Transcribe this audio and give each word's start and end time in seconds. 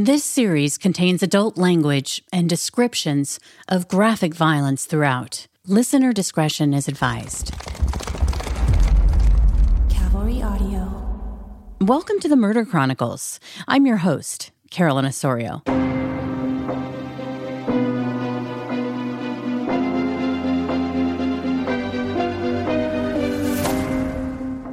This 0.00 0.22
series 0.22 0.78
contains 0.78 1.24
adult 1.24 1.58
language 1.58 2.22
and 2.32 2.48
descriptions 2.48 3.40
of 3.66 3.88
graphic 3.88 4.32
violence 4.32 4.84
throughout. 4.84 5.48
Listener 5.66 6.12
discretion 6.12 6.72
is 6.72 6.86
advised. 6.86 7.50
Cavalry 9.88 10.40
Audio. 10.40 11.58
Welcome 11.80 12.20
to 12.20 12.28
the 12.28 12.36
Murder 12.36 12.64
Chronicles. 12.64 13.40
I'm 13.66 13.86
your 13.86 13.96
host, 13.96 14.52
Carolyn 14.70 15.04
Osorio. 15.04 15.62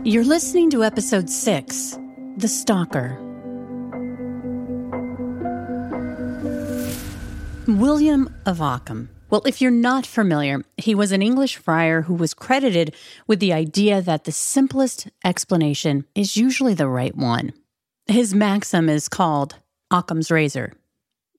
You're 0.03 0.23
listening 0.23 0.69
to 0.69 0.83
episode 0.83 1.31
six 1.31 1.97
The 2.37 2.47
Stalker. 2.47 3.24
William 7.67 8.33
of 8.45 8.61
Ockham. 8.61 9.09
Well, 9.31 9.41
if 9.45 9.59
you're 9.59 9.71
not 9.71 10.05
familiar, 10.05 10.61
he 10.77 10.93
was 10.93 11.11
an 11.11 11.23
English 11.23 11.57
friar 11.57 12.03
who 12.03 12.13
was 12.13 12.35
credited 12.35 12.93
with 13.25 13.39
the 13.39 13.53
idea 13.53 14.01
that 14.01 14.25
the 14.25 14.31
simplest 14.31 15.07
explanation 15.23 16.05
is 16.13 16.37
usually 16.37 16.75
the 16.75 16.87
right 16.87 17.15
one. 17.15 17.53
His 18.05 18.35
maxim 18.35 18.87
is 18.87 19.09
called 19.09 19.55
Occam's 19.89 20.29
razor. 20.29 20.73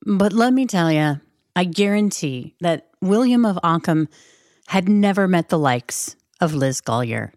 But 0.04 0.32
let 0.32 0.52
me 0.52 0.66
tell 0.66 0.90
you, 0.90 1.20
I 1.54 1.64
guarantee 1.64 2.56
that 2.60 2.88
William 3.00 3.44
of 3.44 3.58
Ockham 3.62 4.08
had 4.66 4.88
never 4.88 5.28
met 5.28 5.48
the 5.48 5.58
likes 5.58 6.16
of 6.40 6.54
Liz 6.54 6.80
Golyar. 6.80 7.32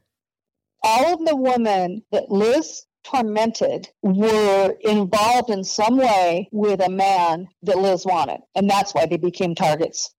All 0.84 1.14
of 1.14 1.26
the 1.26 1.36
women 1.36 2.04
that 2.12 2.32
Liz 2.32 2.86
tormented 3.04 3.90
were 4.02 4.76
involved 4.82 5.50
in 5.50 5.64
some 5.64 5.98
way 5.98 6.50
with 6.52 6.82
a 6.82 6.90
man 6.90 7.48
that 7.64 7.78
Liz 7.78 8.06
wanted. 8.06 8.42
And 8.56 8.70
that's 8.70 8.94
why 8.94 9.06
they 9.06 9.18
became 9.18 9.56
targets. 9.56 10.14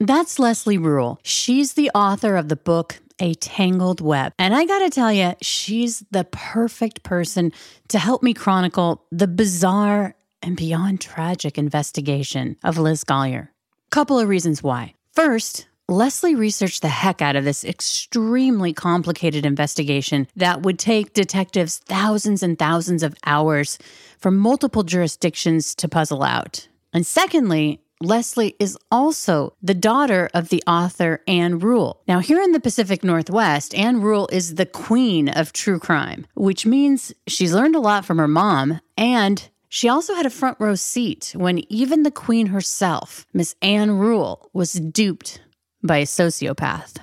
That's 0.00 0.38
Leslie 0.38 0.78
Rule. 0.78 1.20
She's 1.22 1.74
the 1.74 1.90
author 1.94 2.36
of 2.36 2.48
the 2.48 2.56
book 2.56 3.00
A 3.20 3.34
Tangled 3.34 4.00
Web. 4.00 4.32
And 4.38 4.54
I 4.54 4.64
gotta 4.64 4.90
tell 4.90 5.12
you, 5.12 5.34
she's 5.40 6.04
the 6.10 6.24
perfect 6.24 7.04
person 7.04 7.52
to 7.88 7.98
help 7.98 8.22
me 8.22 8.34
chronicle 8.34 9.04
the 9.12 9.28
bizarre 9.28 10.16
and 10.42 10.56
beyond 10.56 11.00
tragic 11.00 11.56
investigation 11.56 12.56
of 12.64 12.78
Liz 12.78 13.04
Golyar. 13.04 13.48
Couple 13.90 14.18
of 14.18 14.28
reasons 14.28 14.62
why. 14.62 14.94
First, 15.14 15.68
Leslie 15.92 16.34
researched 16.34 16.80
the 16.80 16.88
heck 16.88 17.20
out 17.20 17.36
of 17.36 17.44
this 17.44 17.64
extremely 17.64 18.72
complicated 18.72 19.44
investigation 19.44 20.26
that 20.34 20.62
would 20.62 20.78
take 20.78 21.12
detectives 21.12 21.82
thousands 21.84 22.42
and 22.42 22.58
thousands 22.58 23.02
of 23.02 23.14
hours 23.26 23.78
from 24.18 24.38
multiple 24.38 24.84
jurisdictions 24.84 25.74
to 25.74 25.90
puzzle 25.90 26.22
out. 26.22 26.66
And 26.94 27.06
secondly, 27.06 27.82
Leslie 28.00 28.56
is 28.58 28.78
also 28.90 29.54
the 29.62 29.74
daughter 29.74 30.30
of 30.32 30.48
the 30.48 30.62
author 30.66 31.20
Anne 31.28 31.58
Rule. 31.58 32.00
Now, 32.08 32.20
here 32.20 32.40
in 32.40 32.52
the 32.52 32.58
Pacific 32.58 33.04
Northwest, 33.04 33.74
Anne 33.74 34.00
Rule 34.00 34.30
is 34.32 34.54
the 34.54 34.66
queen 34.66 35.28
of 35.28 35.52
true 35.52 35.78
crime, 35.78 36.26
which 36.34 36.64
means 36.64 37.12
she's 37.26 37.52
learned 37.52 37.76
a 37.76 37.80
lot 37.80 38.06
from 38.06 38.16
her 38.16 38.26
mom 38.26 38.80
and 38.96 39.46
she 39.68 39.90
also 39.90 40.14
had 40.14 40.24
a 40.24 40.30
front 40.30 40.56
row 40.58 40.74
seat 40.74 41.34
when 41.36 41.70
even 41.70 42.02
the 42.02 42.10
queen 42.10 42.46
herself, 42.46 43.26
Miss 43.34 43.54
Anne 43.60 43.98
Rule, 43.98 44.48
was 44.54 44.72
duped 44.72 45.40
by 45.82 45.98
a 45.98 46.04
sociopath. 46.04 46.98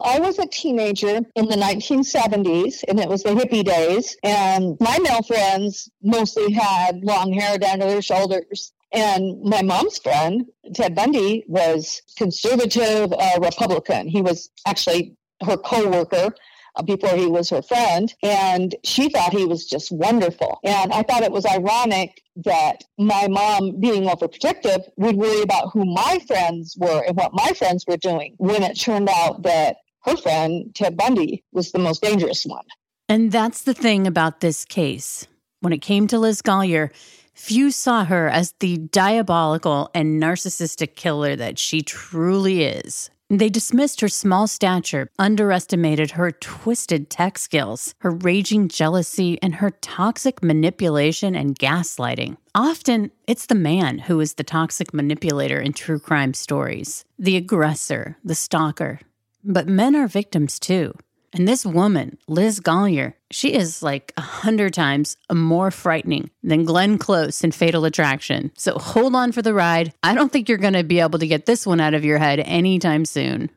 I 0.00 0.20
was 0.20 0.38
a 0.38 0.46
teenager 0.46 1.20
in 1.34 1.46
the 1.46 1.56
1970s, 1.56 2.84
and 2.86 3.00
it 3.00 3.08
was 3.08 3.24
the 3.24 3.30
hippie 3.30 3.64
days. 3.64 4.16
And 4.22 4.76
my 4.80 4.96
male 5.00 5.22
friends 5.22 5.90
mostly 6.02 6.52
had 6.52 7.02
long 7.02 7.32
hair 7.32 7.58
down 7.58 7.80
to 7.80 7.86
their 7.86 8.02
shoulders. 8.02 8.72
And 8.92 9.42
my 9.42 9.62
mom's 9.62 9.98
friend, 9.98 10.46
Ted 10.74 10.94
Bundy, 10.94 11.44
was 11.48 12.00
conservative 12.16 13.12
uh, 13.12 13.38
Republican. 13.40 14.08
He 14.08 14.22
was 14.22 14.50
actually 14.66 15.16
her 15.44 15.56
co 15.56 15.88
worker 15.90 16.32
uh, 16.76 16.82
before 16.82 17.16
he 17.16 17.26
was 17.26 17.50
her 17.50 17.60
friend. 17.60 18.14
And 18.22 18.74
she 18.84 19.08
thought 19.10 19.32
he 19.32 19.46
was 19.46 19.66
just 19.66 19.90
wonderful. 19.90 20.60
And 20.62 20.92
I 20.92 21.02
thought 21.02 21.22
it 21.22 21.32
was 21.32 21.44
ironic 21.44 22.22
that 22.44 22.84
my 22.98 23.26
mom, 23.28 23.80
being 23.80 24.04
overprotective, 24.04 24.88
would 24.96 25.16
worry 25.16 25.42
about 25.42 25.70
who 25.72 25.84
my 25.84 26.18
friends 26.26 26.76
were 26.78 27.02
and 27.06 27.16
what 27.16 27.32
my 27.32 27.52
friends 27.52 27.84
were 27.86 27.96
doing 27.96 28.34
when 28.38 28.62
it 28.62 28.78
turned 28.78 29.08
out 29.08 29.42
that 29.42 29.76
her 30.04 30.16
friend, 30.16 30.74
Ted 30.74 30.96
Bundy, 30.96 31.44
was 31.52 31.72
the 31.72 31.78
most 31.78 32.02
dangerous 32.02 32.44
one. 32.44 32.64
And 33.08 33.32
that's 33.32 33.62
the 33.62 33.74
thing 33.74 34.06
about 34.06 34.40
this 34.40 34.64
case. 34.64 35.26
When 35.60 35.72
it 35.72 35.82
came 35.82 36.06
to 36.08 36.18
Liz 36.18 36.42
Golyar, 36.42 36.90
few 37.34 37.70
saw 37.70 38.04
her 38.04 38.28
as 38.28 38.54
the 38.60 38.78
diabolical 38.78 39.90
and 39.94 40.22
narcissistic 40.22 40.94
killer 40.94 41.34
that 41.36 41.58
she 41.58 41.82
truly 41.82 42.64
is. 42.64 43.10
They 43.30 43.50
dismissed 43.50 44.00
her 44.00 44.08
small 44.08 44.46
stature, 44.46 45.10
underestimated 45.18 46.12
her 46.12 46.32
twisted 46.32 47.10
tech 47.10 47.36
skills, 47.36 47.94
her 47.98 48.10
raging 48.10 48.68
jealousy, 48.68 49.38
and 49.42 49.56
her 49.56 49.70
toxic 49.70 50.42
manipulation 50.42 51.34
and 51.36 51.58
gaslighting. 51.58 52.38
Often, 52.54 53.10
it's 53.26 53.44
the 53.44 53.54
man 53.54 53.98
who 53.98 54.18
is 54.20 54.34
the 54.34 54.44
toxic 54.44 54.94
manipulator 54.94 55.60
in 55.60 55.74
true 55.74 55.98
crime 55.98 56.32
stories, 56.32 57.04
the 57.18 57.36
aggressor, 57.36 58.16
the 58.24 58.34
stalker. 58.34 59.00
But 59.44 59.68
men 59.68 59.94
are 59.94 60.08
victims 60.08 60.58
too. 60.58 60.94
And 61.38 61.46
this 61.46 61.64
woman, 61.64 62.18
Liz 62.26 62.58
Golyar, 62.58 63.14
she 63.30 63.54
is 63.54 63.80
like 63.80 64.12
a 64.16 64.20
hundred 64.20 64.74
times 64.74 65.16
more 65.32 65.70
frightening 65.70 66.30
than 66.42 66.64
Glenn 66.64 66.98
Close 66.98 67.44
in 67.44 67.52
Fatal 67.52 67.84
Attraction. 67.84 68.50
So 68.56 68.76
hold 68.76 69.14
on 69.14 69.30
for 69.30 69.40
the 69.40 69.54
ride. 69.54 69.94
I 70.02 70.16
don't 70.16 70.32
think 70.32 70.48
you're 70.48 70.58
going 70.58 70.72
to 70.72 70.82
be 70.82 70.98
able 70.98 71.20
to 71.20 71.28
get 71.28 71.46
this 71.46 71.64
one 71.64 71.78
out 71.78 71.94
of 71.94 72.04
your 72.04 72.18
head 72.18 72.40
anytime 72.40 73.04
soon. 73.04 73.50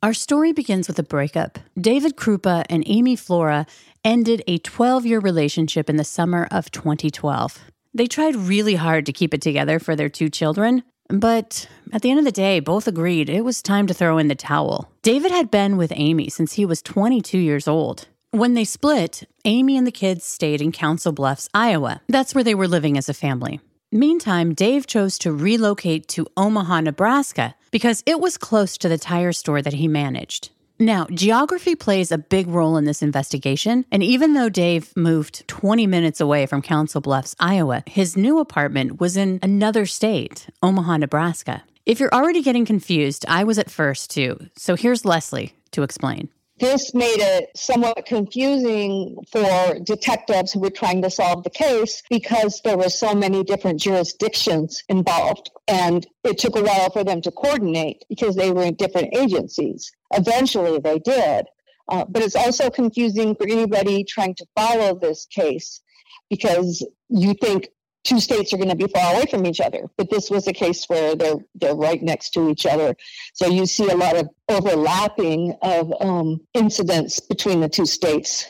Our 0.00 0.14
story 0.14 0.52
begins 0.52 0.86
with 0.86 0.96
a 1.00 1.02
breakup. 1.02 1.58
David 1.76 2.14
Krupa 2.14 2.64
and 2.70 2.84
Amy 2.86 3.16
Flora 3.16 3.66
ended 4.04 4.44
a 4.46 4.58
12 4.58 5.04
year 5.04 5.18
relationship 5.18 5.90
in 5.90 5.96
the 5.96 6.04
summer 6.04 6.46
of 6.52 6.70
2012. 6.70 7.58
They 7.92 8.06
tried 8.06 8.36
really 8.36 8.76
hard 8.76 9.06
to 9.06 9.12
keep 9.12 9.34
it 9.34 9.42
together 9.42 9.80
for 9.80 9.96
their 9.96 10.08
two 10.08 10.28
children, 10.28 10.84
but 11.12 11.68
at 11.92 12.02
the 12.02 12.10
end 12.10 12.18
of 12.18 12.24
the 12.24 12.32
day, 12.32 12.60
both 12.60 12.86
agreed 12.86 13.28
it 13.28 13.44
was 13.44 13.62
time 13.62 13.86
to 13.86 13.94
throw 13.94 14.18
in 14.18 14.28
the 14.28 14.34
towel. 14.34 14.90
David 15.02 15.30
had 15.30 15.50
been 15.50 15.76
with 15.76 15.92
Amy 15.94 16.28
since 16.28 16.54
he 16.54 16.64
was 16.64 16.82
22 16.82 17.38
years 17.38 17.66
old. 17.66 18.06
When 18.30 18.54
they 18.54 18.64
split, 18.64 19.24
Amy 19.44 19.76
and 19.76 19.86
the 19.86 19.92
kids 19.92 20.24
stayed 20.24 20.60
in 20.60 20.70
Council 20.70 21.10
Bluffs, 21.12 21.48
Iowa. 21.52 22.00
That's 22.08 22.34
where 22.34 22.44
they 22.44 22.54
were 22.54 22.68
living 22.68 22.96
as 22.96 23.08
a 23.08 23.14
family. 23.14 23.60
Meantime, 23.90 24.54
Dave 24.54 24.86
chose 24.86 25.18
to 25.18 25.32
relocate 25.32 26.06
to 26.08 26.28
Omaha, 26.36 26.82
Nebraska 26.82 27.56
because 27.72 28.04
it 28.06 28.20
was 28.20 28.38
close 28.38 28.78
to 28.78 28.88
the 28.88 28.98
tire 28.98 29.32
store 29.32 29.62
that 29.62 29.72
he 29.72 29.88
managed. 29.88 30.50
Now, 30.82 31.06
geography 31.12 31.74
plays 31.74 32.10
a 32.10 32.16
big 32.16 32.48
role 32.48 32.78
in 32.78 32.86
this 32.86 33.02
investigation, 33.02 33.84
and 33.92 34.02
even 34.02 34.32
though 34.32 34.48
Dave 34.48 34.96
moved 34.96 35.46
20 35.46 35.86
minutes 35.86 36.22
away 36.22 36.46
from 36.46 36.62
Council 36.62 37.02
Bluffs, 37.02 37.36
Iowa, 37.38 37.82
his 37.84 38.16
new 38.16 38.38
apartment 38.38 38.98
was 38.98 39.14
in 39.14 39.40
another 39.42 39.84
state, 39.84 40.48
Omaha, 40.62 40.96
Nebraska. 40.96 41.64
If 41.84 42.00
you're 42.00 42.14
already 42.14 42.40
getting 42.40 42.64
confused, 42.64 43.26
I 43.28 43.44
was 43.44 43.58
at 43.58 43.70
first 43.70 44.10
too. 44.10 44.38
So 44.56 44.74
here's 44.74 45.04
Leslie 45.04 45.52
to 45.72 45.82
explain. 45.82 46.30
This 46.60 46.94
made 46.94 47.20
it 47.20 47.50
somewhat 47.54 48.06
confusing 48.06 49.18
for 49.30 49.78
detectives 49.84 50.52
who 50.52 50.60
were 50.60 50.70
trying 50.70 51.02
to 51.02 51.10
solve 51.10 51.44
the 51.44 51.50
case 51.50 52.02
because 52.08 52.62
there 52.64 52.78
were 52.78 52.88
so 52.88 53.14
many 53.14 53.44
different 53.44 53.80
jurisdictions 53.80 54.82
involved. 54.88 55.50
And 55.68 56.06
it 56.24 56.38
took 56.38 56.56
a 56.56 56.62
while 56.62 56.90
for 56.90 57.04
them 57.04 57.20
to 57.22 57.30
coordinate 57.30 58.04
because 58.08 58.34
they 58.34 58.50
were 58.50 58.62
in 58.62 58.76
different 58.76 59.14
agencies. 59.14 59.92
Eventually 60.12 60.78
they 60.78 60.98
did. 60.98 61.46
Uh, 61.88 62.04
but 62.08 62.22
it's 62.22 62.36
also 62.36 62.70
confusing 62.70 63.34
for 63.34 63.48
anybody 63.48 64.04
trying 64.04 64.34
to 64.36 64.46
follow 64.56 64.94
this 64.94 65.26
case 65.26 65.80
because 66.28 66.86
you 67.08 67.34
think 67.34 67.68
two 68.04 68.20
states 68.20 68.52
are 68.52 68.56
going 68.56 68.68
to 68.68 68.76
be 68.76 68.86
far 68.86 69.14
away 69.14 69.26
from 69.26 69.44
each 69.44 69.60
other. 69.60 69.90
But 69.96 70.10
this 70.10 70.30
was 70.30 70.46
a 70.46 70.52
case 70.52 70.84
where 70.86 71.14
they're 71.16 71.38
they're 71.54 71.74
right 71.74 72.02
next 72.02 72.30
to 72.30 72.48
each 72.48 72.64
other, 72.64 72.94
so 73.34 73.46
you 73.46 73.66
see 73.66 73.88
a 73.88 73.96
lot 73.96 74.16
of 74.16 74.28
overlapping 74.48 75.54
of 75.62 75.92
um, 76.00 76.40
incidents 76.54 77.20
between 77.20 77.60
the 77.60 77.68
two 77.68 77.86
states. 77.86 78.46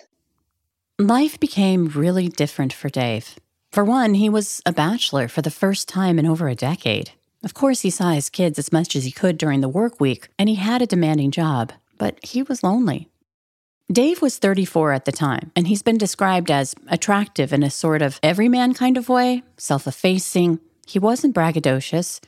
Life 0.99 1.41
became 1.41 1.89
really 1.89 2.29
different 2.29 2.75
for 2.75 2.91
Dave. 2.91 3.37
For 3.73 3.85
one, 3.85 4.15
he 4.15 4.29
was 4.29 4.61
a 4.67 4.73
bachelor 4.73 5.29
for 5.29 5.43
the 5.43 5.51
first 5.51 5.89
time 5.89 6.19
in 6.19 6.27
over 6.27 6.49
a 6.49 6.55
decade. 6.55 7.13
Of 7.43 7.55
course, 7.55 7.81
he 7.81 7.91
saw 7.91 8.11
his 8.11 8.29
kids 8.29 8.59
as 8.59 8.73
much 8.73 8.95
as 8.95 9.05
he 9.05 9.11
could 9.11 9.39
during 9.39 9.61
the 9.61 9.69
work 9.69 9.99
week, 10.01 10.29
and 10.39 10.49
he 10.49 10.57
had 10.57 10.83
a 10.83 10.87
demanding 10.87 11.31
job, 11.31 11.73
but 11.97 12.19
he 12.23 12.43
was 12.43 12.63
lonely. 12.63 13.09
Dave 13.91 14.23
was 14.23 14.39
34 14.39 14.93
at 14.93 15.05
the 15.05 15.13
time, 15.13 15.51
and 15.57 15.67
he's 15.67 15.83
been 15.83 15.99
described 15.99 16.51
as 16.51 16.75
attractive 16.89 17.53
in 17.53 17.63
a 17.63 17.71
sort 17.71 18.03
of 18.03 18.21
everyman 18.23 18.75
kind 18.75 18.97
of 18.97 19.09
way, 19.09 19.43
self 19.57 19.87
effacing. 19.87 20.61
He 20.87 20.99
wasn't 20.99 21.35
braggadocious. 21.35 22.21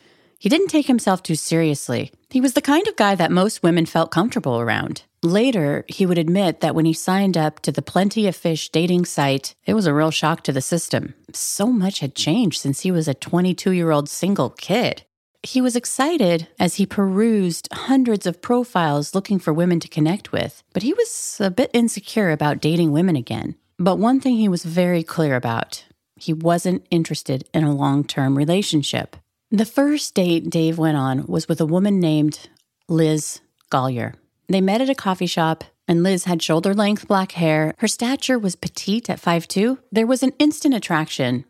He 0.43 0.49
didn't 0.49 0.71
take 0.71 0.89
himself 0.89 1.23
too 1.23 1.37
seriously. 1.37 2.11
He 2.29 2.41
was 2.41 2.55
the 2.55 2.61
kind 2.61 2.89
of 2.89 2.97
guy 2.97 3.15
that 3.15 3.31
most 3.31 3.63
women 3.63 3.87
felt 3.87 4.11
comfortable 4.11 4.59
around. 4.59 5.05
Later, 5.23 5.85
he 5.87 6.05
would 6.05 6.19
admit 6.19 6.61
that 6.63 6.75
when 6.75 6.85
he 6.85 6.93
signed 6.93 7.37
up 7.37 7.61
to 7.61 7.71
the 7.71 7.81
Plenty 7.81 8.27
of 8.27 8.35
Fish 8.35 8.69
dating 8.71 9.05
site, 9.05 9.55
it 9.67 9.75
was 9.75 9.87
a 9.87 9.95
real 9.95 10.11
shock 10.11 10.43
to 10.43 10.51
the 10.51 10.61
system. 10.61 11.15
So 11.33 11.69
much 11.69 12.01
had 12.01 12.17
changed 12.17 12.61
since 12.61 12.81
he 12.81 12.91
was 12.91 13.07
a 13.07 13.15
22 13.15 13.71
year 13.71 13.93
old 13.93 14.09
single 14.09 14.51
kid. 14.51 15.05
He 15.45 15.61
was 15.61 15.77
excited 15.77 16.49
as 16.59 16.75
he 16.75 16.87
perused 16.87 17.69
hundreds 17.73 18.27
of 18.27 18.43
profiles 18.43 19.15
looking 19.15 19.39
for 19.39 19.53
women 19.53 19.79
to 19.79 19.87
connect 19.87 20.33
with, 20.33 20.65
but 20.73 20.83
he 20.83 20.93
was 20.93 21.37
a 21.39 21.53
bit 21.53 21.71
insecure 21.73 22.33
about 22.33 22.61
dating 22.61 22.91
women 22.91 23.15
again. 23.15 23.55
But 23.79 24.01
one 24.01 24.21
thing 24.21 24.39
he 24.39 24.49
was 24.49 24.65
very 24.65 25.05
clear 25.05 25.37
about 25.37 25.85
he 26.17 26.33
wasn't 26.33 26.85
interested 26.91 27.49
in 27.55 27.63
a 27.63 27.73
long 27.73 28.03
term 28.03 28.37
relationship. 28.37 29.17
The 29.55 29.67
first 29.67 30.15
date 30.15 30.49
Dave 30.49 30.79
went 30.79 30.97
on 30.97 31.27
was 31.27 31.47
with 31.47 31.61
a 31.61 31.67
woman 31.67 32.01
named 32.01 32.49
Liz 32.89 33.43
Golyar. 33.71 34.15
They 34.49 34.63
met 34.63 34.81
at 34.81 34.89
a 34.89 34.95
coffee 34.95 35.27
shop, 35.27 35.63
and 35.87 36.03
Liz 36.03 36.25
had 36.25 36.43
shoulder 36.43 36.73
length 36.73 37.07
black 37.07 37.33
hair. 37.33 37.75
Her 37.77 37.87
stature 37.87 38.39
was 38.39 38.57
petite 38.57 39.11
at 39.11 39.21
5'2. 39.21 39.77
There 39.93 40.07
was 40.07 40.23
an 40.23 40.33
instant 40.39 40.75
attraction. 40.75 41.45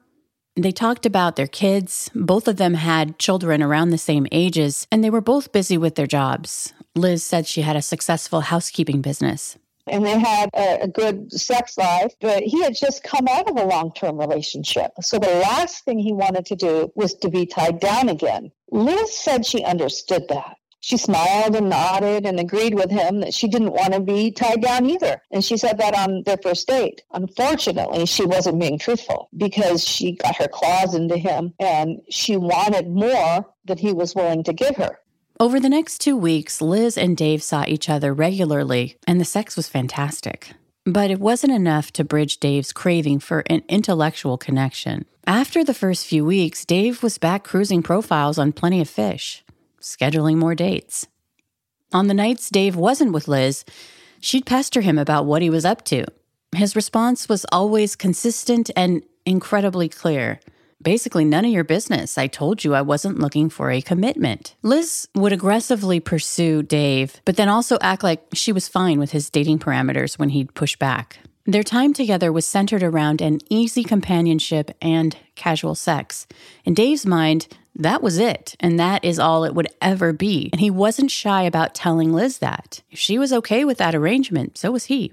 They 0.57 0.73
talked 0.73 1.07
about 1.07 1.37
their 1.37 1.47
kids. 1.47 2.11
Both 2.13 2.49
of 2.49 2.57
them 2.57 2.75
had 2.75 3.21
children 3.21 3.63
around 3.63 3.91
the 3.91 3.99
same 3.99 4.27
ages, 4.33 4.89
and 4.91 5.05
they 5.05 5.11
were 5.11 5.21
both 5.21 5.53
busy 5.53 5.79
with 5.79 5.95
their 5.95 6.09
jobs. 6.09 6.73
Liz 6.97 7.25
said 7.25 7.47
she 7.47 7.63
had 7.63 7.77
a 7.77 7.83
successful 7.83 8.41
housekeeping 8.41 9.01
business 9.01 9.57
and 9.87 10.05
they 10.05 10.19
had 10.19 10.51
a, 10.55 10.83
a, 10.83 10.89
good 10.89 11.33
sex 11.33 11.77
life, 11.77 12.15
but 12.21 12.43
he 12.43 12.63
had 12.63 12.75
just 12.75 13.03
come 13.03 13.27
out 13.29 13.51
of 13.51 13.57
a 13.57 13.65
long 13.65 13.93
term 13.93 14.19
relationship. 14.19 14.93
So 15.01 15.19
the 15.19 15.29
last 15.29 15.85
thing 15.85 15.99
he 15.99 16.13
wanted 16.13 16.47
to 16.47 16.57
do 16.57 16.93
was 16.95 17.15
to 17.17 17.29
be 17.29 17.47
tied 17.47 17.81
down 17.81 18.09
again. 18.09 18.53
Liz 18.71 19.17
said 19.17 19.45
she 19.45 19.65
understood 19.65 20.29
that. 20.29 20.57
She 20.85 20.97
smiled 20.97 21.55
and 21.55 21.71
nodded 21.71 22.27
and 22.27 22.41
agreed 22.41 22.75
with 22.75 22.91
him 22.91 23.21
that 23.21 23.33
she 23.33 23.47
didn't 23.47 23.73
want 23.73 23.93
to 23.93 24.01
be 24.01 24.33
tied 24.33 24.61
down 24.61 24.91
either. 24.91 25.23
And 25.31 25.45
she 25.45 25.57
said 25.57 25.79
that 25.79 25.97
on 25.97 26.25
their 26.25 26.39
first 26.43 26.67
date. 26.67 27.03
Unfortunately, 27.13 28.05
she 28.05 28.27
wasn't 28.27 28.59
being 28.59 28.81
truthful 28.81 29.29
because 29.37 29.87
she 29.87 30.17
got 30.17 30.37
her 30.37 30.49
claws 30.49 30.97
into 30.97 31.17
him 31.17 31.55
and 31.61 32.03
she 32.11 32.37
wanted 32.37 32.89
more 32.89 33.47
than 33.65 33.79
he 33.79 33.93
was 33.93 34.17
willing 34.17 34.43
to 34.43 34.53
give 34.53 34.75
her. 34.75 34.99
Over 35.43 35.59
the 35.59 35.69
next 35.69 35.99
two 35.99 36.17
weeks, 36.17 36.63
Liz 36.63 36.97
and 36.97 37.17
Dave 37.17 37.43
saw 37.43 37.65
each 37.67 37.89
other 37.89 38.15
regularly, 38.15 38.97
and 39.09 39.21
the 39.21 39.25
sex 39.25 39.57
was 39.57 39.69
fantastic. 39.69 40.53
But 40.85 41.11
it 41.11 41.19
wasn't 41.19 41.53
enough 41.53 41.93
to 41.95 42.05
bridge 42.05 42.39
Dave's 42.39 42.73
craving 42.73 43.19
for 43.19 43.43
an 43.47 43.65
intellectual 43.69 44.39
connection. 44.39 45.05
After 45.27 45.65
the 45.65 45.75
first 45.75 46.07
few 46.07 46.25
weeks, 46.25 46.65
Dave 46.65 47.03
was 47.03 47.19
back 47.19 47.43
cruising 47.43 47.83
profiles 47.83 48.39
on 48.39 48.53
Plenty 48.53 48.81
of 48.81 48.89
Fish, 48.89 49.43
scheduling 49.81 50.37
more 50.37 50.55
dates. 50.55 51.09
On 51.93 52.07
the 52.07 52.15
nights 52.15 52.49
Dave 52.49 52.77
wasn't 52.77 53.13
with 53.13 53.27
Liz, 53.27 53.65
she'd 54.21 54.47
pester 54.47 54.83
him 54.83 54.97
about 54.97 55.27
what 55.27 55.43
he 55.43 55.51
was 55.51 55.65
up 55.65 55.85
to. 55.87 56.05
His 56.55 56.77
response 56.77 57.29
was 57.29 57.45
always 57.51 57.97
consistent 57.97 58.71
and 58.77 59.03
incredibly 59.27 59.89
clear. 59.89 60.39
Basically, 60.83 61.25
none 61.25 61.45
of 61.45 61.53
your 61.53 61.65
business. 61.65 62.19
I 62.19 62.27
told 62.27 62.65
you 62.65 62.75
I 62.75 62.83
wasn't 62.83 63.19
looking 63.19 63.49
for 63.49 63.71
a 63.71 63.81
commitment. 63.81 64.57
Liz 64.63 65.09
would 65.15 65.33
aggressively 65.33 66.01
pursue 66.01 66.63
Dave, 66.63 67.21
but 67.25 67.37
then 67.37 67.49
also 67.49 67.79
act 67.81 68.03
like 68.03 68.23
she 68.33 68.53
was 68.53 68.69
fine 68.69 68.99
with 68.99 69.13
his 69.13 69.31
dating 69.31 69.61
parameters 69.61 70.19
when 70.19 70.31
he'd 70.31 70.55
push 70.55 70.77
back. 70.77 71.19
Their 71.45 71.63
time 71.65 71.93
together 71.93 72.33
was 72.33 72.47
centered 72.47 72.83
around 72.83 73.21
an 73.21 73.39
easy 73.49 73.83
companionship 73.83 74.71
and 74.81 75.17
casual 75.35 75.75
sex. 75.75 76.27
In 76.65 76.75
Dave's 76.75 77.05
mind, 77.05 77.49
that 77.75 78.03
was 78.03 78.19
it, 78.19 78.55
and 78.61 78.79
that 78.79 79.05
is 79.05 79.19
all 79.19 79.45
it 79.45 79.55
would 79.55 79.69
ever 79.81 80.13
be. 80.13 80.51
And 80.53 80.61
he 80.61 80.71
wasn't 80.71 81.11
shy 81.11 81.43
about 81.43 81.75
telling 81.75 82.13
Liz 82.13 82.39
that. 82.39 82.83
If 82.91 82.99
she 82.99 83.19
was 83.19 83.33
okay 83.33 83.65
with 83.65 83.79
that 83.79 83.95
arrangement, 83.95 84.59
so 84.59 84.71
was 84.71 84.85
he. 84.85 85.13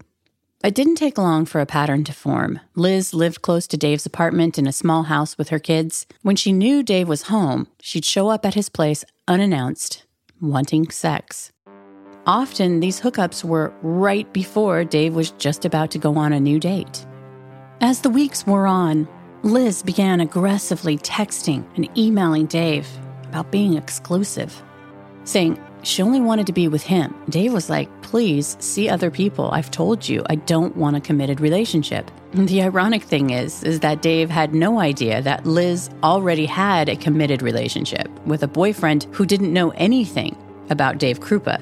It 0.61 0.75
didn't 0.75 0.95
take 0.95 1.17
long 1.17 1.45
for 1.45 1.61
a 1.61 1.65
pattern 1.65 2.03
to 2.03 2.11
form. 2.11 2.59
Liz 2.75 3.13
lived 3.13 3.41
close 3.41 3.65
to 3.67 3.77
Dave's 3.77 4.05
apartment 4.05 4.57
in 4.57 4.67
a 4.67 4.73
small 4.73 5.03
house 5.03 5.37
with 5.37 5.49
her 5.49 5.59
kids. 5.59 6.05
When 6.21 6.35
she 6.35 6.51
knew 6.51 6.83
Dave 6.83 7.07
was 7.07 7.23
home, 7.23 7.67
she'd 7.81 8.03
show 8.03 8.27
up 8.27 8.45
at 8.45 8.55
his 8.55 8.67
place 8.67 9.05
unannounced, 9.25 10.03
wanting 10.41 10.89
sex. 10.91 11.53
Often, 12.25 12.81
these 12.81 12.99
hookups 12.99 13.41
were 13.41 13.73
right 13.81 14.31
before 14.33 14.83
Dave 14.83 15.15
was 15.15 15.31
just 15.31 15.63
about 15.63 15.91
to 15.91 15.97
go 15.97 16.17
on 16.17 16.33
a 16.33 16.41
new 16.41 16.59
date. 16.59 17.05
As 17.79 18.01
the 18.01 18.09
weeks 18.09 18.45
wore 18.45 18.67
on, 18.67 19.07
Liz 19.43 19.81
began 19.81 20.19
aggressively 20.19 20.97
texting 20.97 21.63
and 21.77 21.89
emailing 21.97 22.47
Dave 22.47 22.85
about 23.29 23.49
being 23.49 23.75
exclusive, 23.75 24.61
saying, 25.23 25.57
she 25.83 26.01
only 26.01 26.19
wanted 26.19 26.47
to 26.47 26.53
be 26.53 26.67
with 26.67 26.83
him. 26.83 27.15
Dave 27.29 27.53
was 27.53 27.69
like, 27.69 27.89
please 28.01 28.57
see 28.59 28.89
other 28.89 29.11
people. 29.11 29.49
I've 29.51 29.71
told 29.71 30.07
you 30.07 30.23
I 30.27 30.35
don't 30.35 30.75
want 30.75 30.95
a 30.95 31.01
committed 31.01 31.39
relationship. 31.39 32.11
the 32.33 32.61
ironic 32.61 33.03
thing 33.03 33.29
is, 33.29 33.63
is 33.63 33.79
that 33.79 34.01
Dave 34.01 34.29
had 34.29 34.53
no 34.53 34.79
idea 34.79 35.21
that 35.21 35.45
Liz 35.45 35.89
already 36.03 36.45
had 36.45 36.89
a 36.89 36.95
committed 36.95 37.41
relationship 37.41 38.07
with 38.25 38.43
a 38.43 38.47
boyfriend 38.47 39.07
who 39.11 39.25
didn't 39.25 39.53
know 39.53 39.71
anything 39.71 40.35
about 40.69 40.97
Dave 40.97 41.19
Krupa. 41.19 41.61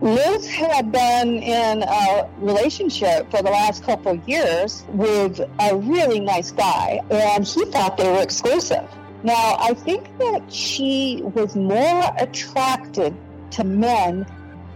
Liz 0.00 0.48
had 0.48 0.92
been 0.92 1.42
in 1.42 1.82
a 1.82 2.28
relationship 2.38 3.28
for 3.32 3.42
the 3.42 3.50
last 3.50 3.82
couple 3.82 4.14
years 4.26 4.84
with 4.90 5.40
a 5.60 5.76
really 5.76 6.20
nice 6.20 6.52
guy, 6.52 7.00
and 7.10 7.44
he 7.44 7.64
thought 7.64 7.96
they 7.96 8.08
were 8.08 8.22
exclusive. 8.22 8.88
Now, 9.24 9.56
I 9.58 9.74
think 9.74 10.16
that 10.18 10.52
she 10.52 11.22
was 11.34 11.56
more 11.56 12.04
attracted 12.18 13.16
to 13.52 13.64
men 13.64 14.26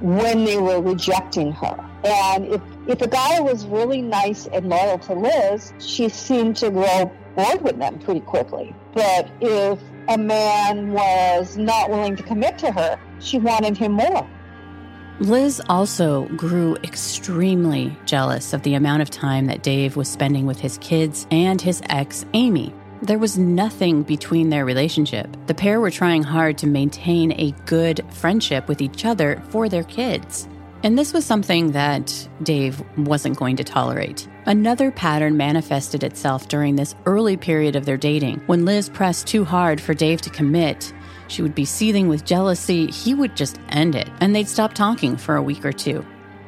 when 0.00 0.44
they 0.44 0.58
were 0.58 0.80
rejecting 0.80 1.52
her. 1.52 1.88
And 2.04 2.46
if, 2.46 2.60
if 2.88 3.02
a 3.02 3.08
guy 3.08 3.40
was 3.40 3.64
really 3.66 4.02
nice 4.02 4.46
and 4.48 4.68
loyal 4.68 4.98
to 5.00 5.14
Liz, 5.14 5.72
she 5.78 6.08
seemed 6.08 6.56
to 6.56 6.70
grow 6.70 7.10
bored 7.36 7.62
with 7.62 7.78
them 7.78 7.98
pretty 8.00 8.20
quickly. 8.20 8.74
But 8.94 9.30
if 9.40 9.78
a 10.08 10.18
man 10.18 10.92
was 10.92 11.56
not 11.56 11.90
willing 11.90 12.16
to 12.16 12.22
commit 12.22 12.58
to 12.58 12.72
her, 12.72 12.98
she 13.20 13.38
wanted 13.38 13.76
him 13.76 13.92
more. 13.92 14.28
Liz 15.20 15.62
also 15.68 16.24
grew 16.30 16.76
extremely 16.82 17.96
jealous 18.06 18.52
of 18.52 18.62
the 18.62 18.74
amount 18.74 19.02
of 19.02 19.10
time 19.10 19.46
that 19.46 19.62
Dave 19.62 19.94
was 19.94 20.08
spending 20.08 20.46
with 20.46 20.58
his 20.58 20.78
kids 20.78 21.26
and 21.30 21.60
his 21.60 21.80
ex, 21.88 22.26
Amy. 22.34 22.74
There 23.02 23.18
was 23.18 23.36
nothing 23.36 24.04
between 24.04 24.50
their 24.50 24.64
relationship. 24.64 25.26
The 25.48 25.54
pair 25.54 25.80
were 25.80 25.90
trying 25.90 26.22
hard 26.22 26.56
to 26.58 26.68
maintain 26.68 27.32
a 27.32 27.50
good 27.66 28.00
friendship 28.10 28.68
with 28.68 28.80
each 28.80 29.04
other 29.04 29.42
for 29.48 29.68
their 29.68 29.82
kids. 29.82 30.46
And 30.84 30.96
this 30.96 31.12
was 31.12 31.26
something 31.26 31.72
that 31.72 32.28
Dave 32.44 32.80
wasn't 32.96 33.36
going 33.36 33.56
to 33.56 33.64
tolerate. 33.64 34.28
Another 34.46 34.92
pattern 34.92 35.36
manifested 35.36 36.04
itself 36.04 36.46
during 36.46 36.76
this 36.76 36.94
early 37.04 37.36
period 37.36 37.74
of 37.74 37.86
their 37.86 37.96
dating. 37.96 38.40
When 38.46 38.64
Liz 38.64 38.88
pressed 38.88 39.26
too 39.26 39.44
hard 39.44 39.80
for 39.80 39.94
Dave 39.94 40.20
to 40.22 40.30
commit, 40.30 40.92
she 41.26 41.42
would 41.42 41.56
be 41.56 41.64
seething 41.64 42.06
with 42.06 42.24
jealousy. 42.24 42.86
He 42.86 43.14
would 43.14 43.36
just 43.36 43.58
end 43.70 43.96
it, 43.96 44.08
and 44.20 44.32
they'd 44.32 44.48
stop 44.48 44.74
talking 44.74 45.16
for 45.16 45.34
a 45.34 45.42
week 45.42 45.64
or 45.64 45.72
two. 45.72 46.06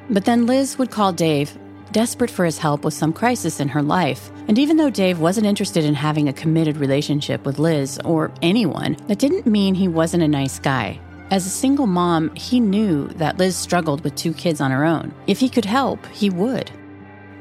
But 0.08 0.24
then 0.24 0.46
Liz 0.46 0.78
would 0.78 0.92
call 0.92 1.12
Dave 1.12 1.58
desperate 1.94 2.30
for 2.30 2.44
his 2.44 2.58
help 2.58 2.84
with 2.84 2.92
some 2.92 3.12
crisis 3.12 3.60
in 3.60 3.68
her 3.68 3.82
life. 3.82 4.30
And 4.48 4.58
even 4.58 4.76
though 4.76 4.90
Dave 4.90 5.20
wasn't 5.20 5.46
interested 5.46 5.84
in 5.84 5.94
having 5.94 6.28
a 6.28 6.32
committed 6.32 6.76
relationship 6.76 7.46
with 7.46 7.60
Liz 7.60 7.98
or 8.04 8.32
anyone, 8.42 8.96
that 9.06 9.20
didn't 9.20 9.46
mean 9.46 9.74
he 9.74 9.88
wasn't 9.88 10.24
a 10.24 10.28
nice 10.28 10.58
guy. 10.58 11.00
As 11.30 11.46
a 11.46 11.50
single 11.50 11.86
mom, 11.86 12.34
he 12.34 12.60
knew 12.60 13.08
that 13.14 13.38
Liz 13.38 13.56
struggled 13.56 14.02
with 14.02 14.16
two 14.16 14.34
kids 14.34 14.60
on 14.60 14.72
her 14.72 14.84
own. 14.84 15.14
If 15.28 15.38
he 15.38 15.48
could 15.48 15.64
help, 15.64 16.04
he 16.06 16.28
would. 16.28 16.70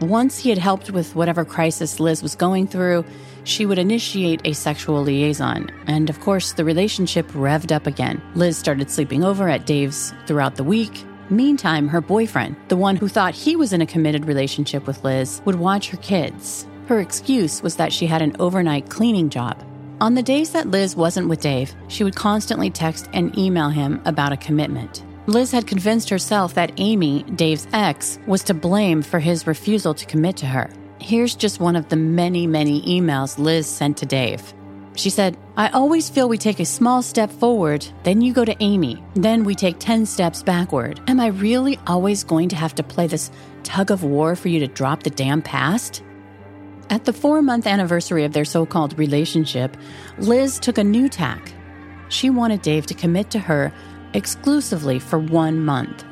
Once 0.02 0.38
he 0.38 0.50
had 0.50 0.60
helped 0.60 0.92
with 0.92 1.16
whatever 1.16 1.44
crisis 1.44 2.00
Liz 2.00 2.22
was 2.22 2.36
going 2.36 2.68
through, 2.68 3.04
she 3.46 3.66
would 3.66 3.80
initiate 3.80 4.42
a 4.46 4.54
sexual 4.54 5.02
liaison. 5.02 5.70
And 5.88 6.10
of 6.10 6.20
course, 6.20 6.54
the 6.54 6.64
relationship 6.64 7.28
revved 7.32 7.72
up 7.72 7.88
again. 7.88 8.22
Liz 8.36 8.56
started 8.56 8.92
sleeping 8.92 9.24
over 9.24 9.50
at 9.50 9.66
Dave's 9.66 10.14
throughout 10.28 10.56
the 10.56 10.64
week, 10.64 11.04
Meantime, 11.30 11.88
her 11.88 12.02
boyfriend, 12.02 12.56
the 12.68 12.76
one 12.76 12.96
who 12.96 13.08
thought 13.08 13.34
he 13.34 13.56
was 13.56 13.72
in 13.72 13.82
a 13.82 13.86
committed 13.86 14.26
relationship 14.26 14.86
with 14.86 15.04
Liz, 15.04 15.42
would 15.46 15.56
watch 15.56 15.90
her 15.90 15.98
kids. 15.98 16.68
Her 16.88 17.00
excuse 17.00 17.64
was 17.64 17.78
that 17.78 17.94
she 17.94 18.06
had 18.06 18.22
an 18.22 18.36
overnight 18.40 18.90
cleaning 18.90 19.30
job. 19.30 19.64
On 20.02 20.16
the 20.16 20.24
days 20.24 20.52
that 20.52 20.68
Liz 20.68 20.96
wasn't 20.96 21.30
with 21.30 21.40
Dave, 21.40 21.74
she 21.88 22.04
would 22.04 22.16
constantly 22.16 22.70
text 22.70 23.10
and 23.14 23.38
email 23.38 23.70
him 23.70 24.02
about 24.04 24.34
a 24.34 24.38
commitment. 24.38 25.04
Liz 25.28 25.52
had 25.52 25.66
convinced 25.66 26.10
herself 26.10 26.54
that 26.56 26.74
Amy, 26.76 27.24
Dave's 27.24 27.68
ex, 27.72 28.20
was 28.28 28.44
to 28.44 28.54
blame 28.54 29.02
for 29.02 29.20
his 29.20 29.48
refusal 29.48 29.94
to 29.94 30.06
commit 30.06 30.36
to 30.38 30.46
her. 30.46 30.70
Here's 31.00 31.36
just 31.36 31.62
one 31.62 31.78
of 31.78 31.88
the 31.88 31.96
many, 31.96 32.46
many 32.48 32.82
emails 32.82 33.38
Liz 33.38 33.66
sent 33.66 33.96
to 33.98 34.06
Dave. 34.06 34.54
She 34.96 35.10
said, 35.10 35.38
I 35.58 35.70
always 35.70 36.10
feel 36.10 36.30
we 36.30 36.38
take 36.38 36.60
a 36.60 36.66
small 36.66 37.02
step 37.02 37.32
forward, 37.32 37.88
then 38.04 38.22
you 38.22 38.32
go 38.32 38.46
to 38.46 38.56
Amy, 38.60 39.04
then 39.16 39.44
we 39.44 39.56
take 39.56 39.80
10 39.80 40.06
steps 40.06 40.44
backward. 40.44 41.02
Am 41.08 41.20
I 41.20 41.28
really 41.28 41.80
always 41.88 42.24
going 42.24 42.50
to 42.50 42.56
have 42.56 42.76
to 42.76 42.84
play 42.84 43.08
this 43.08 43.32
tug 43.64 43.90
of 43.90 44.04
war 44.04 44.36
for 44.36 44.50
you 44.50 44.60
to 44.60 44.68
drop 44.68 45.04
the 45.04 45.10
damn 45.10 45.42
past? 45.42 46.04
At 46.90 47.06
the 47.06 47.14
four 47.14 47.42
month 47.42 47.66
anniversary 47.66 48.24
of 48.24 48.34
their 48.34 48.46
so 48.46 48.66
called 48.66 48.98
relationship, 49.00 49.78
Liz 50.20 50.60
took 50.60 50.78
a 50.78 50.84
new 50.84 51.10
tack. 51.10 51.54
She 52.10 52.30
wanted 52.30 52.62
Dave 52.62 52.86
to 52.88 52.94
commit 52.94 53.32
to 53.32 53.40
her 53.40 53.74
exclusively 54.14 55.00
for 55.00 55.18
one 55.18 55.60
month. 55.66 56.04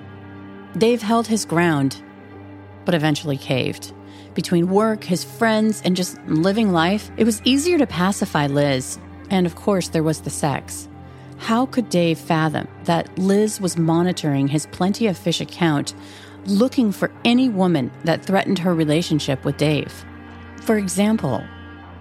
Dave 0.77 1.03
held 1.03 1.27
his 1.27 1.45
ground, 1.45 2.01
but 2.85 2.95
eventually 2.95 3.37
caved. 3.37 3.93
Between 4.33 4.69
work, 4.69 5.03
his 5.03 5.23
friends, 5.23 5.81
and 5.83 5.95
just 5.95 6.17
living 6.25 6.71
life, 6.71 7.11
it 7.17 7.25
was 7.25 7.41
easier 7.43 7.77
to 7.77 7.87
pacify 7.87 8.47
Liz. 8.47 8.97
And 9.29 9.45
of 9.45 9.55
course, 9.55 9.89
there 9.89 10.03
was 10.03 10.21
the 10.21 10.29
sex. 10.29 10.87
How 11.37 11.65
could 11.65 11.89
Dave 11.89 12.19
fathom 12.19 12.67
that 12.83 13.17
Liz 13.17 13.59
was 13.59 13.77
monitoring 13.77 14.47
his 14.47 14.67
Plenty 14.67 15.07
of 15.07 15.17
Fish 15.17 15.41
account, 15.41 15.93
looking 16.45 16.91
for 16.91 17.11
any 17.25 17.49
woman 17.49 17.91
that 18.03 18.23
threatened 18.23 18.59
her 18.59 18.73
relationship 18.73 19.43
with 19.43 19.57
Dave? 19.57 20.05
For 20.61 20.77
example, 20.77 21.43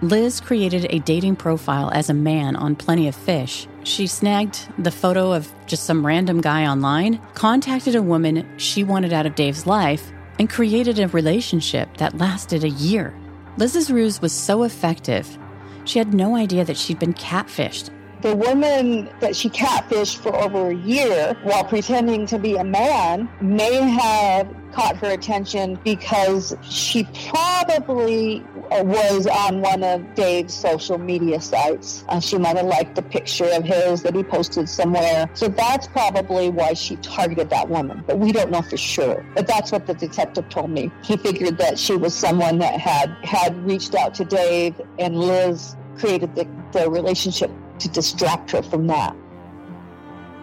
Liz 0.01 0.39
created 0.39 0.87
a 0.89 0.99
dating 0.99 1.35
profile 1.35 1.91
as 1.93 2.09
a 2.09 2.13
man 2.13 2.55
on 2.55 2.75
Plenty 2.75 3.07
of 3.07 3.15
Fish. 3.15 3.67
She 3.83 4.07
snagged 4.07 4.67
the 4.77 4.91
photo 4.91 5.31
of 5.31 5.51
just 5.65 5.83
some 5.83 6.05
random 6.05 6.41
guy 6.41 6.65
online, 6.65 7.19
contacted 7.33 7.95
a 7.95 8.01
woman 8.01 8.47
she 8.57 8.83
wanted 8.83 9.13
out 9.13 9.25
of 9.25 9.35
Dave's 9.35 9.65
life, 9.65 10.11
and 10.41 10.49
created 10.49 10.97
a 10.97 11.07
relationship 11.09 11.97
that 11.97 12.17
lasted 12.17 12.63
a 12.63 12.69
year. 12.69 13.13
Liz's 13.57 13.91
ruse 13.91 14.19
was 14.23 14.33
so 14.33 14.63
effective, 14.63 15.37
she 15.85 15.99
had 15.99 16.15
no 16.15 16.35
idea 16.35 16.65
that 16.65 16.77
she'd 16.77 16.97
been 16.97 17.13
catfished 17.13 17.91
the 18.21 18.35
woman 18.35 19.09
that 19.19 19.35
she 19.35 19.49
catfished 19.49 20.17
for 20.17 20.35
over 20.35 20.69
a 20.69 20.75
year 20.75 21.35
while 21.43 21.63
pretending 21.63 22.25
to 22.27 22.37
be 22.37 22.55
a 22.55 22.63
man 22.63 23.27
may 23.41 23.81
have 23.81 24.47
caught 24.73 24.95
her 24.97 25.09
attention 25.09 25.79
because 25.83 26.55
she 26.61 27.03
probably 27.29 28.43
was 28.71 29.27
on 29.27 29.61
one 29.61 29.83
of 29.83 30.15
Dave's 30.15 30.53
social 30.53 30.97
media 30.97 31.41
sites. 31.41 32.03
Uh, 32.07 32.19
she 32.19 32.37
might 32.37 32.57
have 32.57 32.65
liked 32.65 32.95
the 32.95 33.01
picture 33.01 33.49
of 33.51 33.63
his 33.63 34.01
that 34.03 34.15
he 34.15 34.23
posted 34.23 34.69
somewhere. 34.69 35.29
So 35.33 35.47
that's 35.47 35.87
probably 35.87 36.49
why 36.49 36.73
she 36.73 36.95
targeted 36.97 37.49
that 37.49 37.69
woman. 37.69 38.03
But 38.07 38.19
we 38.19 38.31
don't 38.31 38.51
know 38.51 38.61
for 38.61 38.77
sure. 38.77 39.25
But 39.35 39.47
that's 39.47 39.71
what 39.71 39.87
the 39.87 39.93
detective 39.93 40.49
told 40.49 40.69
me. 40.69 40.91
He 41.03 41.17
figured 41.17 41.57
that 41.57 41.77
she 41.77 41.95
was 41.95 42.13
someone 42.13 42.59
that 42.59 42.79
had 42.79 43.09
had 43.23 43.57
reached 43.65 43.95
out 43.95 44.13
to 44.15 44.25
Dave 44.25 44.79
and 44.99 45.19
Liz 45.19 45.75
created 45.97 46.33
the, 46.35 46.47
the 46.71 46.89
relationship 46.89 47.51
to 47.79 47.89
distract 47.89 48.51
her 48.51 48.61
from 48.61 48.87
that. 48.87 49.15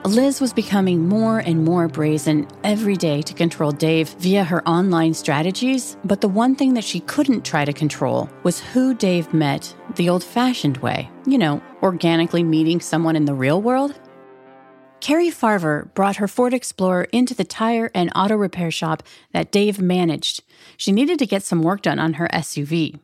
Liz 0.04 0.40
was 0.40 0.52
becoming 0.52 1.08
more 1.08 1.40
and 1.40 1.64
more 1.64 1.88
brazen 1.88 2.46
every 2.62 2.96
day 2.96 3.20
to 3.22 3.34
control 3.34 3.72
Dave 3.72 4.08
via 4.10 4.44
her 4.44 4.66
online 4.66 5.12
strategies, 5.12 5.96
but 6.04 6.20
the 6.20 6.28
one 6.28 6.54
thing 6.54 6.74
that 6.74 6.84
she 6.84 7.00
couldn't 7.00 7.44
try 7.44 7.64
to 7.64 7.72
control 7.72 8.30
was 8.44 8.60
who 8.60 8.94
Dave 8.94 9.34
met 9.34 9.74
the 9.96 10.08
old 10.08 10.22
fashioned 10.22 10.76
way. 10.78 11.10
You 11.26 11.36
know, 11.36 11.60
organically 11.82 12.44
meeting 12.44 12.80
someone 12.80 13.16
in 13.16 13.24
the 13.24 13.34
real 13.34 13.60
world. 13.60 13.98
Carrie 15.00 15.30
Farver 15.30 15.92
brought 15.94 16.16
her 16.16 16.28
Ford 16.28 16.54
Explorer 16.54 17.04
into 17.12 17.34
the 17.34 17.44
tire 17.44 17.90
and 17.94 18.12
auto 18.14 18.36
repair 18.36 18.70
shop 18.70 19.02
that 19.32 19.50
Dave 19.50 19.80
managed. 19.80 20.42
She 20.76 20.92
needed 20.92 21.18
to 21.18 21.26
get 21.26 21.42
some 21.42 21.62
work 21.62 21.82
done 21.82 21.98
on 21.98 22.14
her 22.14 22.28
SUV. 22.32 22.98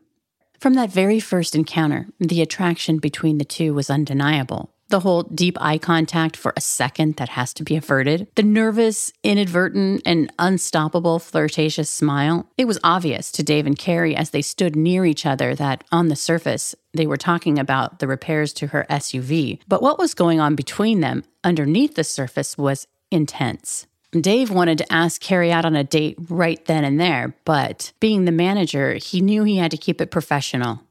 From 0.60 0.74
that 0.74 0.90
very 0.90 1.20
first 1.20 1.54
encounter, 1.54 2.06
the 2.18 2.40
attraction 2.40 2.98
between 2.98 3.38
the 3.38 3.44
two 3.44 3.74
was 3.74 3.90
undeniable. 3.90 4.73
The 4.94 5.00
whole 5.00 5.24
deep 5.24 5.58
eye 5.60 5.78
contact 5.78 6.36
for 6.36 6.52
a 6.56 6.60
second 6.60 7.16
that 7.16 7.30
has 7.30 7.52
to 7.54 7.64
be 7.64 7.74
averted, 7.74 8.28
the 8.36 8.44
nervous, 8.44 9.12
inadvertent, 9.24 10.02
and 10.06 10.32
unstoppable 10.38 11.18
flirtatious 11.18 11.90
smile. 11.90 12.48
It 12.56 12.66
was 12.66 12.78
obvious 12.84 13.32
to 13.32 13.42
Dave 13.42 13.66
and 13.66 13.76
Carrie 13.76 14.14
as 14.14 14.30
they 14.30 14.40
stood 14.40 14.76
near 14.76 15.04
each 15.04 15.26
other 15.26 15.52
that, 15.56 15.82
on 15.90 16.06
the 16.06 16.14
surface, 16.14 16.76
they 16.92 17.08
were 17.08 17.16
talking 17.16 17.58
about 17.58 17.98
the 17.98 18.06
repairs 18.06 18.52
to 18.52 18.68
her 18.68 18.86
SUV. 18.88 19.58
But 19.66 19.82
what 19.82 19.98
was 19.98 20.14
going 20.14 20.38
on 20.38 20.54
between 20.54 21.00
them 21.00 21.24
underneath 21.42 21.96
the 21.96 22.04
surface 22.04 22.56
was 22.56 22.86
intense. 23.10 23.88
Dave 24.12 24.52
wanted 24.52 24.78
to 24.78 24.92
ask 24.92 25.20
Carrie 25.20 25.50
out 25.50 25.64
on 25.64 25.74
a 25.74 25.82
date 25.82 26.16
right 26.28 26.64
then 26.66 26.84
and 26.84 27.00
there, 27.00 27.34
but 27.44 27.92
being 27.98 28.26
the 28.26 28.30
manager, 28.30 28.94
he 28.94 29.20
knew 29.20 29.42
he 29.42 29.56
had 29.56 29.72
to 29.72 29.76
keep 29.76 30.00
it 30.00 30.12
professional. 30.12 30.83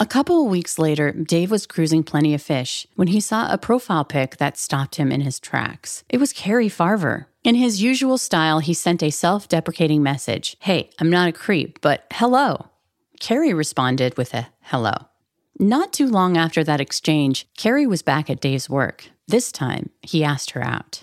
A 0.00 0.06
couple 0.06 0.44
of 0.44 0.50
weeks 0.50 0.78
later, 0.78 1.10
Dave 1.10 1.50
was 1.50 1.66
cruising 1.66 2.04
Plenty 2.04 2.32
of 2.32 2.40
Fish 2.40 2.86
when 2.94 3.08
he 3.08 3.18
saw 3.18 3.52
a 3.52 3.58
profile 3.58 4.04
pic 4.04 4.36
that 4.36 4.56
stopped 4.56 4.94
him 4.94 5.10
in 5.10 5.22
his 5.22 5.40
tracks. 5.40 6.04
It 6.08 6.18
was 6.18 6.32
Carrie 6.32 6.68
Farver. 6.68 7.26
In 7.42 7.56
his 7.56 7.82
usual 7.82 8.16
style, 8.16 8.60
he 8.60 8.74
sent 8.74 9.02
a 9.02 9.10
self 9.10 9.48
deprecating 9.48 10.02
message 10.02 10.56
Hey, 10.60 10.90
I'm 11.00 11.10
not 11.10 11.28
a 11.28 11.32
creep, 11.32 11.80
but 11.80 12.06
hello. 12.12 12.68
Carrie 13.18 13.52
responded 13.52 14.16
with 14.16 14.34
a 14.34 14.48
hello. 14.62 14.94
Not 15.58 15.92
too 15.92 16.06
long 16.06 16.36
after 16.36 16.62
that 16.62 16.80
exchange, 16.80 17.48
Carrie 17.56 17.86
was 17.86 18.02
back 18.02 18.30
at 18.30 18.40
Dave's 18.40 18.70
work. 18.70 19.10
This 19.26 19.50
time, 19.50 19.90
he 20.02 20.22
asked 20.22 20.52
her 20.52 20.62
out 20.64 21.02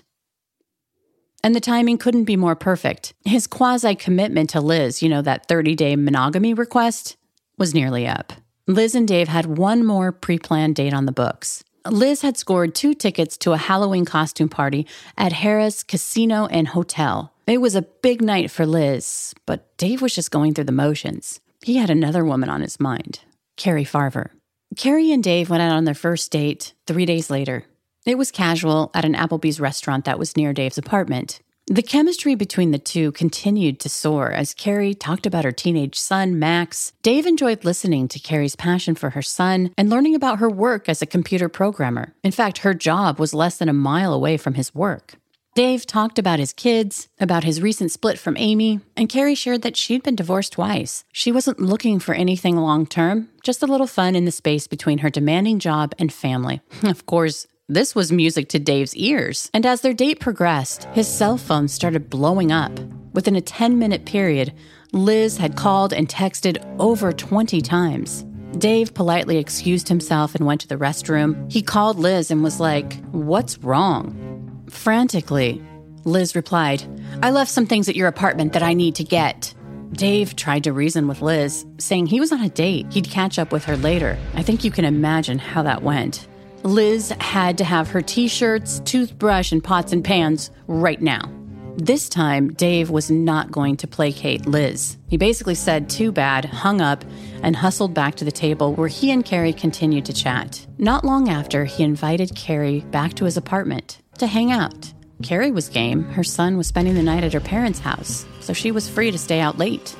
and 1.44 1.54
the 1.54 1.60
timing 1.60 1.96
couldn't 1.96 2.24
be 2.24 2.34
more 2.34 2.56
perfect. 2.56 3.14
His 3.24 3.46
quasi 3.46 3.94
commitment 3.94 4.50
to 4.50 4.60
Liz, 4.60 5.00
you 5.00 5.08
know, 5.08 5.22
that 5.22 5.46
30 5.46 5.76
day 5.76 5.94
monogamy 5.94 6.54
request, 6.54 7.16
was 7.56 7.72
nearly 7.72 8.04
up. 8.04 8.32
Liz 8.68 8.96
and 8.96 9.06
Dave 9.06 9.28
had 9.28 9.46
one 9.46 9.86
more 9.86 10.10
pre 10.10 10.38
planned 10.38 10.74
date 10.74 10.92
on 10.92 11.06
the 11.06 11.12
books. 11.12 11.62
Liz 11.88 12.22
had 12.22 12.36
scored 12.36 12.74
two 12.74 12.94
tickets 12.94 13.36
to 13.38 13.52
a 13.52 13.56
Halloween 13.58 14.04
costume 14.04 14.48
party 14.48 14.88
at 15.16 15.32
Harrah's 15.32 15.84
Casino 15.84 16.46
and 16.46 16.68
Hotel. 16.68 17.32
It 17.46 17.60
was 17.60 17.76
a 17.76 17.82
big 17.82 18.20
night 18.20 18.50
for 18.50 18.66
Liz, 18.66 19.34
but 19.46 19.76
Dave 19.76 20.02
was 20.02 20.16
just 20.16 20.32
going 20.32 20.52
through 20.52 20.64
the 20.64 20.72
motions. 20.72 21.40
He 21.62 21.76
had 21.76 21.90
another 21.90 22.24
woman 22.24 22.48
on 22.48 22.60
his 22.60 22.80
mind 22.80 23.20
Carrie 23.56 23.84
Farver. 23.84 24.32
Carrie 24.76 25.12
and 25.12 25.22
Dave 25.22 25.48
went 25.48 25.62
out 25.62 25.76
on 25.76 25.84
their 25.84 25.94
first 25.94 26.32
date 26.32 26.74
three 26.88 27.06
days 27.06 27.30
later. 27.30 27.66
It 28.04 28.18
was 28.18 28.32
casual 28.32 28.90
at 28.94 29.04
an 29.04 29.14
Applebee's 29.14 29.60
restaurant 29.60 30.04
that 30.06 30.18
was 30.18 30.36
near 30.36 30.52
Dave's 30.52 30.76
apartment. 30.76 31.40
The 31.68 31.82
chemistry 31.82 32.36
between 32.36 32.70
the 32.70 32.78
two 32.78 33.10
continued 33.10 33.80
to 33.80 33.88
soar 33.88 34.30
as 34.30 34.54
Carrie 34.54 34.94
talked 34.94 35.26
about 35.26 35.44
her 35.44 35.50
teenage 35.50 35.98
son, 35.98 36.38
Max. 36.38 36.92
Dave 37.02 37.26
enjoyed 37.26 37.64
listening 37.64 38.06
to 38.06 38.20
Carrie's 38.20 38.54
passion 38.54 38.94
for 38.94 39.10
her 39.10 39.22
son 39.22 39.72
and 39.76 39.90
learning 39.90 40.14
about 40.14 40.38
her 40.38 40.48
work 40.48 40.88
as 40.88 41.02
a 41.02 41.06
computer 41.06 41.48
programmer. 41.48 42.14
In 42.22 42.30
fact, 42.30 42.58
her 42.58 42.72
job 42.72 43.18
was 43.18 43.34
less 43.34 43.58
than 43.58 43.68
a 43.68 43.72
mile 43.72 44.14
away 44.14 44.36
from 44.36 44.54
his 44.54 44.76
work. 44.76 45.14
Dave 45.56 45.86
talked 45.86 46.20
about 46.20 46.38
his 46.38 46.52
kids, 46.52 47.08
about 47.18 47.42
his 47.42 47.60
recent 47.60 47.90
split 47.90 48.18
from 48.18 48.36
Amy, 48.36 48.78
and 48.96 49.08
Carrie 49.08 49.34
shared 49.34 49.62
that 49.62 49.76
she'd 49.76 50.04
been 50.04 50.14
divorced 50.14 50.52
twice. 50.52 51.04
She 51.12 51.32
wasn't 51.32 51.58
looking 51.58 51.98
for 51.98 52.14
anything 52.14 52.56
long 52.58 52.86
term, 52.86 53.30
just 53.42 53.62
a 53.62 53.66
little 53.66 53.88
fun 53.88 54.14
in 54.14 54.24
the 54.24 54.30
space 54.30 54.68
between 54.68 54.98
her 54.98 55.10
demanding 55.10 55.58
job 55.58 55.94
and 55.98 56.12
family. 56.12 56.60
Of 56.84 57.06
course, 57.06 57.48
this 57.68 57.96
was 57.96 58.12
music 58.12 58.48
to 58.50 58.60
Dave's 58.60 58.94
ears, 58.94 59.50
and 59.52 59.66
as 59.66 59.80
their 59.80 59.92
date 59.92 60.20
progressed, 60.20 60.84
his 60.92 61.08
cell 61.08 61.36
phone 61.36 61.66
started 61.66 62.08
blowing 62.08 62.52
up. 62.52 62.70
Within 63.12 63.34
a 63.34 63.40
10 63.40 63.76
minute 63.76 64.04
period, 64.04 64.52
Liz 64.92 65.36
had 65.36 65.56
called 65.56 65.92
and 65.92 66.08
texted 66.08 66.64
over 66.78 67.12
20 67.12 67.60
times. 67.62 68.24
Dave 68.58 68.94
politely 68.94 69.38
excused 69.38 69.88
himself 69.88 70.36
and 70.36 70.46
went 70.46 70.60
to 70.60 70.68
the 70.68 70.76
restroom. 70.76 71.50
He 71.50 71.60
called 71.60 71.98
Liz 71.98 72.30
and 72.30 72.44
was 72.44 72.60
like, 72.60 73.04
What's 73.10 73.58
wrong? 73.58 74.64
Frantically, 74.70 75.60
Liz 76.04 76.36
replied, 76.36 76.84
I 77.20 77.30
left 77.30 77.50
some 77.50 77.66
things 77.66 77.88
at 77.88 77.96
your 77.96 78.06
apartment 78.06 78.52
that 78.52 78.62
I 78.62 78.74
need 78.74 78.94
to 78.94 79.04
get. 79.04 79.52
Dave 79.92 80.36
tried 80.36 80.62
to 80.64 80.72
reason 80.72 81.08
with 81.08 81.20
Liz, 81.20 81.66
saying 81.78 82.06
he 82.06 82.20
was 82.20 82.30
on 82.30 82.42
a 82.42 82.48
date. 82.48 82.86
He'd 82.92 83.10
catch 83.10 83.40
up 83.40 83.50
with 83.50 83.64
her 83.64 83.76
later. 83.76 84.16
I 84.34 84.44
think 84.44 84.62
you 84.62 84.70
can 84.70 84.84
imagine 84.84 85.40
how 85.40 85.64
that 85.64 85.82
went. 85.82 86.28
Liz 86.66 87.10
had 87.20 87.58
to 87.58 87.64
have 87.64 87.88
her 87.90 88.02
t 88.02 88.28
shirts, 88.28 88.80
toothbrush, 88.80 89.52
and 89.52 89.62
pots 89.62 89.92
and 89.92 90.04
pans 90.04 90.50
right 90.66 91.00
now. 91.00 91.30
This 91.76 92.08
time, 92.08 92.54
Dave 92.54 92.88
was 92.88 93.10
not 93.10 93.50
going 93.50 93.76
to 93.76 93.86
placate 93.86 94.46
Liz. 94.46 94.96
He 95.08 95.18
basically 95.18 95.54
said, 95.54 95.90
too 95.90 96.10
bad, 96.10 96.46
hung 96.46 96.80
up, 96.80 97.04
and 97.42 97.54
hustled 97.54 97.92
back 97.92 98.14
to 98.14 98.24
the 98.24 98.32
table 98.32 98.72
where 98.74 98.88
he 98.88 99.10
and 99.10 99.22
Carrie 99.22 99.52
continued 99.52 100.06
to 100.06 100.14
chat. 100.14 100.66
Not 100.78 101.04
long 101.04 101.28
after, 101.28 101.66
he 101.66 101.84
invited 101.84 102.34
Carrie 102.34 102.80
back 102.90 103.12
to 103.14 103.26
his 103.26 103.36
apartment 103.36 104.00
to 104.18 104.26
hang 104.26 104.50
out. 104.50 104.92
Carrie 105.22 105.50
was 105.50 105.68
game. 105.68 106.04
Her 106.04 106.24
son 106.24 106.56
was 106.56 106.66
spending 106.66 106.94
the 106.94 107.02
night 107.02 107.24
at 107.24 107.34
her 107.34 107.40
parents' 107.40 107.78
house, 107.78 108.24
so 108.40 108.54
she 108.54 108.70
was 108.70 108.88
free 108.88 109.10
to 109.10 109.18
stay 109.18 109.40
out 109.40 109.58
late. 109.58 109.94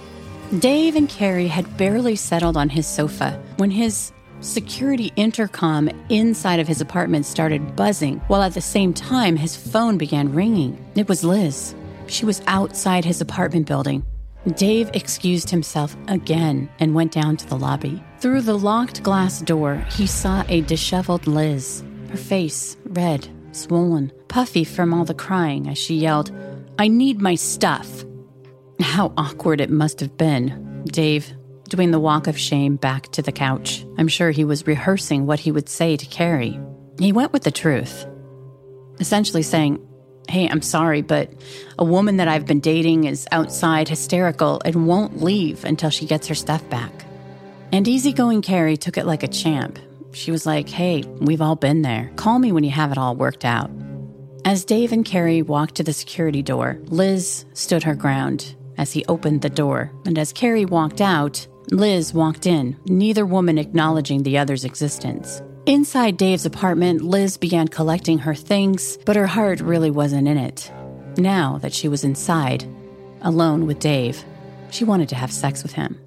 Dave 0.59 0.97
and 0.97 1.09
Carrie 1.09 1.49
had 1.49 1.77
barely 1.77 2.17
settled 2.17 2.57
on 2.57 2.71
his 2.71 2.87
sofa 2.87 3.43
when 3.57 3.71
his 3.71 4.13
Security 4.41 5.13
intercom 5.17 5.89
inside 6.09 6.61
of 6.61 6.69
his 6.69 6.81
apartment 6.81 7.25
started 7.25 7.75
buzzing, 7.75 8.19
while 8.29 8.43
at 8.43 8.55
the 8.55 8.61
same 8.61 8.93
time 8.93 9.37
his 9.37 9.57
phone 9.57 9.97
began 9.97 10.33
ringing. 10.33 10.79
It 10.95 11.09
was 11.09 11.25
Liz. 11.25 11.75
She 12.07 12.25
was 12.25 12.43
outside 12.47 13.05
his 13.05 13.21
apartment 13.21 13.67
building. 13.67 14.05
Dave 14.55 14.91
excused 14.95 15.51
himself 15.51 15.97
again 16.07 16.69
and 16.79 16.95
went 16.95 17.13
down 17.13 17.37
to 17.39 17.47
the 17.49 17.57
lobby. 17.57 18.03
Through 18.21 18.43
the 18.43 18.59
locked 18.59 19.03
glass 19.03 19.41
door, 19.41 19.77
he 19.91 20.07
saw 20.07 20.45
a 20.49 20.61
disheveled 20.61 21.27
Liz, 21.27 21.83
her 22.11 22.17
face 22.17 22.77
red, 22.85 23.29
swollen, 23.53 24.13
puffy 24.29 24.65
from 24.65 24.95
all 24.95 25.05
the 25.05 25.15
crying 25.15 25.69
as 25.69 25.79
she 25.79 25.97
yelled, 25.97 26.31
I 26.79 26.89
need 26.89 27.21
my 27.21 27.35
stuff. 27.35 28.05
How 28.81 29.13
awkward 29.17 29.61
it 29.61 29.71
must 29.71 29.99
have 30.01 30.17
been. 30.19 30.85
Dave 30.85 31.33
doing 31.69 31.91
the 31.91 32.01
walk 32.01 32.27
of 32.27 32.39
shame 32.39 32.77
back 32.77 33.11
to 33.13 33.23
the 33.23 33.33
couch. 33.33 33.85
I'm 33.99 34.09
sure 34.09 34.31
he 34.31 34.45
was 34.45 34.67
rehearsing 34.67 35.27
what 35.27 35.41
he 35.41 35.53
would 35.53 35.69
say 35.69 35.97
to 35.97 36.07
Carrie. 36.07 36.61
He 36.99 37.13
went 37.13 37.33
with 37.33 37.43
the 37.43 37.51
truth, 37.51 38.07
essentially 39.01 39.43
saying, 39.43 39.83
Hey, 40.29 40.49
I'm 40.49 40.63
sorry, 40.63 41.03
but 41.03 41.33
a 41.79 41.85
woman 41.85 42.17
that 42.17 42.27
I've 42.27 42.47
been 42.47 42.59
dating 42.59 43.05
is 43.05 43.29
outside 43.31 43.89
hysterical 43.89 44.61
and 44.65 44.89
won't 44.89 45.23
leave 45.23 45.65
until 45.65 45.91
she 45.91 46.05
gets 46.05 46.27
her 46.27 46.35
stuff 46.35 46.69
back. 46.69 47.05
And 47.71 47.87
easygoing 47.87 48.43
Carrie 48.43 48.77
took 48.77 48.97
it 48.97 49.07
like 49.07 49.23
a 49.23 49.29
champ. 49.29 49.79
She 50.13 50.31
was 50.31 50.47
like, 50.47 50.69
Hey, 50.69 51.05
we've 51.21 51.43
all 51.43 51.57
been 51.57 51.83
there. 51.83 52.11
Call 52.17 52.39
me 52.39 52.51
when 52.51 52.65
you 52.65 52.71
have 52.71 52.91
it 52.91 52.99
all 52.99 53.15
worked 53.15 53.45
out. 53.45 53.71
As 54.45 54.65
Dave 54.65 54.93
and 54.93 55.05
Carrie 55.05 55.43
walked 55.43 55.75
to 55.77 55.83
the 55.83 55.93
security 55.93 56.43
door, 56.43 56.79
Liz 56.87 57.45
stood 57.53 57.83
her 57.83 57.95
ground 57.95 58.55
as 58.79 58.93
he 58.93 59.05
opened 59.07 59.43
the 59.43 59.51
door. 59.51 59.93
And 60.05 60.19
as 60.19 60.33
Carrie 60.33 60.65
walked 60.65 61.01
out, 61.01 61.47
Liz 61.71 62.15
walked 62.15 62.47
in, 62.47 62.77
neither 62.87 63.27
woman 63.27 63.59
acknowledging 63.59 64.23
the 64.23 64.39
other's 64.39 64.65
existence. 64.65 65.43
Inside 65.67 66.17
Dave's 66.17 66.47
apartment, 66.47 67.03
Liz 67.03 67.37
began 67.37 67.67
collecting 67.67 68.19
her 68.19 68.35
things, 68.35 68.99
but 69.05 69.17
her 69.17 69.27
heart 69.27 69.61
really 69.61 69.91
wasn't 69.91 70.29
in 70.29 70.39
it. 70.39 70.71
Now 71.17 71.59
that 71.59 71.75
she 71.75 71.89
was 71.89 72.05
inside, 72.05 72.65
alone 73.23 73.67
with 73.67 73.81
Dave, 73.81 74.25
she 74.71 74.85
wanted 74.85 75.09
to 75.09 75.17
have 75.17 75.33
sex 75.33 75.65
with 75.65 75.73
him. 75.73 75.99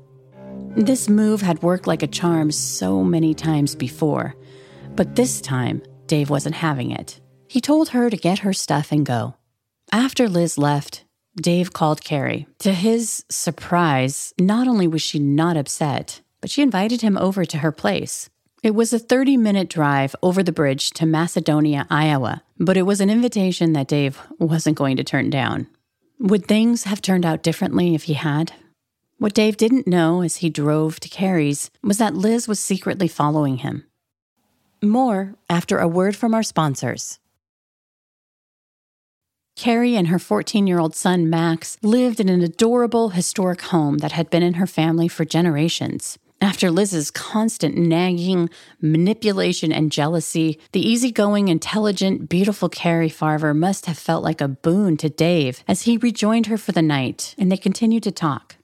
This 0.77 1.09
move 1.09 1.41
had 1.41 1.61
worked 1.61 1.87
like 1.87 2.03
a 2.03 2.07
charm 2.07 2.51
so 2.51 3.03
many 3.03 3.33
times 3.33 3.75
before, 3.75 4.35
but 4.95 5.15
this 5.15 5.41
time, 5.41 5.81
Dave 6.07 6.29
wasn't 6.29 6.55
having 6.55 6.91
it. 6.91 7.19
He 7.49 7.59
told 7.59 7.89
her 7.89 8.09
to 8.09 8.15
get 8.15 8.39
her 8.39 8.53
stuff 8.53 8.91
and 8.93 9.05
go. 9.05 9.35
After 9.91 10.29
Liz 10.29 10.57
left, 10.57 11.03
Dave 11.35 11.73
called 11.73 12.03
Carrie. 12.03 12.47
To 12.59 12.73
his 12.73 13.23
surprise, 13.29 14.33
not 14.39 14.67
only 14.67 14.87
was 14.87 15.01
she 15.01 15.19
not 15.19 15.57
upset, 15.57 16.21
but 16.41 16.49
she 16.49 16.61
invited 16.61 17.01
him 17.01 17.17
over 17.17 17.45
to 17.45 17.59
her 17.59 17.71
place. 17.71 18.29
It 18.61 18.75
was 18.75 18.91
a 18.91 18.99
30 18.99 19.37
minute 19.37 19.69
drive 19.69 20.15
over 20.21 20.43
the 20.43 20.51
bridge 20.51 20.91
to 20.91 21.05
Macedonia, 21.05 21.87
Iowa, 21.89 22.43
but 22.59 22.75
it 22.75 22.81
was 22.83 22.99
an 22.99 23.09
invitation 23.09 23.73
that 23.73 23.87
Dave 23.87 24.19
wasn't 24.37 24.77
going 24.77 24.97
to 24.97 25.03
turn 25.03 25.29
down. 25.29 25.67
Would 26.19 26.45
things 26.45 26.83
have 26.83 27.01
turned 27.01 27.25
out 27.25 27.43
differently 27.43 27.95
if 27.95 28.03
he 28.03 28.13
had? 28.13 28.51
What 29.17 29.33
Dave 29.33 29.55
didn't 29.55 29.87
know 29.87 30.21
as 30.21 30.37
he 30.37 30.49
drove 30.49 30.99
to 31.01 31.09
Carrie's 31.09 31.71
was 31.81 31.97
that 31.99 32.15
Liz 32.15 32.47
was 32.47 32.59
secretly 32.59 33.07
following 33.07 33.57
him. 33.57 33.85
More 34.81 35.35
after 35.49 35.79
a 35.79 35.87
word 35.87 36.15
from 36.15 36.33
our 36.33 36.43
sponsors. 36.43 37.19
Carrie 39.59 39.97
and 39.97 40.07
her 40.07 40.19
14 40.19 40.67
year 40.67 40.79
old 40.79 40.95
son 40.95 41.29
Max 41.29 41.77
lived 41.81 42.21
in 42.21 42.29
an 42.29 42.41
adorable 42.41 43.09
historic 43.09 43.59
home 43.59 43.97
that 43.97 44.13
had 44.13 44.29
been 44.29 44.41
in 44.41 44.53
her 44.53 44.65
family 44.65 45.09
for 45.09 45.25
generations. 45.25 46.17
After 46.39 46.71
Liz's 46.71 47.11
constant 47.11 47.75
nagging, 47.75 48.49
manipulation, 48.79 49.73
and 49.73 49.91
jealousy, 49.91 50.61
the 50.71 50.79
easygoing, 50.79 51.49
intelligent, 51.49 52.29
beautiful 52.29 52.69
Carrie 52.69 53.09
Farver 53.09 53.53
must 53.53 53.87
have 53.87 53.97
felt 53.97 54.23
like 54.23 54.39
a 54.39 54.47
boon 54.47 54.95
to 54.95 55.09
Dave 55.09 55.61
as 55.67 55.81
he 55.81 55.97
rejoined 55.97 56.45
her 56.45 56.57
for 56.57 56.71
the 56.71 56.81
night 56.81 57.35
and 57.37 57.51
they 57.51 57.57
continued 57.57 58.03
to 58.03 58.13
talk. 58.13 58.55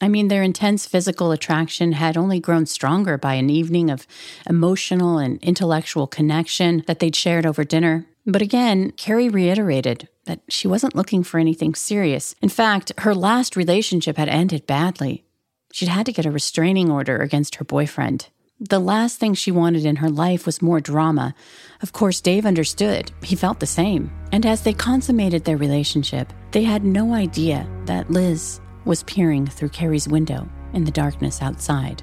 I 0.00 0.06
mean, 0.06 0.28
their 0.28 0.44
intense 0.44 0.86
physical 0.86 1.32
attraction 1.32 1.90
had 1.90 2.16
only 2.16 2.38
grown 2.38 2.66
stronger 2.66 3.18
by 3.18 3.34
an 3.34 3.50
evening 3.50 3.90
of 3.90 4.06
emotional 4.48 5.18
and 5.18 5.42
intellectual 5.42 6.06
connection 6.06 6.84
that 6.86 7.00
they'd 7.00 7.16
shared 7.16 7.46
over 7.46 7.64
dinner. 7.64 8.06
But 8.24 8.42
again, 8.42 8.92
Carrie 8.92 9.28
reiterated 9.28 10.08
that 10.26 10.40
she 10.48 10.68
wasn't 10.68 10.94
looking 10.94 11.24
for 11.24 11.38
anything 11.38 11.74
serious. 11.74 12.34
In 12.42 12.48
fact, 12.48 12.92
her 12.98 13.14
last 13.14 13.56
relationship 13.56 14.16
had 14.16 14.28
ended 14.28 14.66
badly. 14.66 15.24
She'd 15.72 15.88
had 15.88 16.06
to 16.06 16.12
get 16.12 16.26
a 16.26 16.30
restraining 16.30 16.90
order 16.90 17.16
against 17.16 17.56
her 17.56 17.64
boyfriend. 17.64 18.28
The 18.58 18.78
last 18.78 19.18
thing 19.18 19.34
she 19.34 19.50
wanted 19.50 19.84
in 19.84 19.96
her 19.96 20.08
life 20.08 20.46
was 20.46 20.62
more 20.62 20.80
drama. 20.80 21.34
Of 21.82 21.92
course, 21.92 22.22
Dave 22.22 22.46
understood. 22.46 23.12
He 23.22 23.36
felt 23.36 23.60
the 23.60 23.66
same. 23.66 24.10
And 24.32 24.46
as 24.46 24.62
they 24.62 24.72
consummated 24.72 25.44
their 25.44 25.58
relationship, 25.58 26.32
they 26.52 26.62
had 26.62 26.82
no 26.82 27.12
idea 27.12 27.68
that 27.84 28.10
Liz 28.10 28.60
was 28.86 29.02
peering 29.02 29.46
through 29.46 29.68
Carrie's 29.68 30.08
window 30.08 30.48
in 30.72 30.84
the 30.84 30.90
darkness 30.90 31.42
outside. 31.42 32.02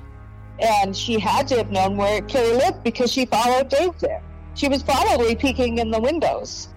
And 0.59 0.95
she 0.95 1.19
had 1.19 1.47
to 1.47 1.57
have 1.57 1.71
known 1.71 1.97
where 1.97 2.21
Carrie 2.21 2.55
lived 2.55 2.83
because 2.83 3.11
she 3.11 3.25
followed 3.25 3.69
Dave 3.69 3.97
there. 3.99 4.21
She 4.53 4.67
was 4.67 4.83
probably 4.83 5.35
peeking 5.35 5.79
in 5.79 5.89
the 5.89 5.99
windows. 5.99 6.69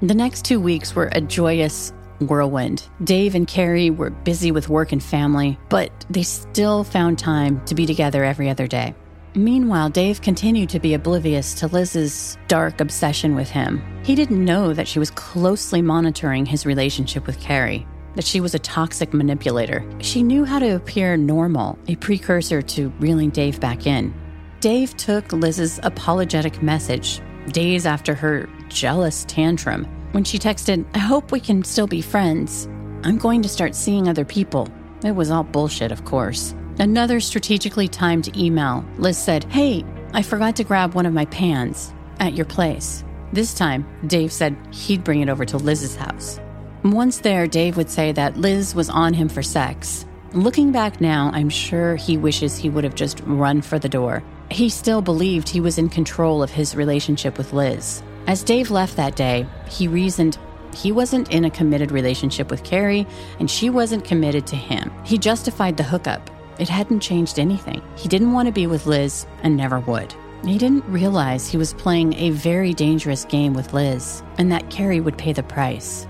The 0.00 0.14
next 0.14 0.44
two 0.44 0.60
weeks 0.60 0.94
were 0.94 1.08
a 1.10 1.20
joyous 1.20 1.92
whirlwind. 2.20 2.88
Dave 3.02 3.34
and 3.34 3.48
Carrie 3.48 3.90
were 3.90 4.10
busy 4.10 4.52
with 4.52 4.68
work 4.68 4.92
and 4.92 5.02
family, 5.02 5.58
but 5.68 5.90
they 6.08 6.22
still 6.22 6.84
found 6.84 7.18
time 7.18 7.64
to 7.66 7.74
be 7.74 7.84
together 7.84 8.22
every 8.22 8.48
other 8.48 8.68
day. 8.68 8.94
Meanwhile, 9.34 9.90
Dave 9.90 10.22
continued 10.22 10.68
to 10.68 10.78
be 10.78 10.94
oblivious 10.94 11.52
to 11.54 11.66
Liz's 11.66 12.38
dark 12.46 12.80
obsession 12.80 13.34
with 13.34 13.50
him. 13.50 13.82
He 14.04 14.14
didn't 14.14 14.44
know 14.44 14.72
that 14.72 14.86
she 14.86 15.00
was 15.00 15.10
closely 15.10 15.82
monitoring 15.82 16.46
his 16.46 16.64
relationship 16.64 17.26
with 17.26 17.40
Carrie, 17.40 17.84
that 18.14 18.24
she 18.24 18.40
was 18.40 18.54
a 18.54 18.60
toxic 18.60 19.12
manipulator. 19.12 19.84
She 20.00 20.22
knew 20.22 20.44
how 20.44 20.60
to 20.60 20.76
appear 20.76 21.16
normal, 21.16 21.76
a 21.88 21.96
precursor 21.96 22.62
to 22.62 22.90
reeling 23.00 23.30
Dave 23.30 23.58
back 23.58 23.84
in. 23.84 24.14
Dave 24.60 24.96
took 24.96 25.32
Liz's 25.32 25.80
apologetic 25.82 26.62
message 26.62 27.20
days 27.48 27.84
after 27.86 28.14
her 28.14 28.48
jealous 28.68 29.24
tantrum 29.28 29.86
when 30.12 30.24
she 30.24 30.38
texted, 30.38 30.86
I 30.94 30.98
hope 30.98 31.32
we 31.32 31.40
can 31.40 31.62
still 31.64 31.86
be 31.86 32.00
friends. 32.00 32.66
I'm 33.04 33.18
going 33.18 33.42
to 33.42 33.48
start 33.48 33.74
seeing 33.74 34.08
other 34.08 34.24
people. 34.24 34.68
It 35.04 35.12
was 35.12 35.30
all 35.30 35.44
bullshit, 35.44 35.92
of 35.92 36.04
course. 36.04 36.54
Another 36.78 37.20
strategically 37.20 37.88
timed 37.88 38.36
email. 38.36 38.84
Liz 38.96 39.18
said, 39.18 39.44
Hey, 39.44 39.84
I 40.14 40.22
forgot 40.22 40.56
to 40.56 40.64
grab 40.64 40.94
one 40.94 41.06
of 41.06 41.12
my 41.12 41.26
pans 41.26 41.92
at 42.20 42.34
your 42.34 42.46
place. 42.46 43.04
This 43.32 43.52
time, 43.52 43.86
Dave 44.06 44.32
said 44.32 44.56
he'd 44.72 45.04
bring 45.04 45.20
it 45.20 45.28
over 45.28 45.44
to 45.44 45.58
Liz's 45.58 45.94
house. 45.94 46.40
Once 46.82 47.18
there, 47.18 47.46
Dave 47.46 47.76
would 47.76 47.90
say 47.90 48.12
that 48.12 48.38
Liz 48.38 48.74
was 48.74 48.88
on 48.88 49.12
him 49.12 49.28
for 49.28 49.42
sex. 49.42 50.06
Looking 50.32 50.72
back 50.72 51.00
now, 51.00 51.30
I'm 51.34 51.50
sure 51.50 51.96
he 51.96 52.16
wishes 52.16 52.56
he 52.56 52.70
would 52.70 52.84
have 52.84 52.94
just 52.94 53.20
run 53.26 53.60
for 53.60 53.78
the 53.78 53.88
door. 53.88 54.22
He 54.50 54.70
still 54.70 55.02
believed 55.02 55.48
he 55.48 55.60
was 55.60 55.76
in 55.76 55.90
control 55.90 56.42
of 56.42 56.50
his 56.50 56.74
relationship 56.74 57.36
with 57.36 57.52
Liz. 57.52 58.02
As 58.28 58.42
Dave 58.42 58.70
left 58.70 58.96
that 58.96 59.16
day, 59.16 59.46
he 59.70 59.88
reasoned 59.88 60.36
he 60.76 60.92
wasn't 60.92 61.32
in 61.32 61.46
a 61.46 61.50
committed 61.50 61.90
relationship 61.90 62.50
with 62.50 62.62
Carrie, 62.62 63.06
and 63.40 63.50
she 63.50 63.70
wasn't 63.70 64.04
committed 64.04 64.46
to 64.48 64.54
him. 64.54 64.92
He 65.02 65.16
justified 65.16 65.78
the 65.78 65.82
hookup. 65.82 66.30
It 66.58 66.68
hadn't 66.68 67.00
changed 67.00 67.38
anything. 67.38 67.80
He 67.96 68.06
didn't 68.06 68.34
want 68.34 68.44
to 68.44 68.52
be 68.52 68.66
with 68.66 68.84
Liz 68.84 69.26
and 69.42 69.56
never 69.56 69.80
would. 69.80 70.14
He 70.44 70.58
didn't 70.58 70.84
realize 70.84 71.48
he 71.48 71.56
was 71.56 71.72
playing 71.72 72.12
a 72.14 72.28
very 72.28 72.74
dangerous 72.74 73.24
game 73.24 73.54
with 73.54 73.72
Liz, 73.72 74.22
and 74.36 74.52
that 74.52 74.68
Carrie 74.68 75.00
would 75.00 75.16
pay 75.16 75.32
the 75.32 75.42
price. 75.42 76.06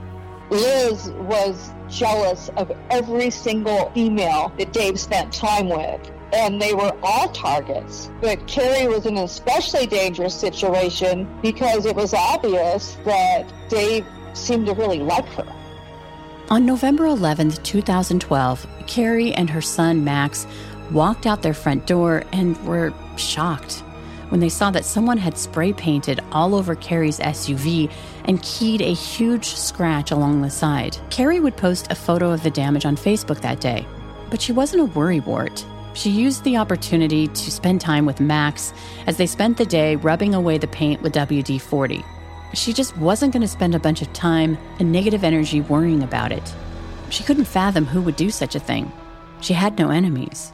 Liz 0.51 1.13
was 1.21 1.71
jealous 1.89 2.49
of 2.57 2.73
every 2.91 3.31
single 3.31 3.93
female 3.93 4.53
that 4.59 4.73
Dave 4.73 4.99
spent 4.99 5.33
time 5.33 5.69
with 5.69 6.11
and 6.33 6.61
they 6.61 6.75
were 6.75 6.97
all 7.03 7.29
targets. 7.29 8.11
But 8.21 8.47
Carrie 8.47 8.89
was 8.89 9.07
in 9.07 9.17
an 9.17 9.25
especially 9.25 9.87
dangerous 9.87 10.35
situation 10.35 11.29
because 11.43 11.87
it 11.87 11.97
was 11.97 12.15
obvious 12.15 12.97
that 13.05 13.45
Dave 13.69 14.07
seemed 14.35 14.67
to 14.67 14.75
really 14.75 15.01
like 15.01 15.27
her. 15.31 15.47
On 16.51 16.65
November 16.65 17.05
11th, 17.05 17.63
2012, 17.63 18.67
Carrie 18.87 19.35
and 19.35 19.51
her 19.51 19.61
son 19.61 20.05
Max 20.05 20.47
walked 20.91 21.27
out 21.27 21.43
their 21.43 21.55
front 21.55 21.87
door 21.87 22.25
and 22.33 22.57
were 22.67 22.95
shocked 23.17 23.83
when 24.31 24.41
they 24.41 24.49
saw 24.49 24.71
that 24.71 24.85
someone 24.85 25.19
had 25.19 25.39
spray 25.39 25.73
painted 25.73 26.21
all 26.33 26.55
over 26.55 26.75
Carrie's 26.75 27.19
SUV 27.19 27.91
and 28.25 28.43
keyed 28.43 28.81
a 28.81 28.93
huge 28.93 29.47
scratch 29.47 30.11
along 30.11 30.43
the 30.43 30.51
side. 30.51 30.97
Carrie 31.11 31.41
would 31.41 31.57
post 31.57 31.91
a 31.91 31.95
photo 31.95 32.31
of 32.31 32.43
the 32.43 32.51
damage 32.51 32.85
on 32.85 32.97
Facebook 32.97 33.41
that 33.41 33.61
day, 33.61 33.87
but 34.31 34.41
she 34.41 34.53
wasn't 34.53 34.83
a 34.83 34.93
worrywart. 34.93 35.65
She 35.99 36.11
used 36.11 36.45
the 36.45 36.59
opportunity 36.59 37.27
to 37.27 37.51
spend 37.51 37.81
time 37.81 38.07
with 38.07 38.21
Max 38.21 38.73
as 39.09 39.17
they 39.17 39.27
spent 39.27 39.57
the 39.57 39.67
day 39.67 39.97
rubbing 39.97 40.33
away 40.33 40.57
the 40.57 40.69
paint 40.69 41.03
with 41.03 41.13
WD 41.13 41.61
40. 41.61 42.05
She 42.55 42.73
just 42.73 42.97
wasn't 42.99 43.33
going 43.33 43.43
to 43.43 43.49
spend 43.49 43.75
a 43.75 43.81
bunch 43.81 44.01
of 44.01 44.13
time 44.13 44.57
and 44.79 44.93
negative 44.93 45.25
energy 45.25 45.61
worrying 45.61 46.05
about 46.05 46.31
it. 46.31 46.55
She 47.11 47.25
couldn't 47.25 47.47
fathom 47.47 47.85
who 47.85 48.01
would 48.03 48.15
do 48.15 48.31
such 48.31 48.55
a 48.55 48.61
thing. 48.61 48.93
She 49.41 49.55
had 49.55 49.77
no 49.77 49.91
enemies. 49.91 50.53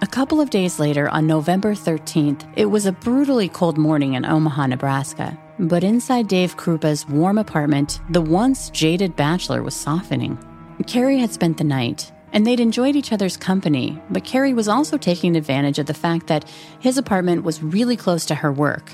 A 0.00 0.06
couple 0.06 0.40
of 0.40 0.48
days 0.48 0.78
later, 0.78 1.10
on 1.10 1.26
November 1.26 1.74
13th, 1.74 2.50
it 2.56 2.64
was 2.64 2.86
a 2.86 2.92
brutally 2.92 3.50
cold 3.50 3.76
morning 3.76 4.14
in 4.14 4.24
Omaha, 4.24 4.68
Nebraska. 4.68 5.38
But 5.58 5.84
inside 5.84 6.26
Dave 6.26 6.56
Krupa's 6.56 7.06
warm 7.06 7.36
apartment, 7.36 8.00
the 8.08 8.22
once 8.22 8.70
jaded 8.70 9.14
bachelor 9.14 9.62
was 9.62 9.74
softening. 9.74 10.38
Carrie 10.86 11.18
had 11.18 11.34
spent 11.34 11.58
the 11.58 11.64
night, 11.64 12.12
and 12.32 12.46
they'd 12.46 12.60
enjoyed 12.60 12.96
each 12.96 13.12
other's 13.12 13.36
company, 13.36 14.00
but 14.10 14.24
Carrie 14.24 14.54
was 14.54 14.68
also 14.68 14.96
taking 14.96 15.36
advantage 15.36 15.78
of 15.78 15.86
the 15.86 15.94
fact 15.94 16.26
that 16.26 16.48
his 16.78 16.98
apartment 16.98 17.44
was 17.44 17.62
really 17.62 17.96
close 17.96 18.26
to 18.26 18.34
her 18.34 18.52
work. 18.52 18.92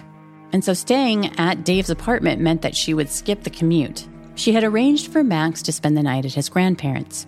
And 0.52 0.64
so 0.64 0.72
staying 0.72 1.38
at 1.38 1.64
Dave's 1.64 1.90
apartment 1.90 2.40
meant 2.40 2.62
that 2.62 2.76
she 2.76 2.94
would 2.94 3.10
skip 3.10 3.42
the 3.42 3.50
commute. 3.50 4.06
She 4.36 4.52
had 4.52 4.64
arranged 4.64 5.12
for 5.12 5.24
Max 5.24 5.62
to 5.62 5.72
spend 5.72 5.96
the 5.96 6.02
night 6.02 6.24
at 6.24 6.34
his 6.34 6.48
grandparents'. 6.48 7.26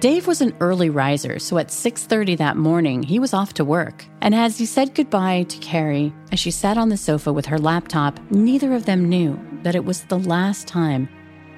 Dave 0.00 0.26
was 0.26 0.40
an 0.40 0.54
early 0.60 0.88
riser, 0.88 1.38
so 1.38 1.58
at 1.58 1.70
6:30 1.70 2.36
that 2.36 2.56
morning, 2.56 3.02
he 3.02 3.18
was 3.18 3.34
off 3.34 3.52
to 3.54 3.64
work. 3.64 4.06
And 4.22 4.34
as 4.34 4.56
he 4.56 4.64
said 4.64 4.94
goodbye 4.94 5.44
to 5.48 5.58
Carrie, 5.58 6.14
as 6.32 6.40
she 6.40 6.50
sat 6.50 6.78
on 6.78 6.88
the 6.88 6.96
sofa 6.96 7.32
with 7.32 7.46
her 7.46 7.58
laptop, 7.58 8.18
neither 8.30 8.72
of 8.72 8.86
them 8.86 9.10
knew 9.10 9.38
that 9.62 9.74
it 9.74 9.84
was 9.84 10.04
the 10.04 10.18
last 10.18 10.66
time 10.66 11.08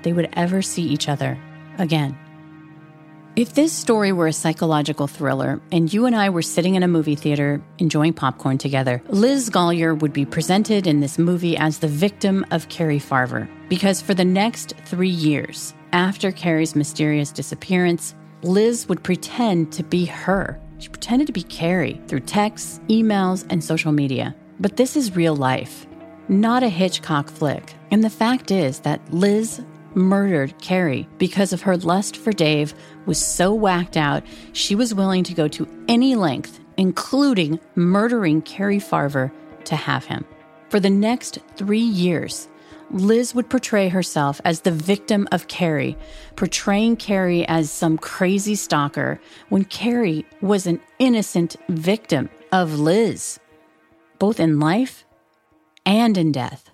they 0.03 0.13
would 0.13 0.29
ever 0.33 0.61
see 0.61 0.83
each 0.83 1.09
other 1.09 1.39
again. 1.79 2.17
If 3.35 3.55
this 3.55 3.73
story 3.73 4.13
were 4.13 4.27
a 4.27 4.33
psychological 4.33 5.07
thriller 5.07 5.59
and 5.73 5.91
you 5.91 6.05
and 6.05 6.15
I 6.15 6.29
were 6.29 6.43
sitting 6.43 6.75
in 6.75 6.83
a 6.83 6.89
movie 6.89 7.15
theater 7.15 7.63
enjoying 7.79 8.13
popcorn 8.13 8.59
together, 8.59 9.03
Liz 9.09 9.49
Golyar 9.49 9.99
would 9.99 10.13
be 10.13 10.27
presented 10.27 10.87
in 10.87 11.01
this 11.01 11.19
movie 11.19 11.57
as 11.57 11.79
the 11.79 11.89
victim 11.89 12.45
of 12.51 12.69
Carrie 12.69 12.99
Farver. 12.99 13.49
Because 13.71 14.03
for 14.03 14.13
the 14.13 14.23
next 14.23 14.75
three 14.85 15.09
years, 15.09 15.73
after 15.95 16.31
Carrie's 16.31 16.77
mysterious 16.77 17.33
disappearance, 17.33 18.15
Liz 18.43 18.87
would 18.91 19.03
pretend 19.03 19.73
to 19.73 19.83
be 19.83 20.05
her. 20.05 20.61
She 20.79 20.91
pretended 20.91 21.27
to 21.29 21.33
be 21.33 21.45
Carrie 21.45 22.03
through 22.09 22.21
texts, 22.21 22.81
emails, 22.89 23.47
and 23.49 23.65
social 23.65 23.93
media. 23.93 24.37
But 24.61 24.77
this 24.77 24.95
is 24.95 25.17
real 25.17 25.37
life, 25.37 25.87
not 26.29 26.63
a 26.63 26.69
Hitchcock 26.69 27.31
flick. 27.31 27.73
And 27.91 28.05
the 28.05 28.11
fact 28.11 28.51
is 28.51 28.81
that 28.81 29.01
Liz 29.11 29.63
murdered 29.95 30.59
Carrie 30.61 31.09
because 31.19 31.53
of 31.53 31.63
her 31.63 31.77
lust 31.77 32.17
for 32.17 32.33
Dave 32.33 32.75
was 33.07 33.25
so 33.25 33.53
whacked 33.53 33.97
out, 33.97 34.23
she 34.53 34.75
was 34.75 34.95
willing 34.95 35.25
to 35.25 35.35
go 35.35 35.49
to 35.49 35.69
any 35.89 36.15
length, 36.15 36.61
including 36.77 37.61
murdering 37.75 38.43
Carrie 38.43 38.79
Farver, 38.79 39.33
to 39.65 39.77
have 39.77 40.05
him. 40.05 40.25
For 40.69 40.81
the 40.81 40.91
next 40.91 41.39
three 41.57 41.79
years, 41.79 42.49
Liz 42.91 43.35
would 43.35 43.49
portray 43.49 43.89
herself 43.89 44.41
as 44.45 44.61
the 44.61 44.71
victim 44.71 45.27
of 45.33 45.49
Carrie, 45.49 45.97
portraying 46.37 46.97
Carrie 46.97 47.47
as 47.47 47.71
some 47.71 47.97
crazy 47.97 48.55
stalker 48.55 49.21
when 49.49 49.65
Carrie 49.65 50.27
was 50.41 50.67
an 50.67 50.81
innocent 50.99 51.57
victim 51.69 52.29
of 52.51 52.79
Liz, 52.79 53.41
both 54.19 54.39
in 54.39 54.61
life 54.61 55.05
and 55.87 56.19
in 56.19 56.33
death. 56.33 56.72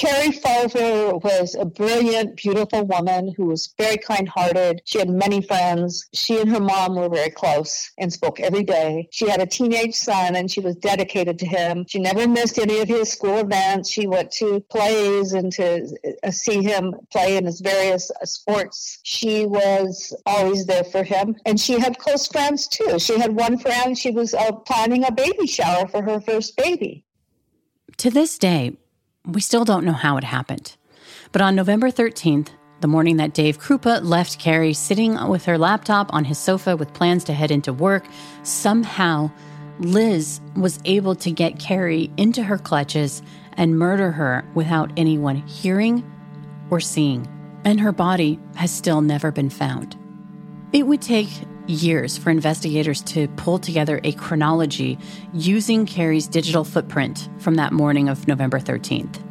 Carrie 0.00 0.32
Farver 0.32 1.18
was 1.22 1.54
a 1.54 1.66
brilliant, 1.66 2.34
beautiful 2.36 2.86
woman 2.86 3.34
who 3.36 3.44
was 3.44 3.74
very 3.76 3.98
kind 3.98 4.26
hearted. 4.26 4.80
She 4.86 4.98
had 4.98 5.10
many 5.10 5.42
friends. 5.42 6.08
She 6.14 6.40
and 6.40 6.48
her 6.48 6.58
mom 6.58 6.94
were 6.94 7.10
very 7.10 7.28
close 7.28 7.90
and 7.98 8.10
spoke 8.10 8.40
every 8.40 8.62
day. 8.62 9.10
She 9.10 9.28
had 9.28 9.42
a 9.42 9.46
teenage 9.46 9.94
son 9.94 10.36
and 10.36 10.50
she 10.50 10.60
was 10.60 10.76
dedicated 10.76 11.38
to 11.40 11.46
him. 11.46 11.84
She 11.86 11.98
never 11.98 12.26
missed 12.26 12.58
any 12.58 12.78
of 12.78 12.88
his 12.88 13.12
school 13.12 13.40
events. 13.40 13.90
She 13.90 14.06
went 14.06 14.30
to 14.38 14.60
plays 14.70 15.34
and 15.34 15.52
to 15.52 15.86
uh, 16.22 16.30
see 16.30 16.62
him 16.62 16.94
play 17.12 17.36
in 17.36 17.44
his 17.44 17.60
various 17.60 18.10
uh, 18.10 18.24
sports. 18.24 19.00
She 19.02 19.44
was 19.44 20.16
always 20.24 20.64
there 20.64 20.84
for 20.84 21.02
him. 21.02 21.36
And 21.44 21.60
she 21.60 21.78
had 21.78 21.98
close 21.98 22.26
friends 22.26 22.68
too. 22.68 22.98
She 22.98 23.18
had 23.18 23.36
one 23.36 23.58
friend, 23.58 23.98
she 23.98 24.12
was 24.12 24.32
uh, 24.32 24.52
planning 24.52 25.04
a 25.04 25.12
baby 25.12 25.46
shower 25.46 25.86
for 25.88 26.00
her 26.00 26.22
first 26.22 26.56
baby. 26.56 27.04
To 27.98 28.08
this 28.08 28.38
day, 28.38 28.78
we 29.26 29.40
still 29.40 29.64
don't 29.64 29.84
know 29.84 29.92
how 29.92 30.16
it 30.16 30.24
happened. 30.24 30.76
But 31.32 31.42
on 31.42 31.54
November 31.54 31.90
13th, 31.90 32.48
the 32.80 32.88
morning 32.88 33.18
that 33.18 33.34
Dave 33.34 33.58
Krupa 33.58 34.02
left 34.02 34.38
Carrie 34.38 34.72
sitting 34.72 35.28
with 35.28 35.44
her 35.44 35.58
laptop 35.58 36.12
on 36.14 36.24
his 36.24 36.38
sofa 36.38 36.76
with 36.76 36.94
plans 36.94 37.24
to 37.24 37.34
head 37.34 37.50
into 37.50 37.72
work, 37.72 38.06
somehow 38.42 39.30
Liz 39.78 40.40
was 40.56 40.78
able 40.84 41.14
to 41.16 41.30
get 41.30 41.58
Carrie 41.58 42.10
into 42.16 42.42
her 42.42 42.58
clutches 42.58 43.22
and 43.54 43.78
murder 43.78 44.10
her 44.12 44.44
without 44.54 44.90
anyone 44.96 45.36
hearing 45.46 46.04
or 46.70 46.80
seeing. 46.80 47.28
And 47.64 47.80
her 47.80 47.92
body 47.92 48.38
has 48.56 48.70
still 48.70 49.02
never 49.02 49.30
been 49.30 49.50
found. 49.50 49.96
It 50.72 50.86
would 50.86 51.02
take 51.02 51.28
years 51.70 52.18
for 52.18 52.30
investigators 52.30 53.02
to 53.02 53.28
pull 53.28 53.58
together 53.58 54.00
a 54.04 54.12
chronology 54.12 54.98
using 55.32 55.86
Carrie's 55.86 56.26
digital 56.26 56.64
footprint 56.64 57.28
from 57.38 57.54
that 57.54 57.72
morning 57.72 58.08
of 58.08 58.28
November 58.28 58.58
13th. 58.58 59.22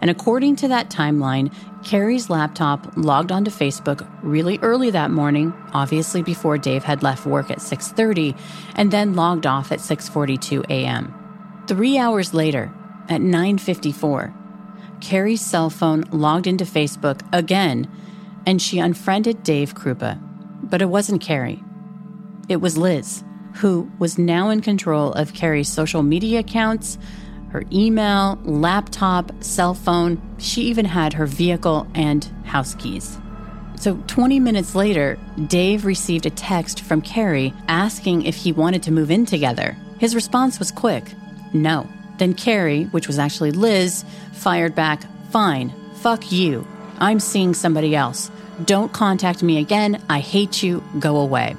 And 0.00 0.10
according 0.10 0.56
to 0.56 0.68
that 0.68 0.90
timeline, 0.90 1.54
Carrie's 1.84 2.28
laptop 2.28 2.92
logged 2.96 3.32
onto 3.32 3.50
Facebook 3.50 4.06
really 4.22 4.58
early 4.60 4.90
that 4.90 5.10
morning, 5.10 5.54
obviously 5.72 6.22
before 6.22 6.58
Dave 6.58 6.84
had 6.84 7.02
left 7.02 7.26
work 7.26 7.50
at 7.50 7.60
6:30, 7.60 8.34
and 8.74 8.90
then 8.90 9.14
logged 9.14 9.46
off 9.46 9.72
at 9.72 9.80
6:42 9.80 10.64
a.m. 10.68 11.14
3 11.68 11.98
hours 11.98 12.34
later, 12.34 12.72
at 13.08 13.20
9:54, 13.20 14.34
Carrie's 15.00 15.40
cell 15.40 15.70
phone 15.70 16.04
logged 16.10 16.46
into 16.46 16.64
Facebook 16.64 17.20
again, 17.32 17.86
and 18.46 18.60
she 18.60 18.78
unfriended 18.78 19.42
Dave 19.42 19.74
Krupa. 19.74 20.18
But 20.62 20.80
it 20.82 20.88
wasn't 20.88 21.20
Carrie. 21.20 21.62
It 22.48 22.60
was 22.60 22.76
Liz, 22.76 23.24
who 23.54 23.90
was 23.98 24.18
now 24.18 24.50
in 24.50 24.60
control 24.60 25.12
of 25.12 25.34
Carrie's 25.34 25.68
social 25.68 26.02
media 26.02 26.40
accounts, 26.40 26.98
her 27.50 27.64
email, 27.72 28.38
laptop, 28.44 29.32
cell 29.42 29.74
phone. 29.74 30.20
She 30.38 30.62
even 30.62 30.84
had 30.84 31.12
her 31.14 31.26
vehicle 31.26 31.86
and 31.94 32.24
house 32.44 32.74
keys. 32.74 33.18
So, 33.76 33.96
20 34.06 34.40
minutes 34.40 34.74
later, 34.74 35.18
Dave 35.46 35.84
received 35.84 36.26
a 36.26 36.30
text 36.30 36.80
from 36.80 37.00
Carrie 37.00 37.52
asking 37.68 38.22
if 38.22 38.36
he 38.36 38.52
wanted 38.52 38.82
to 38.84 38.92
move 38.92 39.10
in 39.10 39.26
together. 39.26 39.76
His 39.98 40.14
response 40.14 40.58
was 40.58 40.70
quick 40.70 41.04
no. 41.54 41.86
Then 42.18 42.34
Carrie, 42.34 42.84
which 42.84 43.06
was 43.06 43.18
actually 43.18 43.52
Liz, 43.52 44.04
fired 44.32 44.74
back, 44.74 45.04
Fine, 45.30 45.72
fuck 45.94 46.30
you. 46.30 46.66
I'm 47.00 47.18
seeing 47.18 47.54
somebody 47.54 47.96
else. 47.96 48.30
Don't 48.64 48.92
contact 48.92 49.42
me 49.42 49.58
again. 49.58 50.00
I 50.08 50.20
hate 50.20 50.62
you. 50.62 50.82
Go 51.00 51.16
away. 51.16 51.56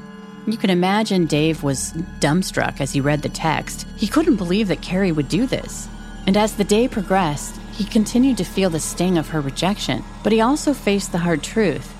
You 0.47 0.57
can 0.57 0.69
imagine 0.69 1.25
Dave 1.25 1.63
was 1.63 1.91
dumbstruck 2.19 2.79
as 2.79 2.91
he 2.91 3.01
read 3.01 3.23
the 3.23 3.29
text. 3.29 3.87
He 3.97 4.07
couldn't 4.07 4.35
believe 4.35 4.67
that 4.67 4.81
Carrie 4.81 5.11
would 5.11 5.27
do 5.27 5.47
this. 5.47 5.87
And 6.27 6.37
as 6.37 6.55
the 6.55 6.63
day 6.63 6.87
progressed, 6.87 7.59
he 7.73 7.83
continued 7.83 8.37
to 8.37 8.43
feel 8.43 8.69
the 8.69 8.79
sting 8.79 9.17
of 9.17 9.29
her 9.29 9.41
rejection, 9.41 10.03
but 10.23 10.31
he 10.31 10.41
also 10.41 10.75
faced 10.75 11.11
the 11.11 11.17
hard 11.17 11.41
truth. 11.41 11.91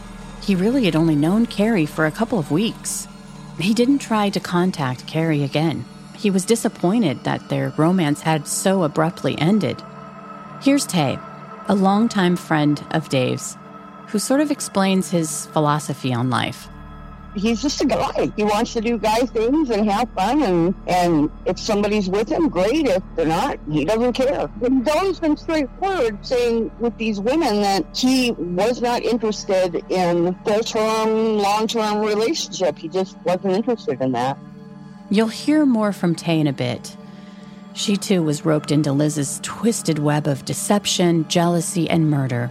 He 0.43 0.55
really 0.55 0.85
had 0.85 0.95
only 0.95 1.15
known 1.15 1.47
Carrie 1.47 1.87
for 1.87 2.05
a 2.05 2.11
couple 2.11 2.37
of 2.37 2.51
weeks. 2.51 3.07
He 3.59 3.73
didn't 3.73 3.97
try 3.97 4.29
to 4.29 4.39
contact 4.39 5.07
Carrie 5.07 5.43
again. 5.43 5.83
He 6.15 6.29
was 6.29 6.45
disappointed 6.45 7.23
that 7.23 7.49
their 7.49 7.73
romance 7.77 8.21
had 8.21 8.47
so 8.47 8.83
abruptly 8.83 9.35
ended. 9.39 9.81
Here's 10.61 10.85
Tay, 10.85 11.17
a 11.67 11.73
longtime 11.73 12.35
friend 12.35 12.85
of 12.91 13.09
Dave's, 13.09 13.57
who 14.09 14.19
sort 14.19 14.39
of 14.39 14.51
explains 14.51 15.09
his 15.09 15.47
philosophy 15.47 16.13
on 16.13 16.29
life 16.29 16.69
he's 17.35 17.61
just 17.61 17.81
a 17.81 17.85
guy. 17.85 18.31
He 18.35 18.43
wants 18.43 18.73
to 18.73 18.81
do 18.81 18.97
guy 18.97 19.19
things 19.19 19.69
and 19.69 19.89
have 19.89 20.09
fun. 20.11 20.41
And, 20.43 20.75
and 20.87 21.31
if 21.45 21.59
somebody's 21.59 22.09
with 22.09 22.29
him, 22.29 22.49
great. 22.49 22.87
If 22.87 23.03
they're 23.15 23.25
not, 23.25 23.59
he 23.69 23.85
doesn't 23.85 24.13
care. 24.13 24.47
But 24.47 24.71
he's 24.71 24.87
always 24.87 25.19
been 25.19 25.37
straightforward 25.37 26.25
saying 26.25 26.71
with 26.79 26.97
these 26.97 27.19
women 27.19 27.61
that 27.61 27.85
he 27.95 28.31
was 28.31 28.81
not 28.81 29.03
interested 29.03 29.83
in 29.89 30.35
full 30.45 30.61
term, 30.61 31.37
long 31.37 31.67
term 31.67 31.99
relationship. 31.99 32.77
He 32.77 32.87
just 32.87 33.17
wasn't 33.25 33.53
interested 33.53 34.01
in 34.01 34.13
that. 34.13 34.37
You'll 35.09 35.27
hear 35.27 35.65
more 35.65 35.93
from 35.93 36.15
Tay 36.15 36.39
in 36.39 36.47
a 36.47 36.53
bit. 36.53 36.97
She 37.73 37.97
too 37.97 38.23
was 38.23 38.45
roped 38.45 38.71
into 38.71 38.93
Liz's 38.93 39.39
twisted 39.43 39.99
web 39.99 40.27
of 40.27 40.45
deception, 40.45 41.27
jealousy, 41.27 41.89
and 41.89 42.09
murder. 42.09 42.47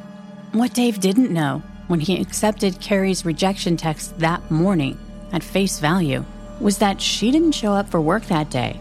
What 0.52 0.74
Dave 0.74 1.00
didn't 1.00 1.32
know 1.32 1.62
when 1.88 2.00
he 2.00 2.20
accepted 2.20 2.80
Carrie's 2.80 3.24
rejection 3.24 3.76
text 3.76 4.18
that 4.18 4.50
morning 4.50 4.98
at 5.32 5.42
face 5.42 5.78
value 5.78 6.24
was 6.60 6.78
that 6.78 7.00
she 7.00 7.30
didn't 7.30 7.52
show 7.52 7.72
up 7.72 7.88
for 7.88 8.00
work 8.00 8.24
that 8.26 8.50
day. 8.50 8.78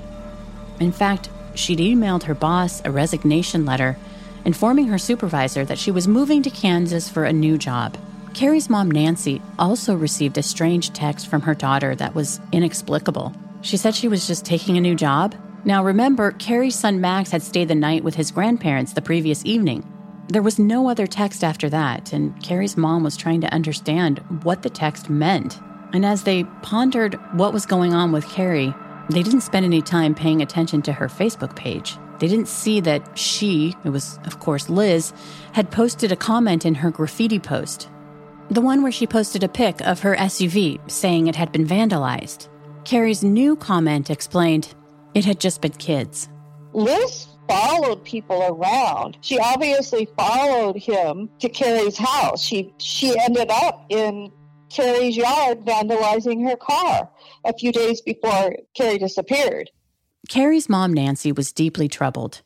In 0.79 0.91
fact, 0.91 1.29
she'd 1.55 1.79
emailed 1.79 2.23
her 2.23 2.35
boss 2.35 2.81
a 2.85 2.91
resignation 2.91 3.65
letter 3.65 3.97
informing 4.45 4.87
her 4.87 4.97
supervisor 4.97 5.63
that 5.65 5.79
she 5.79 5.91
was 5.91 6.07
moving 6.07 6.43
to 6.43 6.49
Kansas 6.49 7.09
for 7.09 7.23
a 7.23 7.33
new 7.33 7.57
job. 7.57 7.97
Carrie's 8.33 8.69
mom, 8.69 8.89
Nancy, 8.89 9.41
also 9.59 9.95
received 9.95 10.37
a 10.37 10.43
strange 10.43 10.91
text 10.91 11.27
from 11.27 11.41
her 11.43 11.53
daughter 11.53 11.95
that 11.95 12.15
was 12.15 12.41
inexplicable. 12.51 13.33
She 13.61 13.77
said 13.77 13.95
she 13.95 14.07
was 14.07 14.27
just 14.27 14.43
taking 14.43 14.75
a 14.75 14.81
new 14.81 14.95
job. 14.95 15.35
Now, 15.65 15.83
remember, 15.83 16.31
Carrie's 16.31 16.75
son 16.75 16.99
Max 16.99 17.31
had 17.31 17.41
stayed 17.41 17.69
the 17.69 17.75
night 17.75 18.03
with 18.03 18.15
his 18.15 18.31
grandparents 18.31 18.93
the 18.93 19.01
previous 19.01 19.45
evening. 19.45 19.87
There 20.29 20.41
was 20.41 20.57
no 20.57 20.89
other 20.89 21.05
text 21.05 21.43
after 21.43 21.69
that, 21.69 22.13
and 22.13 22.41
Carrie's 22.41 22.77
mom 22.77 23.03
was 23.03 23.17
trying 23.17 23.41
to 23.41 23.53
understand 23.53 24.19
what 24.43 24.61
the 24.61 24.69
text 24.69 25.09
meant. 25.09 25.59
And 25.91 26.05
as 26.05 26.23
they 26.23 26.45
pondered 26.61 27.19
what 27.33 27.53
was 27.53 27.65
going 27.65 27.93
on 27.93 28.11
with 28.11 28.27
Carrie, 28.29 28.73
they 29.09 29.21
didn't 29.21 29.41
spend 29.41 29.65
any 29.65 29.81
time 29.81 30.15
paying 30.15 30.41
attention 30.41 30.81
to 30.83 30.93
her 30.93 31.07
Facebook 31.07 31.55
page. 31.55 31.97
They 32.19 32.27
didn't 32.27 32.47
see 32.47 32.79
that 32.81 33.17
she, 33.17 33.75
it 33.83 33.89
was 33.89 34.17
of 34.25 34.39
course 34.39 34.69
Liz, 34.69 35.13
had 35.51 35.71
posted 35.71 36.11
a 36.11 36.15
comment 36.15 36.65
in 36.65 36.75
her 36.75 36.89
graffiti 36.89 37.39
post. 37.39 37.89
The 38.49 38.61
one 38.61 38.81
where 38.81 38.91
she 38.91 39.05
posted 39.05 39.43
a 39.43 39.49
pic 39.49 39.81
of 39.81 39.99
her 40.01 40.15
SUV 40.15 40.79
saying 40.89 41.27
it 41.27 41.35
had 41.35 41.51
been 41.51 41.67
vandalized. 41.67 42.47
Carrie's 42.85 43.23
new 43.23 43.55
comment 43.55 44.09
explained 44.09 44.73
it 45.13 45.25
had 45.25 45.39
just 45.39 45.61
been 45.61 45.73
kids. 45.73 46.29
Liz 46.71 47.27
followed 47.47 48.03
people 48.03 48.43
around. 48.43 49.17
She 49.21 49.39
obviously 49.39 50.07
followed 50.17 50.77
him 50.77 51.29
to 51.39 51.49
Carrie's 51.49 51.97
house. 51.97 52.41
She 52.41 52.73
she 52.77 53.17
ended 53.19 53.49
up 53.49 53.85
in 53.89 54.31
Carrie's 54.69 55.15
yard 55.15 55.61
vandalizing 55.61 56.47
her 56.49 56.55
car 56.55 57.09
a 57.45 57.53
few 57.53 57.71
days 57.71 58.01
before 58.01 58.55
Carrie 58.73 58.97
disappeared. 58.97 59.69
Carrie's 60.29 60.69
mom, 60.69 60.93
Nancy, 60.93 61.31
was 61.31 61.51
deeply 61.51 61.87
troubled. 61.87 62.41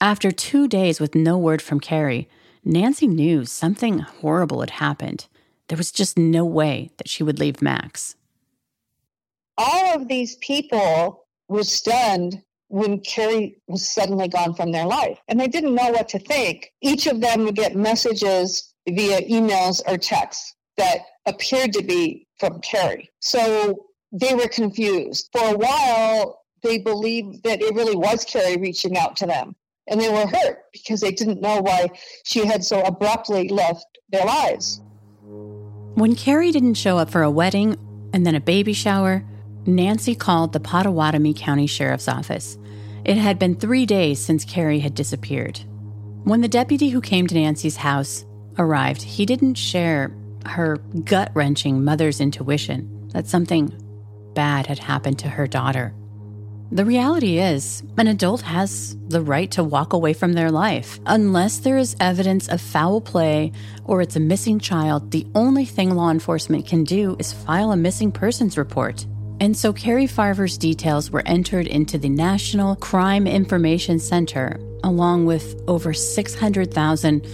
After 0.00 0.30
two 0.30 0.68
days 0.68 1.00
with 1.00 1.14
no 1.14 1.36
word 1.36 1.60
from 1.60 1.80
Carrie, 1.80 2.28
Nancy 2.64 3.06
knew 3.06 3.44
something 3.44 4.00
horrible 4.00 4.60
had 4.60 4.70
happened. 4.70 5.26
There 5.68 5.78
was 5.78 5.92
just 5.92 6.18
no 6.18 6.44
way 6.44 6.90
that 6.98 7.08
she 7.08 7.22
would 7.22 7.38
leave 7.38 7.62
Max. 7.62 8.16
All 9.56 9.94
of 9.94 10.08
these 10.08 10.36
people 10.36 11.26
were 11.48 11.64
stunned 11.64 12.42
when 12.70 13.00
Carrie 13.00 13.56
was 13.66 13.86
suddenly 13.86 14.28
gone 14.28 14.54
from 14.54 14.70
their 14.70 14.86
life. 14.86 15.18
And 15.26 15.38
they 15.38 15.48
didn't 15.48 15.74
know 15.74 15.90
what 15.90 16.08
to 16.10 16.20
think. 16.20 16.72
Each 16.80 17.08
of 17.08 17.20
them 17.20 17.44
would 17.44 17.56
get 17.56 17.74
messages 17.74 18.72
via 18.88 19.20
emails 19.22 19.82
or 19.86 19.98
texts 19.98 20.54
that 20.76 21.00
appeared 21.26 21.72
to 21.72 21.82
be 21.82 22.28
from 22.38 22.60
Carrie. 22.60 23.10
So 23.20 23.86
they 24.12 24.34
were 24.34 24.48
confused. 24.48 25.28
For 25.32 25.52
a 25.52 25.56
while, 25.56 26.42
they 26.62 26.78
believed 26.78 27.42
that 27.42 27.60
it 27.60 27.74
really 27.74 27.96
was 27.96 28.24
Carrie 28.24 28.56
reaching 28.56 28.96
out 28.96 29.16
to 29.16 29.26
them. 29.26 29.56
And 29.88 30.00
they 30.00 30.08
were 30.08 30.26
hurt 30.26 30.58
because 30.72 31.00
they 31.00 31.10
didn't 31.10 31.40
know 31.40 31.60
why 31.60 31.88
she 32.24 32.46
had 32.46 32.64
so 32.64 32.82
abruptly 32.82 33.48
left 33.48 33.86
their 34.10 34.24
lives. 34.24 34.80
When 35.94 36.14
Carrie 36.14 36.52
didn't 36.52 36.74
show 36.74 36.98
up 36.98 37.10
for 37.10 37.22
a 37.22 37.30
wedding 37.30 37.76
and 38.12 38.24
then 38.24 38.36
a 38.36 38.40
baby 38.40 38.74
shower, 38.74 39.24
Nancy 39.66 40.14
called 40.14 40.52
the 40.52 40.60
Pottawattamie 40.60 41.36
County 41.36 41.66
Sheriff's 41.66 42.08
Office. 42.08 42.56
It 43.04 43.16
had 43.16 43.38
been 43.38 43.54
three 43.54 43.86
days 43.86 44.24
since 44.24 44.44
Carrie 44.44 44.80
had 44.80 44.94
disappeared. 44.94 45.60
When 46.24 46.42
the 46.42 46.48
deputy 46.48 46.90
who 46.90 47.00
came 47.00 47.26
to 47.26 47.34
Nancy's 47.34 47.76
house 47.76 48.24
arrived, 48.58 49.02
he 49.02 49.24
didn't 49.24 49.54
share 49.54 50.14
her 50.46 50.76
gut 51.04 51.30
wrenching 51.34 51.84
mother's 51.84 52.20
intuition 52.20 53.08
that 53.12 53.26
something 53.26 53.72
bad 54.34 54.66
had 54.66 54.78
happened 54.78 55.18
to 55.20 55.28
her 55.28 55.46
daughter. 55.46 55.94
The 56.72 56.84
reality 56.84 57.38
is, 57.38 57.82
an 57.98 58.06
adult 58.06 58.42
has 58.42 58.96
the 59.08 59.22
right 59.22 59.50
to 59.52 59.64
walk 59.64 59.92
away 59.92 60.12
from 60.12 60.34
their 60.34 60.52
life. 60.52 61.00
Unless 61.04 61.58
there 61.58 61.78
is 61.78 61.96
evidence 61.98 62.46
of 62.46 62.60
foul 62.60 63.00
play 63.00 63.50
or 63.84 64.00
it's 64.02 64.14
a 64.14 64.20
missing 64.20 64.60
child, 64.60 65.10
the 65.10 65.26
only 65.34 65.64
thing 65.64 65.96
law 65.96 66.10
enforcement 66.10 66.68
can 66.68 66.84
do 66.84 67.16
is 67.18 67.32
file 67.32 67.72
a 67.72 67.76
missing 67.76 68.12
persons 68.12 68.56
report. 68.56 69.04
And 69.40 69.56
so 69.56 69.72
Carrie 69.72 70.06
Farver's 70.06 70.58
details 70.58 71.10
were 71.10 71.26
entered 71.26 71.66
into 71.66 71.96
the 71.96 72.10
National 72.10 72.76
Crime 72.76 73.26
Information 73.26 73.98
Center, 73.98 74.60
along 74.84 75.24
with 75.24 75.58
over 75.66 75.94
600,000 75.94 77.26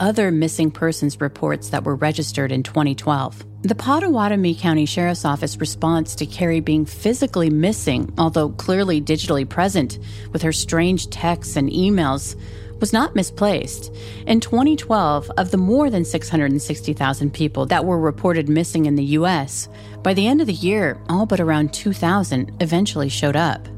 other 0.00 0.30
missing 0.30 0.70
persons 0.70 1.20
reports 1.20 1.68
that 1.68 1.84
were 1.84 1.96
registered 1.96 2.50
in 2.50 2.62
2012. 2.62 3.44
The 3.60 3.74
Pottawattamie 3.74 4.58
County 4.58 4.86
Sheriff's 4.86 5.26
Office 5.26 5.58
response 5.58 6.14
to 6.14 6.24
Carrie 6.24 6.60
being 6.60 6.86
physically 6.86 7.50
missing, 7.50 8.10
although 8.16 8.48
clearly 8.48 9.02
digitally 9.02 9.46
present 9.46 9.98
with 10.32 10.40
her 10.40 10.52
strange 10.52 11.10
texts 11.10 11.56
and 11.56 11.68
emails, 11.68 12.40
was 12.80 12.92
not 12.92 13.14
misplaced. 13.14 13.94
In 14.26 14.40
2012, 14.40 15.30
of 15.36 15.50
the 15.50 15.56
more 15.56 15.90
than 15.90 16.04
660,000 16.04 17.32
people 17.32 17.66
that 17.66 17.84
were 17.84 17.98
reported 17.98 18.48
missing 18.48 18.86
in 18.86 18.96
the 18.96 19.04
U.S., 19.04 19.68
by 20.02 20.14
the 20.14 20.26
end 20.26 20.40
of 20.40 20.46
the 20.46 20.52
year, 20.54 20.98
all 21.08 21.26
but 21.26 21.40
around 21.40 21.72
2,000 21.72 22.50
eventually 22.60 23.08
showed 23.08 23.36
up. 23.36 23.68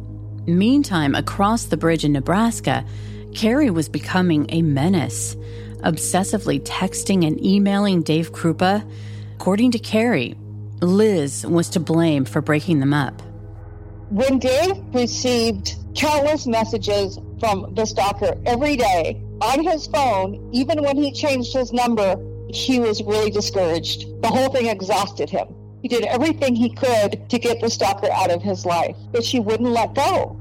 Meantime, 0.46 1.14
across 1.14 1.64
the 1.64 1.76
bridge 1.76 2.04
in 2.04 2.12
Nebraska, 2.12 2.84
Carrie 3.34 3.70
was 3.70 3.88
becoming 3.88 4.46
a 4.48 4.62
menace, 4.62 5.36
obsessively 5.80 6.60
texting 6.60 7.26
and 7.26 7.44
emailing 7.44 8.02
Dave 8.02 8.32
Krupa 8.32 8.84
According 9.42 9.72
to 9.72 9.80
Carrie, 9.80 10.36
Liz 10.80 11.44
was 11.44 11.68
to 11.70 11.80
blame 11.80 12.24
for 12.24 12.40
breaking 12.40 12.78
them 12.78 12.94
up. 12.94 13.20
When 14.08 14.38
Dave 14.38 14.76
received 14.94 15.74
countless 15.96 16.46
messages 16.46 17.18
from 17.42 17.74
the 17.74 17.85
stalker 17.85 18.40
every 18.46 18.76
day 18.76 19.20
on 19.40 19.64
his 19.64 19.88
phone, 19.88 20.48
even 20.52 20.81
when 20.81 20.96
he 20.96 21.11
changed 21.11 21.52
his 21.52 21.72
number, 21.72 22.14
he 22.48 22.78
was 22.78 23.02
really 23.02 23.33
discouraged. 23.33 24.07
The 24.22 24.28
whole 24.28 24.48
thing 24.50 24.66
exhausted 24.66 25.28
him. 25.28 25.48
He 25.83 25.88
did 25.88 26.05
everything 26.05 26.55
he 26.55 26.70
could 26.70 27.28
to 27.28 27.38
get 27.40 27.61
the 27.61 27.68
stalker 27.68 28.09
out 28.12 28.31
of 28.31 28.42
his 28.42 28.64
life, 28.64 28.94
but 29.11 29.24
she 29.24 29.40
wouldn't 29.40 29.70
let 29.70 29.92
go. 29.92 30.40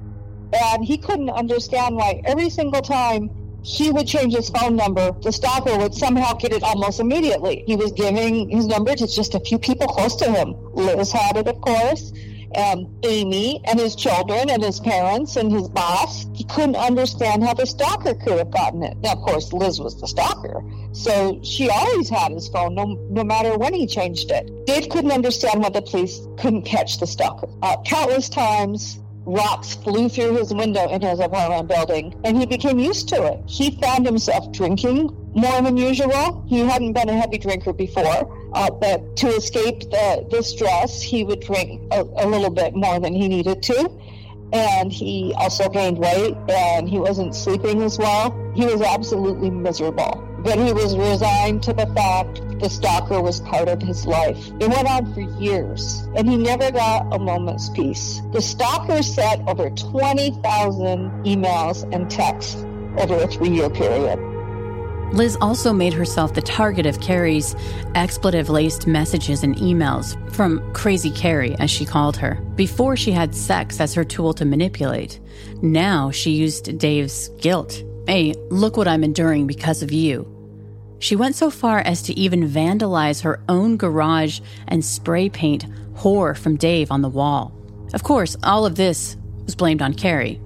And 0.53 0.85
he 0.85 0.99
couldn't 0.99 1.31
understand 1.31 1.95
why 1.95 2.21
every 2.23 2.51
single 2.51 2.83
time 2.83 3.31
he 3.63 3.89
would 3.89 4.05
change 4.05 4.35
his 4.35 4.49
phone 4.49 4.75
number. 4.75 5.11
The 5.23 5.31
stalker 5.31 5.75
would 5.79 5.95
somehow 5.95 6.33
get 6.33 6.53
it 6.53 6.61
almost 6.61 6.99
immediately. 6.99 7.63
He 7.65 7.75
was 7.75 7.91
giving 7.93 8.47
his 8.51 8.67
number 8.67 8.95
to 8.95 9.07
just 9.07 9.33
a 9.33 9.39
few 9.39 9.57
people 9.57 9.87
close 9.87 10.15
to 10.17 10.31
him. 10.31 10.55
Liz 10.75 11.11
had 11.11 11.37
it, 11.37 11.47
of 11.47 11.59
course, 11.61 12.13
um, 12.55 12.93
Amy 13.03 13.61
and 13.65 13.79
his 13.79 13.95
children 13.95 14.49
and 14.49 14.61
his 14.61 14.79
parents 14.79 15.35
and 15.35 15.51
his 15.51 15.67
boss. 15.69 16.25
Couldn't 16.53 16.75
understand 16.75 17.43
how 17.43 17.53
the 17.53 17.65
stalker 17.65 18.13
could 18.13 18.37
have 18.37 18.51
gotten 18.51 18.83
it. 18.83 18.97
Now, 18.97 19.13
of 19.13 19.19
course, 19.19 19.53
Liz 19.53 19.79
was 19.79 19.99
the 19.99 20.07
stalker, 20.07 20.61
so 20.91 21.39
she 21.43 21.69
always 21.69 22.09
had 22.09 22.33
his 22.33 22.49
phone, 22.49 22.75
no, 22.75 22.99
no 23.09 23.23
matter 23.23 23.57
when 23.57 23.73
he 23.73 23.87
changed 23.87 24.31
it. 24.31 24.65
Dave 24.65 24.89
couldn't 24.89 25.11
understand 25.11 25.61
why 25.61 25.69
the 25.69 25.81
police 25.81 26.19
couldn't 26.37 26.63
catch 26.63 26.99
the 26.99 27.07
stalker. 27.07 27.47
Uh, 27.61 27.77
countless 27.85 28.27
times, 28.27 28.99
rocks 29.23 29.75
flew 29.75 30.09
through 30.09 30.35
his 30.35 30.53
window 30.53 30.89
in 30.89 31.01
his 31.01 31.19
apartment 31.19 31.69
building, 31.69 32.19
and 32.25 32.37
he 32.37 32.45
became 32.45 32.79
used 32.79 33.07
to 33.09 33.23
it. 33.23 33.39
He 33.47 33.71
found 33.79 34.05
himself 34.05 34.51
drinking 34.51 35.15
more 35.33 35.61
than 35.61 35.77
usual. 35.77 36.43
He 36.47 36.59
hadn't 36.59 36.93
been 36.93 37.07
a 37.07 37.17
heavy 37.17 37.37
drinker 37.37 37.71
before, 37.71 38.37
uh, 38.53 38.69
but 38.71 39.15
to 39.17 39.27
escape 39.27 39.79
the, 39.81 40.27
the 40.29 40.43
stress, 40.43 41.01
he 41.01 41.23
would 41.23 41.39
drink 41.39 41.81
a, 41.93 42.01
a 42.01 42.27
little 42.27 42.49
bit 42.49 42.75
more 42.75 42.99
than 42.99 43.13
he 43.13 43.27
needed 43.27 43.63
to. 43.63 43.89
And 44.53 44.91
he 44.91 45.33
also 45.37 45.69
gained 45.69 45.97
weight, 45.97 46.35
and 46.49 46.89
he 46.89 46.99
wasn't 46.99 47.35
sleeping 47.35 47.81
as 47.81 47.97
well. 47.97 48.35
He 48.53 48.65
was 48.65 48.81
absolutely 48.81 49.49
miserable. 49.49 50.27
But 50.39 50.57
he 50.57 50.73
was 50.73 50.97
resigned 50.97 51.61
to 51.63 51.73
the 51.73 51.85
fact 51.87 52.41
the 52.59 52.69
stalker 52.69 53.21
was 53.21 53.39
part 53.41 53.69
of 53.69 53.81
his 53.81 54.05
life. 54.05 54.51
It 54.59 54.67
went 54.67 54.89
on 54.89 55.13
for 55.13 55.21
years, 55.21 56.07
and 56.15 56.29
he 56.29 56.37
never 56.37 56.71
got 56.71 57.13
a 57.13 57.19
moment's 57.19 57.69
peace. 57.69 58.21
The 58.33 58.41
stalker 58.41 59.03
sent 59.03 59.47
over 59.47 59.69
20,000 59.69 61.25
emails 61.25 61.91
and 61.93 62.09
texts 62.09 62.55
over 62.97 63.15
a 63.15 63.27
three 63.27 63.49
year 63.49 63.69
period. 63.69 64.30
Liz 65.13 65.37
also 65.41 65.73
made 65.73 65.93
herself 65.93 66.33
the 66.33 66.41
target 66.41 66.85
of 66.85 67.01
Carrie's 67.01 67.55
expletive 67.95 68.49
laced 68.49 68.87
messages 68.87 69.43
and 69.43 69.55
emails 69.57 70.15
from 70.33 70.73
Crazy 70.73 71.11
Carrie, 71.11 71.55
as 71.59 71.69
she 71.69 71.85
called 71.85 72.15
her, 72.17 72.35
before 72.55 72.95
she 72.95 73.11
had 73.11 73.35
sex 73.35 73.79
as 73.79 73.93
her 73.93 74.03
tool 74.03 74.33
to 74.33 74.45
manipulate. 74.45 75.19
Now 75.61 76.11
she 76.11 76.31
used 76.31 76.77
Dave's 76.77 77.29
guilt 77.39 77.83
Hey, 78.07 78.33
look 78.49 78.77
what 78.77 78.87
I'm 78.87 79.03
enduring 79.03 79.45
because 79.45 79.83
of 79.83 79.91
you. 79.91 80.27
She 80.99 81.15
went 81.15 81.35
so 81.35 81.49
far 81.49 81.79
as 81.79 82.01
to 82.03 82.19
even 82.19 82.49
vandalize 82.49 83.21
her 83.21 83.41
own 83.47 83.77
garage 83.77 84.39
and 84.67 84.83
spray 84.83 85.29
paint 85.29 85.65
whore 85.93 86.37
from 86.37 86.57
Dave 86.57 86.91
on 86.91 87.01
the 87.01 87.09
wall. 87.09 87.53
Of 87.93 88.03
course, 88.03 88.35
all 88.43 88.65
of 88.65 88.75
this 88.75 89.17
was 89.45 89.55
blamed 89.55 89.81
on 89.81 89.93
Carrie. 89.93 90.41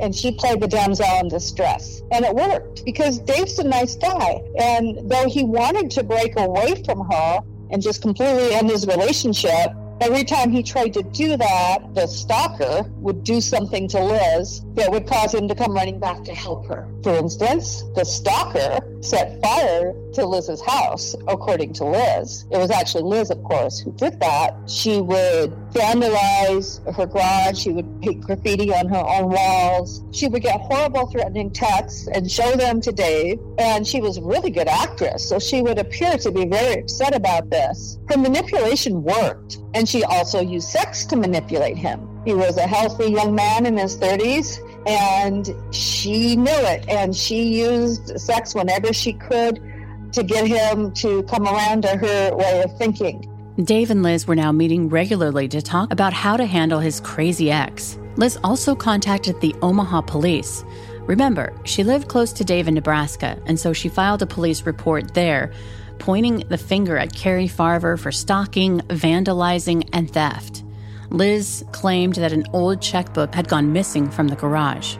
And 0.00 0.14
she 0.14 0.32
played 0.32 0.60
the 0.60 0.68
damsel 0.68 1.06
in 1.20 1.28
distress. 1.28 2.02
And 2.10 2.24
it 2.24 2.34
worked 2.34 2.84
because 2.84 3.18
Dave's 3.18 3.58
a 3.58 3.64
nice 3.64 3.96
guy. 3.96 4.42
And 4.58 5.10
though 5.10 5.28
he 5.28 5.44
wanted 5.44 5.90
to 5.92 6.02
break 6.02 6.38
away 6.38 6.82
from 6.84 7.08
her 7.10 7.40
and 7.70 7.82
just 7.82 8.02
completely 8.02 8.54
end 8.54 8.70
his 8.70 8.86
relationship, 8.86 9.72
Every 10.00 10.24
time 10.24 10.50
he 10.50 10.62
tried 10.62 10.94
to 10.94 11.02
do 11.02 11.36
that, 11.36 11.94
the 11.94 12.06
stalker 12.06 12.90
would 12.96 13.22
do 13.22 13.38
something 13.38 13.86
to 13.88 14.02
Liz 14.02 14.62
that 14.72 14.90
would 14.90 15.06
cause 15.06 15.34
him 15.34 15.46
to 15.46 15.54
come 15.54 15.74
running 15.74 16.00
back 16.00 16.24
to 16.24 16.34
help 16.34 16.66
her. 16.68 16.88
For 17.02 17.14
instance, 17.16 17.84
the 17.94 18.04
stalker 18.04 18.78
set 19.02 19.42
fire 19.42 19.92
to 20.14 20.26
Liz's 20.26 20.62
house, 20.62 21.14
according 21.28 21.74
to 21.74 21.84
Liz. 21.84 22.46
It 22.50 22.56
was 22.56 22.70
actually 22.70 23.02
Liz, 23.02 23.30
of 23.30 23.42
course, 23.44 23.78
who 23.78 23.92
did 23.92 24.18
that. 24.20 24.56
She 24.66 25.02
would 25.02 25.59
vandalize 25.72 26.80
her 26.94 27.06
garage. 27.06 27.58
She 27.58 27.70
would 27.70 28.02
paint 28.02 28.22
graffiti 28.22 28.72
on 28.72 28.88
her 28.88 29.04
own 29.04 29.30
walls. 29.30 30.02
She 30.12 30.28
would 30.28 30.42
get 30.42 30.60
horrible 30.60 31.06
threatening 31.06 31.50
texts 31.50 32.08
and 32.12 32.30
show 32.30 32.52
them 32.56 32.80
to 32.82 32.92
Dave. 32.92 33.40
And 33.58 33.86
she 33.86 34.00
was 34.00 34.18
a 34.18 34.22
really 34.22 34.50
good 34.50 34.68
actress, 34.68 35.28
so 35.28 35.38
she 35.38 35.62
would 35.62 35.78
appear 35.78 36.16
to 36.18 36.30
be 36.30 36.46
very 36.46 36.80
upset 36.80 37.14
about 37.14 37.50
this. 37.50 37.98
Her 38.08 38.18
manipulation 38.18 39.02
worked, 39.02 39.58
and 39.74 39.88
she 39.88 40.04
also 40.04 40.40
used 40.40 40.68
sex 40.68 41.04
to 41.06 41.16
manipulate 41.16 41.76
him. 41.76 42.06
He 42.24 42.34
was 42.34 42.56
a 42.56 42.66
healthy 42.66 43.10
young 43.10 43.34
man 43.34 43.66
in 43.66 43.76
his 43.76 43.96
30s, 43.96 44.58
and 44.86 45.54
she 45.74 46.36
knew 46.36 46.50
it, 46.50 46.88
and 46.88 47.14
she 47.14 47.60
used 47.60 48.18
sex 48.20 48.54
whenever 48.54 48.92
she 48.92 49.12
could 49.14 49.60
to 50.12 50.22
get 50.22 50.46
him 50.46 50.92
to 50.92 51.22
come 51.24 51.46
around 51.46 51.82
to 51.82 51.96
her 51.96 52.34
way 52.34 52.62
of 52.62 52.76
thinking. 52.78 53.29
Dave 53.66 53.90
and 53.90 54.02
Liz 54.02 54.26
were 54.26 54.36
now 54.36 54.52
meeting 54.52 54.88
regularly 54.88 55.48
to 55.48 55.60
talk 55.60 55.92
about 55.92 56.12
how 56.12 56.36
to 56.36 56.46
handle 56.46 56.80
his 56.80 57.00
crazy 57.00 57.50
ex. 57.50 57.98
Liz 58.16 58.38
also 58.42 58.74
contacted 58.74 59.40
the 59.40 59.54
Omaha 59.62 60.02
police. 60.02 60.64
Remember, 61.00 61.52
she 61.64 61.82
lived 61.82 62.08
close 62.08 62.32
to 62.34 62.44
Dave 62.44 62.68
in 62.68 62.74
Nebraska, 62.74 63.40
and 63.46 63.58
so 63.58 63.72
she 63.72 63.88
filed 63.88 64.22
a 64.22 64.26
police 64.26 64.62
report 64.62 65.14
there 65.14 65.52
pointing 65.98 66.38
the 66.48 66.58
finger 66.58 66.96
at 66.96 67.14
Carrie 67.14 67.46
Farver 67.46 67.96
for 67.96 68.10
stalking, 68.10 68.80
vandalizing, 68.88 69.88
and 69.92 70.10
theft. 70.10 70.64
Liz 71.10 71.64
claimed 71.72 72.14
that 72.14 72.32
an 72.32 72.46
old 72.52 72.80
checkbook 72.80 73.34
had 73.34 73.48
gone 73.48 73.72
missing 73.72 74.10
from 74.10 74.28
the 74.28 74.36
garage. 74.36 74.96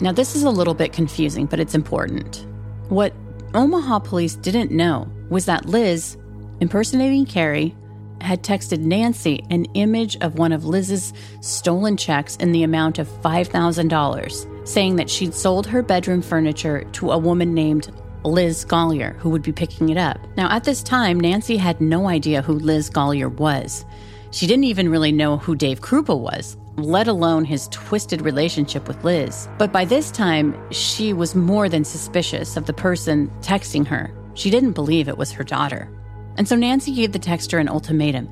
Now, 0.00 0.12
this 0.12 0.36
is 0.36 0.42
a 0.42 0.50
little 0.50 0.74
bit 0.74 0.92
confusing, 0.92 1.46
but 1.46 1.60
it's 1.60 1.74
important. 1.74 2.46
What 2.88 3.14
Omaha 3.54 4.00
police 4.00 4.34
didn't 4.34 4.72
know 4.72 5.08
was 5.30 5.46
that 5.46 5.66
Liz, 5.66 6.16
impersonating 6.60 7.26
Carrie, 7.26 7.74
had 8.20 8.42
texted 8.42 8.78
Nancy 8.80 9.44
an 9.50 9.66
image 9.74 10.16
of 10.22 10.38
one 10.38 10.52
of 10.52 10.64
Liz's 10.64 11.12
stolen 11.40 11.96
checks 11.96 12.36
in 12.36 12.52
the 12.52 12.62
amount 12.62 12.98
of 12.98 13.08
$5,000, 13.22 14.68
saying 14.68 14.96
that 14.96 15.10
she'd 15.10 15.34
sold 15.34 15.66
her 15.66 15.82
bedroom 15.82 16.22
furniture 16.22 16.84
to 16.92 17.12
a 17.12 17.18
woman 17.18 17.52
named 17.54 17.90
Liz 18.24 18.64
Golyar, 18.64 19.14
who 19.16 19.28
would 19.28 19.42
be 19.42 19.52
picking 19.52 19.90
it 19.90 19.98
up. 19.98 20.18
Now, 20.36 20.50
at 20.50 20.64
this 20.64 20.82
time, 20.82 21.20
Nancy 21.20 21.58
had 21.58 21.80
no 21.80 22.08
idea 22.08 22.40
who 22.40 22.54
Liz 22.54 22.88
Golyar 22.88 23.30
was. 23.30 23.84
She 24.30 24.46
didn't 24.46 24.64
even 24.64 24.88
really 24.88 25.12
know 25.12 25.36
who 25.36 25.54
Dave 25.54 25.80
Krupa 25.82 26.18
was, 26.18 26.56
let 26.76 27.06
alone 27.06 27.44
his 27.44 27.68
twisted 27.68 28.22
relationship 28.22 28.88
with 28.88 29.04
Liz. 29.04 29.48
But 29.58 29.72
by 29.72 29.84
this 29.84 30.10
time, 30.10 30.56
she 30.72 31.12
was 31.12 31.34
more 31.34 31.68
than 31.68 31.84
suspicious 31.84 32.56
of 32.56 32.66
the 32.66 32.72
person 32.72 33.30
texting 33.42 33.86
her. 33.86 34.12
She 34.34 34.50
didn't 34.50 34.72
believe 34.72 35.08
it 35.08 35.18
was 35.18 35.30
her 35.32 35.44
daughter. 35.44 35.88
And 36.36 36.48
so 36.48 36.56
Nancy 36.56 36.94
gave 36.94 37.12
the 37.12 37.18
texter 37.18 37.60
an 37.60 37.68
ultimatum. 37.68 38.28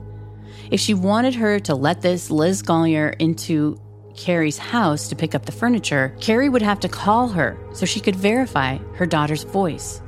If 0.70 0.80
she 0.80 0.94
wanted 0.94 1.34
her 1.34 1.60
to 1.60 1.74
let 1.74 2.02
this 2.02 2.30
Liz 2.30 2.62
Golyar 2.62 3.14
into 3.18 3.78
Carrie's 4.16 4.58
house 4.58 5.08
to 5.08 5.16
pick 5.16 5.34
up 5.34 5.46
the 5.46 5.52
furniture, 5.52 6.16
Carrie 6.20 6.48
would 6.48 6.62
have 6.62 6.80
to 6.80 6.88
call 6.88 7.28
her 7.28 7.56
so 7.72 7.86
she 7.86 8.00
could 8.00 8.16
verify 8.16 8.78
her 8.94 9.06
daughter's 9.06 9.44
voice. 9.44 10.00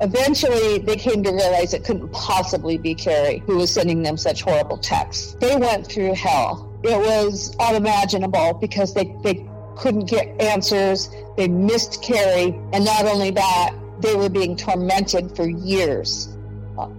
Eventually, 0.00 0.78
they 0.78 0.96
came 0.96 1.22
to 1.22 1.30
realize 1.30 1.72
it 1.72 1.84
couldn't 1.84 2.10
possibly 2.12 2.78
be 2.78 2.94
Carrie 2.94 3.42
who 3.46 3.56
was 3.56 3.72
sending 3.72 4.02
them 4.02 4.16
such 4.16 4.42
horrible 4.42 4.76
texts. 4.76 5.36
They 5.40 5.56
went 5.56 5.86
through 5.86 6.14
hell. 6.14 6.70
It 6.82 6.98
was 6.98 7.56
unimaginable 7.60 8.54
because 8.54 8.92
they, 8.92 9.14
they 9.22 9.46
couldn't 9.76 10.06
get 10.06 10.40
answers. 10.40 11.10
They 11.36 11.48
missed 11.48 12.02
Carrie. 12.02 12.58
And 12.72 12.84
not 12.84 13.06
only 13.06 13.30
that, 13.30 13.74
they 14.00 14.14
were 14.16 14.28
being 14.28 14.56
tormented 14.56 15.34
for 15.36 15.48
years. 15.48 16.33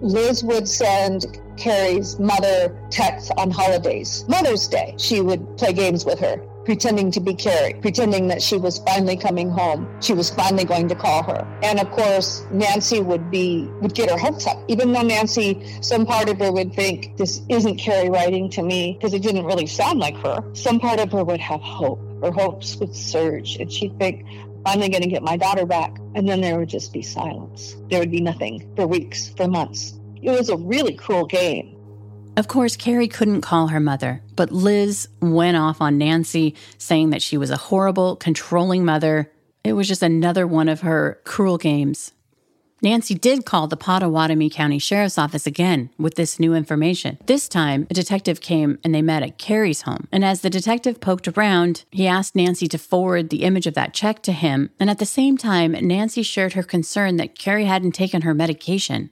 Liz 0.02 0.44
would 0.44 0.68
send 0.68 1.40
Carrie's 1.58 2.20
mother 2.20 2.78
texts 2.90 3.32
on 3.38 3.52
holidays. 3.52 4.26
Mother's 4.28 4.68
Day, 4.68 4.96
she 4.98 5.22
would 5.22 5.58
play 5.58 5.74
games 5.74 6.06
with 6.06 6.20
her, 6.20 6.38
pretending 6.66 7.12
to 7.12 7.20
be 7.20 7.34
Carrie, 7.34 7.76
pretending 7.76 8.28
that 8.28 8.42
she 8.42 8.58
was 8.58 8.80
finally 8.80 9.16
coming 9.16 9.50
home. 9.50 9.88
She 10.02 10.14
was 10.14 10.30
finally 10.30 10.66
going 10.66 10.88
to 10.90 10.96
call 10.96 11.24
her. 11.24 11.48
And 11.64 11.80
of 11.80 11.92
course, 11.92 12.46
Nancy 12.52 13.02
would 13.02 13.30
be 13.32 13.70
would 13.82 13.94
get 13.94 14.10
her 14.10 14.18
hopes 14.18 14.48
up. 14.48 14.64
Even 14.68 14.92
though 14.92 15.04
Nancy, 15.04 15.66
some 15.82 16.06
part 16.06 16.30
of 16.30 16.40
her 16.40 16.52
would 16.52 16.74
think 16.74 17.18
this 17.18 17.42
isn't 17.50 17.78
Carrie 17.78 18.10
writing 18.10 18.50
to 18.52 18.64
me 18.64 18.94
because 18.94 19.14
it 19.14 19.22
didn't 19.22 19.46
really 19.46 19.68
sound 19.68 20.00
like 20.00 20.18
her. 20.18 20.44
Some 20.54 20.80
part 20.80 21.00
of 21.00 21.12
her 21.12 21.24
would 21.24 21.40
have 21.40 21.62
hope. 21.62 22.02
Her 22.24 22.32
hopes 22.32 22.76
would 22.78 22.96
surge, 22.96 23.58
and 23.58 23.72
she'd 23.72 24.00
think, 24.00 24.26
finally 24.66 24.90
going 24.90 25.04
to 25.04 25.10
get 25.10 25.24
my 25.24 25.38
daughter 25.38 25.66
back. 25.66 25.98
And 26.16 26.28
then 26.28 26.42
there 26.42 26.60
would 26.60 26.68
just 26.68 26.92
be 26.92 27.02
silence. 27.02 27.76
There 27.90 28.00
would 28.00 28.12
be 28.12 28.20
nothing 28.20 28.70
for 28.76 28.86
weeks, 28.86 29.30
for 29.38 29.48
months. 29.48 29.98
It 30.22 30.32
was 30.32 30.50
a 30.50 30.58
really 30.58 30.96
cruel 30.96 31.26
game. 31.26 31.72
Of 32.36 32.50
course, 32.50 32.76
Carrie 32.76 33.08
couldn't 33.08 33.42
call 33.42 33.68
her 33.68 33.80
mother, 33.80 34.22
but 34.36 34.52
Liz 34.52 35.08
went 35.22 35.56
off 35.56 35.80
on 35.80 35.98
Nancy, 35.98 36.56
saying 36.78 37.12
that 37.12 37.22
she 37.22 37.38
was 37.38 37.50
a 37.50 37.56
horrible, 37.56 38.18
controlling 38.18 38.84
mother. 38.84 39.32
It 39.64 39.74
was 39.74 39.88
just 39.88 40.04
another 40.04 40.46
one 40.46 40.68
of 40.68 40.82
her 40.82 41.22
cruel 41.24 41.58
games. 41.58 42.12
Nancy 42.82 43.16
did 43.16 43.46
call 43.46 43.68
the 43.68 43.78
Pottawattamie 43.78 44.52
County 44.52 44.80
Sheriff's 44.80 45.18
Office 45.18 45.48
again 45.48 45.90
with 45.98 46.16
this 46.16 46.40
new 46.40 46.54
information. 46.54 47.18
This 47.26 47.48
time, 47.48 47.88
a 47.90 47.94
detective 47.94 48.42
came 48.42 48.80
and 48.84 48.94
they 48.94 49.02
met 49.02 49.24
at 49.24 49.38
Carrie's 49.38 49.84
home. 49.84 50.08
And 50.12 50.26
as 50.26 50.42
the 50.42 50.50
detective 50.50 51.00
poked 51.00 51.28
around, 51.30 51.86
he 51.90 52.06
asked 52.06 52.36
Nancy 52.36 52.68
to 52.68 52.78
forward 52.78 53.30
the 53.30 53.44
image 53.44 53.66
of 53.66 53.76
that 53.76 53.94
check 53.94 54.22
to 54.24 54.34
him. 54.34 54.72
And 54.80 54.90
at 54.90 55.00
the 55.00 55.06
same 55.06 55.38
time, 55.38 55.72
Nancy 55.72 56.22
shared 56.22 56.54
her 56.54 56.64
concern 56.64 57.16
that 57.16 57.38
Carrie 57.38 57.66
hadn't 57.66 57.94
taken 57.94 58.24
her 58.24 58.34
medication. 58.34 59.10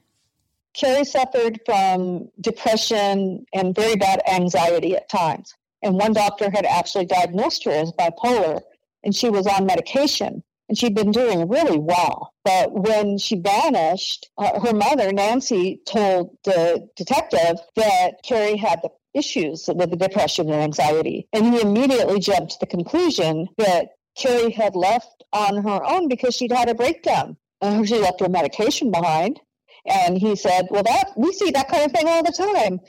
Carrie 0.74 1.06
suffered 1.06 1.62
from 1.66 2.30
depression 2.42 3.46
and 3.54 3.74
very 3.74 3.96
bad 3.96 4.22
anxiety 4.30 4.96
at 4.96 5.10
times. 5.10 5.56
And 5.82 5.96
one 5.96 6.14
doctor 6.14 6.50
had 6.52 6.66
actually 6.66 7.06
diagnosed 7.06 7.64
her 7.64 7.72
as 7.72 7.92
bipolar, 7.94 8.62
and 9.04 9.16
she 9.16 9.30
was 9.30 9.48
on 9.48 9.66
medication 9.66 10.44
and 10.74 10.78
she'd 10.80 10.96
been 10.96 11.12
doing 11.12 11.48
really 11.48 11.78
well. 11.78 12.34
But 12.44 12.74
when 12.74 13.20
she 13.20 13.36
vanished, 13.36 14.28
uh, 14.40 14.60
her 14.60 14.74
mother, 14.74 15.14
Nancy, 15.14 15.80
told 15.86 16.36
the 16.46 16.90
detective 16.96 17.58
that 17.76 18.24
Carrie 18.24 18.58
had 18.58 18.80
the 18.82 18.90
issues 19.14 19.70
with 19.72 19.92
the 19.92 19.96
depression 19.96 20.50
and 20.50 20.64
anxiety. 20.64 21.28
And 21.32 21.46
he 21.46 21.62
immediately 21.62 22.20
jumped 22.20 22.54
to 22.54 22.58
the 22.60 22.66
conclusion 22.66 23.50
that 23.60 23.90
Carrie 24.18 24.50
had 24.50 24.76
left 24.76 25.24
on 25.32 25.62
her 25.62 25.86
own 25.86 26.08
because 26.08 26.34
she'd 26.34 26.52
had 26.52 26.70
a 26.70 26.74
breakdown. 26.74 27.38
Uh, 27.62 27.84
she 27.84 28.00
left 28.00 28.22
her 28.22 28.30
medication 28.30 28.90
behind. 28.90 29.40
And 29.86 30.18
he 30.18 30.36
said, 30.36 30.70
Well, 30.72 30.82
that 30.82 31.12
we 31.16 31.34
see 31.34 31.52
that 31.52 31.70
kind 31.70 31.86
of 31.86 31.92
thing 31.92 32.08
all 32.08 32.24
the 32.24 32.32
time. 32.32 32.80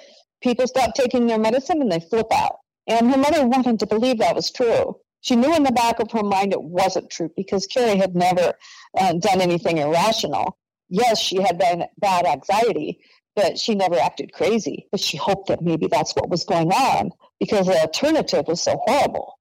People 0.42 0.66
stop 0.66 0.94
taking 0.94 1.27
their 1.27 1.38
medicine 1.38 1.83
and 1.83 1.92
they 1.92 2.01
flip 2.01 2.29
out. 2.33 2.61
And 2.87 3.11
her 3.11 3.18
mother 3.18 3.47
wanted 3.47 3.79
to 3.81 3.87
believe 3.87 4.20
that 4.20 4.35
was 4.35 4.51
true. 4.51 4.97
She 5.25 5.37
knew 5.37 5.55
in 5.57 5.63
the 5.63 5.73
back 5.73 6.01
of 6.01 6.11
her 6.11 6.23
mind 6.23 6.53
it 6.53 6.63
wasn't 6.63 7.09
true 7.09 7.31
because 7.35 7.67
Carrie 7.67 7.97
had 7.97 8.15
never 8.15 8.53
uh, 8.99 9.15
done 9.15 9.41
anything 9.41 9.79
irrational. 9.79 10.59
Yes, 10.91 11.19
she 11.19 11.41
had 11.41 11.57
been 11.57 11.87
bad 11.97 12.27
anxiety, 12.27 13.01
but 13.35 13.59
she 13.59 13.75
never 13.75 13.99
acted 13.99 14.35
crazy. 14.35 14.87
But 14.91 15.01
she 15.01 15.17
hoped 15.17 15.49
that 15.49 15.63
maybe 15.63 15.87
that's 15.87 16.13
what 16.13 16.29
was 16.29 16.45
going 16.45 16.71
on 16.71 17.11
because 17.41 17.69
the 17.69 17.81
alternative 17.81 18.45
was 18.47 18.61
so 18.61 18.79
horrible. 18.85 19.39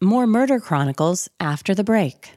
More 0.00 0.26
murder 0.26 0.58
chronicles 0.58 1.28
after 1.38 1.74
the 1.74 1.84
break. 1.84 2.30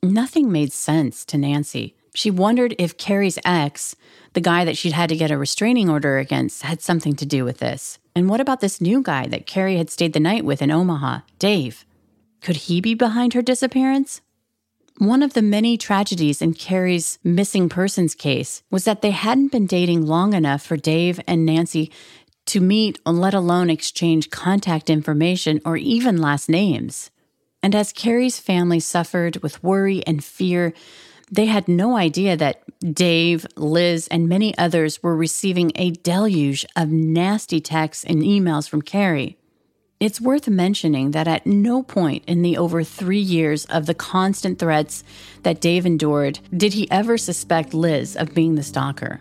Nothing 0.00 0.52
made 0.52 0.72
sense 0.72 1.24
to 1.24 1.38
Nancy. 1.38 1.96
She 2.14 2.30
wondered 2.30 2.76
if 2.78 2.96
Carrie's 2.96 3.40
ex, 3.44 3.96
the 4.34 4.40
guy 4.40 4.64
that 4.64 4.76
she'd 4.76 4.92
had 4.92 5.08
to 5.08 5.16
get 5.16 5.32
a 5.32 5.38
restraining 5.38 5.90
order 5.90 6.18
against, 6.18 6.62
had 6.62 6.80
something 6.80 7.16
to 7.16 7.26
do 7.26 7.44
with 7.44 7.58
this. 7.58 7.98
And 8.18 8.28
what 8.28 8.40
about 8.40 8.58
this 8.58 8.80
new 8.80 9.00
guy 9.00 9.28
that 9.28 9.46
Carrie 9.46 9.76
had 9.76 9.90
stayed 9.90 10.12
the 10.12 10.18
night 10.18 10.44
with 10.44 10.60
in 10.60 10.72
Omaha, 10.72 11.20
Dave? 11.38 11.86
Could 12.40 12.56
he 12.56 12.80
be 12.80 12.92
behind 12.92 13.32
her 13.32 13.42
disappearance? 13.42 14.22
One 14.96 15.22
of 15.22 15.34
the 15.34 15.40
many 15.40 15.76
tragedies 15.76 16.42
in 16.42 16.54
Carrie's 16.54 17.20
missing 17.22 17.68
persons 17.68 18.16
case 18.16 18.64
was 18.72 18.86
that 18.86 19.02
they 19.02 19.12
hadn't 19.12 19.52
been 19.52 19.68
dating 19.68 20.04
long 20.04 20.34
enough 20.34 20.62
for 20.62 20.76
Dave 20.76 21.20
and 21.28 21.46
Nancy 21.46 21.92
to 22.46 22.60
meet, 22.60 22.98
let 23.06 23.34
alone 23.34 23.70
exchange 23.70 24.30
contact 24.30 24.90
information 24.90 25.60
or 25.64 25.76
even 25.76 26.16
last 26.16 26.48
names. 26.48 27.12
And 27.62 27.72
as 27.72 27.92
Carrie's 27.92 28.40
family 28.40 28.80
suffered 28.80 29.36
with 29.44 29.62
worry 29.62 30.04
and 30.08 30.24
fear, 30.24 30.74
they 31.30 31.46
had 31.46 31.68
no 31.68 31.96
idea 31.96 32.36
that 32.36 32.62
Dave, 32.80 33.46
Liz, 33.56 34.08
and 34.08 34.28
many 34.28 34.56
others 34.56 35.02
were 35.02 35.16
receiving 35.16 35.72
a 35.74 35.90
deluge 35.90 36.64
of 36.76 36.90
nasty 36.90 37.60
texts 37.60 38.04
and 38.04 38.22
emails 38.22 38.68
from 38.68 38.82
Carrie. 38.82 39.36
It's 40.00 40.20
worth 40.20 40.46
mentioning 40.48 41.10
that 41.10 41.26
at 41.26 41.44
no 41.44 41.82
point 41.82 42.24
in 42.26 42.42
the 42.42 42.56
over 42.56 42.84
three 42.84 43.20
years 43.20 43.64
of 43.64 43.86
the 43.86 43.94
constant 43.94 44.60
threats 44.60 45.02
that 45.42 45.60
Dave 45.60 45.84
endured 45.84 46.38
did 46.56 46.74
he 46.74 46.88
ever 46.90 47.18
suspect 47.18 47.74
Liz 47.74 48.16
of 48.16 48.32
being 48.32 48.54
the 48.54 48.62
stalker. 48.62 49.20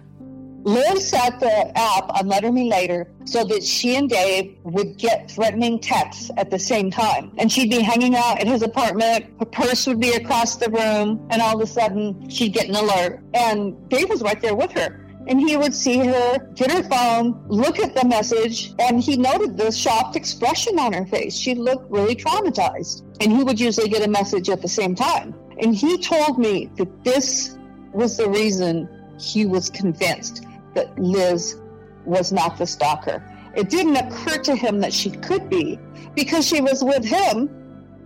Liz 0.67 1.07
set 1.07 1.39
the 1.39 1.77
app 1.77 2.09
on 2.09 2.27
Letter 2.27 2.51
Me 2.51 2.69
Later 2.69 3.09
so 3.23 3.45
that 3.45 3.63
she 3.63 3.95
and 3.95 4.09
Dave 4.09 4.57
would 4.63 4.97
get 4.97 5.31
threatening 5.31 5.79
texts 5.79 6.29
at 6.35 6.51
the 6.51 6.59
same 6.59 6.91
time. 6.91 7.31
And 7.37 7.49
she'd 7.49 7.69
be 7.69 7.79
hanging 7.79 8.17
out 8.17 8.41
at 8.41 8.47
his 8.47 8.63
apartment, 8.63 9.27
her 9.39 9.45
purse 9.45 9.87
would 9.87 10.01
be 10.01 10.11
across 10.11 10.57
the 10.57 10.69
room, 10.69 11.25
and 11.29 11.41
all 11.41 11.55
of 11.55 11.61
a 11.61 11.71
sudden 11.71 12.29
she'd 12.29 12.51
get 12.51 12.67
an 12.67 12.75
alert. 12.75 13.21
And 13.33 13.87
Dave 13.87 14.09
was 14.09 14.21
right 14.21 14.41
there 14.41 14.55
with 14.55 14.73
her. 14.73 15.07
And 15.27 15.39
he 15.39 15.55
would 15.55 15.73
see 15.73 15.99
her, 15.99 16.37
get 16.53 16.69
her 16.69 16.83
phone, 16.83 17.41
look 17.47 17.79
at 17.79 17.95
the 17.95 18.05
message, 18.05 18.73
and 18.79 19.01
he 19.01 19.15
noted 19.15 19.55
the 19.55 19.71
shocked 19.71 20.17
expression 20.17 20.77
on 20.79 20.91
her 20.91 21.05
face. 21.05 21.33
She 21.33 21.55
looked 21.55 21.89
really 21.89 22.13
traumatized. 22.13 23.03
And 23.21 23.31
he 23.31 23.41
would 23.41 23.57
usually 23.57 23.87
get 23.87 24.03
a 24.05 24.09
message 24.09 24.49
at 24.49 24.61
the 24.61 24.67
same 24.67 24.95
time. 24.95 25.33
And 25.61 25.73
he 25.73 25.97
told 25.97 26.37
me 26.37 26.69
that 26.75 27.05
this 27.05 27.57
was 27.93 28.17
the 28.17 28.29
reason 28.29 28.89
he 29.17 29.45
was 29.45 29.69
convinced 29.69 30.43
that 30.77 30.97
Liz 30.99 31.59
was 32.05 32.31
not 32.31 32.57
the 32.57 32.67
stalker. 32.67 33.23
It 33.55 33.69
didn't 33.69 33.95
occur 33.97 34.37
to 34.43 34.55
him 34.55 34.79
that 34.81 34.93
she 34.93 35.09
could 35.09 35.49
be 35.49 35.79
because 36.15 36.47
she 36.47 36.61
was 36.61 36.83
with 36.83 37.03
him 37.03 37.47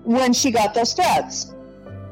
when 0.04 0.32
she 0.32 0.50
got 0.52 0.74
those 0.74 0.94
threats. 0.94 1.54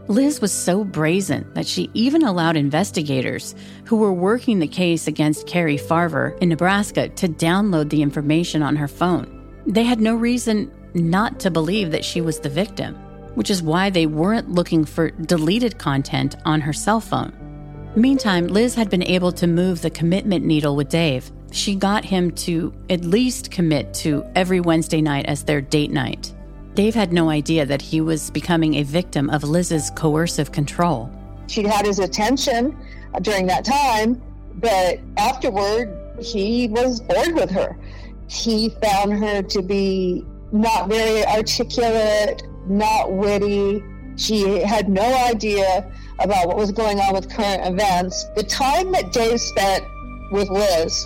Liz 0.09 0.41
was 0.41 0.51
so 0.51 0.83
brazen 0.83 1.49
that 1.53 1.67
she 1.67 1.89
even 1.93 2.23
allowed 2.23 2.57
investigators 2.57 3.55
who 3.85 3.95
were 3.95 4.11
working 4.11 4.59
the 4.59 4.67
case 4.67 5.07
against 5.07 5.47
Carrie 5.47 5.77
Farver 5.77 6.35
in 6.41 6.49
Nebraska 6.49 7.09
to 7.09 7.27
download 7.29 7.89
the 7.89 8.01
information 8.01 8.61
on 8.61 8.75
her 8.75 8.87
phone. 8.87 9.27
They 9.65 9.83
had 9.83 10.01
no 10.01 10.15
reason 10.15 10.71
not 10.93 11.39
to 11.41 11.51
believe 11.51 11.91
that 11.91 12.03
she 12.03 12.21
was 12.21 12.39
the 12.39 12.49
victim, 12.49 12.95
which 13.35 13.51
is 13.51 13.63
why 13.63 13.89
they 13.89 14.07
weren't 14.07 14.49
looking 14.49 14.83
for 14.83 15.11
deleted 15.11 15.77
content 15.77 16.35
on 16.43 16.59
her 16.61 16.73
cell 16.73 16.99
phone. 16.99 17.31
Meantime, 17.95 18.47
Liz 18.47 18.75
had 18.75 18.89
been 18.89 19.03
able 19.03 19.31
to 19.31 19.47
move 19.47 19.81
the 19.81 19.89
commitment 19.89 20.45
needle 20.45 20.75
with 20.75 20.89
Dave. 20.89 21.31
She 21.51 21.73
got 21.73 22.05
him 22.05 22.29
to 22.31 22.71
at 22.89 23.01
least 23.01 23.49
commit 23.49 23.93
to 23.95 24.23
every 24.35 24.59
Wednesday 24.59 25.01
night 25.01 25.25
as 25.25 25.43
their 25.43 25.59
date 25.59 25.91
night. 25.91 26.33
Dave 26.75 26.93
had 26.93 27.11
no 27.11 27.29
idea 27.31 27.65
that 27.65 27.81
he 27.81 27.99
was 27.99 28.29
becoming 28.29 28.75
a 28.75 28.83
victim 28.83 29.29
of 29.31 29.43
Liz's 29.43 29.89
coercive 29.95 30.51
control. 30.51 31.09
She 31.47 31.63
had 31.63 31.85
his 31.85 31.97
attention 31.97 32.77
during 33.21 33.47
that 33.47 33.65
time, 33.65 34.21
but 34.55 34.99
afterward, 35.17 35.89
he 36.21 36.67
was 36.67 37.01
bored 37.01 37.33
with 37.33 37.49
her. 37.49 37.75
He 38.27 38.69
found 38.81 39.13
her 39.13 39.41
to 39.41 39.61
be 39.63 40.23
not 40.51 40.89
very 40.89 41.25
articulate, 41.25 42.43
not 42.67 43.11
witty. 43.11 43.83
She 44.15 44.59
had 44.61 44.89
no 44.89 45.25
idea 45.25 45.91
about 46.19 46.47
what 46.47 46.57
was 46.57 46.71
going 46.71 46.99
on 46.99 47.13
with 47.13 47.29
current 47.29 47.65
events. 47.65 48.25
The 48.35 48.43
time 48.43 48.91
that 48.91 49.11
Dave 49.11 49.39
spent 49.39 49.85
with 50.31 50.49
Liz 50.49 51.05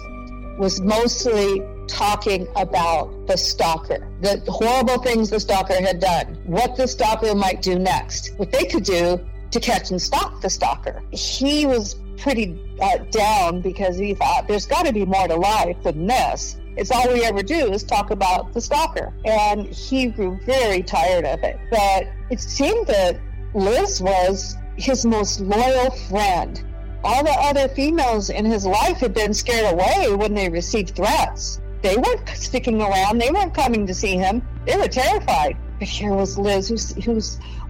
was 0.58 0.82
mostly 0.82 1.62
talking 1.88 2.48
about 2.56 3.28
the 3.28 3.38
stalker, 3.38 4.08
the 4.22 4.42
horrible 4.48 5.02
things 5.02 5.30
the 5.30 5.40
stalker 5.40 5.74
had 5.74 6.00
done, 6.00 6.40
what 6.46 6.76
the 6.76 6.88
stalker 6.88 7.36
might 7.36 7.62
do 7.62 7.78
next, 7.78 8.34
what 8.38 8.52
they 8.52 8.66
could 8.66 8.84
do 8.84 9.20
to 9.52 9.60
catch 9.60 9.92
and 9.92 10.02
stop 10.02 10.42
the 10.42 10.50
stalker. 10.50 11.04
He 11.12 11.66
was 11.66 11.96
pretty 12.18 12.60
uh, 12.82 12.98
down 13.12 13.62
because 13.62 13.98
he 13.98 14.14
thought 14.14 14.48
there's 14.48 14.66
got 14.66 14.86
to 14.86 14.94
be 14.94 15.06
more 15.06 15.28
to 15.28 15.36
life 15.36 15.78
than 15.84 16.08
this. 16.08 16.58
It's 16.76 16.90
all 16.90 17.12
we 17.12 17.24
ever 17.24 17.44
do 17.44 17.72
is 17.72 17.84
talk 17.84 18.10
about 18.10 18.54
the 18.54 18.62
stalker. 18.62 19.14
And 19.26 19.68
he 19.68 20.08
grew 20.08 20.40
very 20.44 20.82
tired 20.82 21.26
of 21.26 21.44
it. 21.44 21.60
But 21.70 22.08
it 22.32 22.40
seemed 22.40 22.88
that 22.88 23.20
Liz 23.54 24.02
was 24.02 24.56
his 24.78 25.06
most 25.06 25.40
loyal 25.42 25.92
friend. 25.92 26.64
All 27.04 27.24
the 27.24 27.32
other 27.32 27.68
females 27.70 28.30
in 28.30 28.46
his 28.46 28.66
life 28.66 28.98
had 28.98 29.14
been 29.14 29.34
scared 29.34 29.74
away 29.74 30.16
when 30.16 30.34
they 30.34 30.50
received 30.50 30.96
threats. 30.96 31.60
They 31.82 31.98
weren't 31.98 32.30
sticking 32.30 32.82
around. 32.82 33.18
They 33.18 33.30
weren't 33.30 33.54
coming 33.54 33.86
to 33.88 33.94
see 33.94 34.16
him. 34.16 34.42
They 34.66 34.78
were 34.78 34.88
terrified. 34.88 35.58
But 35.80 35.90
here 35.90 36.14
was 36.14 36.38
Liz, 36.38 36.70
who, 36.70 37.02
who 37.02 37.16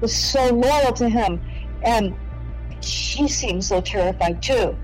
was 0.02 0.16
so 0.16 0.54
loyal 0.54 0.94
to 0.94 1.10
him. 1.10 1.42
And 1.84 2.16
she 2.80 3.28
seemed 3.28 3.64
so 3.64 3.82
terrified 3.82 4.42
too. 4.42 4.78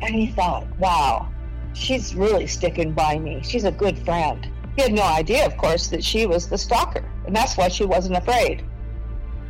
And 0.00 0.14
he 0.14 0.28
thought, 0.28 0.64
wow, 0.78 1.28
she's 1.72 2.14
really 2.14 2.46
sticking 2.46 2.92
by 2.92 3.18
me. 3.18 3.40
She's 3.42 3.64
a 3.64 3.72
good 3.72 3.98
friend. 4.04 4.48
He 4.76 4.82
had 4.82 4.92
no 4.92 5.02
idea, 5.02 5.44
of 5.44 5.56
course, 5.56 5.88
that 5.88 6.04
she 6.04 6.26
was 6.26 6.48
the 6.48 6.56
stalker. 6.56 7.04
And 7.26 7.34
that's 7.34 7.56
why 7.56 7.66
she 7.66 7.84
wasn't 7.84 8.16
afraid. 8.16 8.64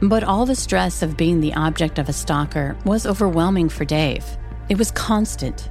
But 0.00 0.22
all 0.22 0.46
the 0.46 0.54
stress 0.54 1.02
of 1.02 1.16
being 1.16 1.40
the 1.40 1.54
object 1.54 1.98
of 1.98 2.08
a 2.08 2.12
stalker 2.12 2.76
was 2.84 3.06
overwhelming 3.06 3.68
for 3.68 3.84
Dave. 3.84 4.24
It 4.68 4.78
was 4.78 4.92
constant. 4.92 5.70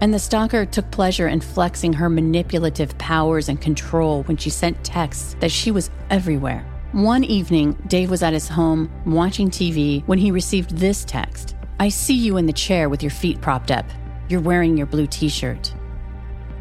And 0.00 0.12
the 0.12 0.18
stalker 0.18 0.66
took 0.66 0.90
pleasure 0.90 1.28
in 1.28 1.40
flexing 1.40 1.92
her 1.92 2.08
manipulative 2.08 2.96
powers 2.98 3.48
and 3.48 3.60
control 3.60 4.24
when 4.24 4.36
she 4.36 4.50
sent 4.50 4.82
texts 4.84 5.36
that 5.40 5.52
she 5.52 5.70
was 5.70 5.90
everywhere. 6.10 6.64
One 6.92 7.22
evening, 7.22 7.76
Dave 7.86 8.10
was 8.10 8.22
at 8.22 8.32
his 8.32 8.48
home 8.48 8.90
watching 9.04 9.50
TV 9.50 10.06
when 10.06 10.18
he 10.18 10.30
received 10.30 10.76
this 10.76 11.04
text 11.04 11.54
I 11.80 11.90
see 11.90 12.14
you 12.14 12.38
in 12.38 12.46
the 12.46 12.52
chair 12.52 12.88
with 12.88 13.04
your 13.04 13.10
feet 13.10 13.40
propped 13.40 13.70
up. 13.70 13.86
You're 14.28 14.40
wearing 14.40 14.76
your 14.76 14.86
blue 14.86 15.06
t 15.06 15.28
shirt. 15.28 15.72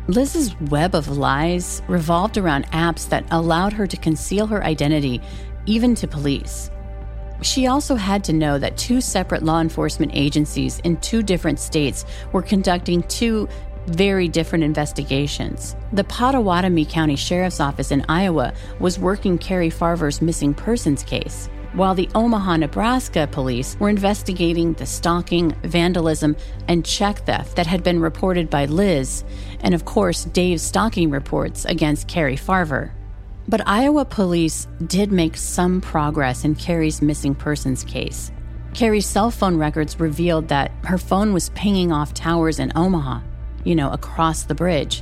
Liz's 0.08 0.56
web 0.62 0.94
of 0.94 1.18
lies 1.18 1.82
revolved 1.88 2.38
around 2.38 2.68
apps 2.68 3.10
that 3.10 3.26
allowed 3.32 3.74
her 3.74 3.88
to 3.88 3.98
conceal 3.98 4.46
her 4.46 4.64
identity, 4.64 5.20
even 5.66 5.96
to 5.96 6.08
police. 6.08 6.70
She 7.42 7.68
also 7.68 7.96
had 7.96 8.24
to 8.26 8.34
know 8.34 8.58
that 8.58 8.78
two 8.78 9.00
separate 9.00 9.44
law 9.44 9.62
enforcement 9.62 10.12
agencies 10.16 10.80
in 10.80 10.98
two 10.98 11.22
different 11.22 11.60
states 11.60 12.06
were 12.32 12.42
conducting 12.42 13.04
two 13.04 13.48
very 13.88 14.28
different 14.28 14.64
investigations. 14.64 15.76
The 15.94 16.04
Pottawattamie 16.04 16.90
County 16.90 17.16
Sheriff's 17.16 17.60
Office 17.60 17.92
in 17.92 18.06
Iowa 18.10 18.54
was 18.80 19.00
working 19.00 19.38
Carrie 19.38 19.70
Farver's 19.70 20.22
missing 20.22 20.54
persons 20.54 21.04
case, 21.04 21.48
while 21.74 21.96
the 21.96 22.10
Omaha, 22.16 22.58
Nebraska 22.58 23.30
police 23.32 23.78
were 23.80 23.90
investigating 23.90 24.74
the 24.74 24.86
stalking, 24.86 25.52
vandalism, 25.64 26.36
and 26.68 26.86
check 26.86 27.20
theft 27.20 27.56
that 27.56 27.68
had 27.68 27.84
been 27.84 28.00
reported 28.00 28.50
by 28.50 28.66
Liz, 28.66 29.24
and 29.62 29.74
of 29.74 29.86
course, 29.86 30.26
Dave's 30.26 30.64
stalking 30.64 31.10
reports 31.10 31.66
against 31.66 32.08
Carrie 32.08 32.36
Farver. 32.36 32.92
But 33.50 33.66
Iowa 33.66 34.04
police 34.04 34.68
did 34.88 35.12
make 35.12 35.38
some 35.38 35.80
progress 35.80 36.44
in 36.44 36.56
Carrie's 36.56 37.02
missing 37.02 37.34
persons 37.34 37.84
case. 37.86 38.32
Carrie's 38.74 39.06
cell 39.06 39.32
phone 39.32 39.58
records 39.58 40.00
revealed 40.00 40.50
that 40.50 40.72
her 40.84 40.98
phone 40.98 41.32
was 41.32 41.50
pinging 41.50 41.92
off 41.92 42.14
towers 42.14 42.60
in 42.60 42.74
Omaha, 42.76 43.22
you 43.64 43.74
know, 43.74 43.90
across 43.92 44.44
the 44.44 44.54
bridge. 44.54 45.02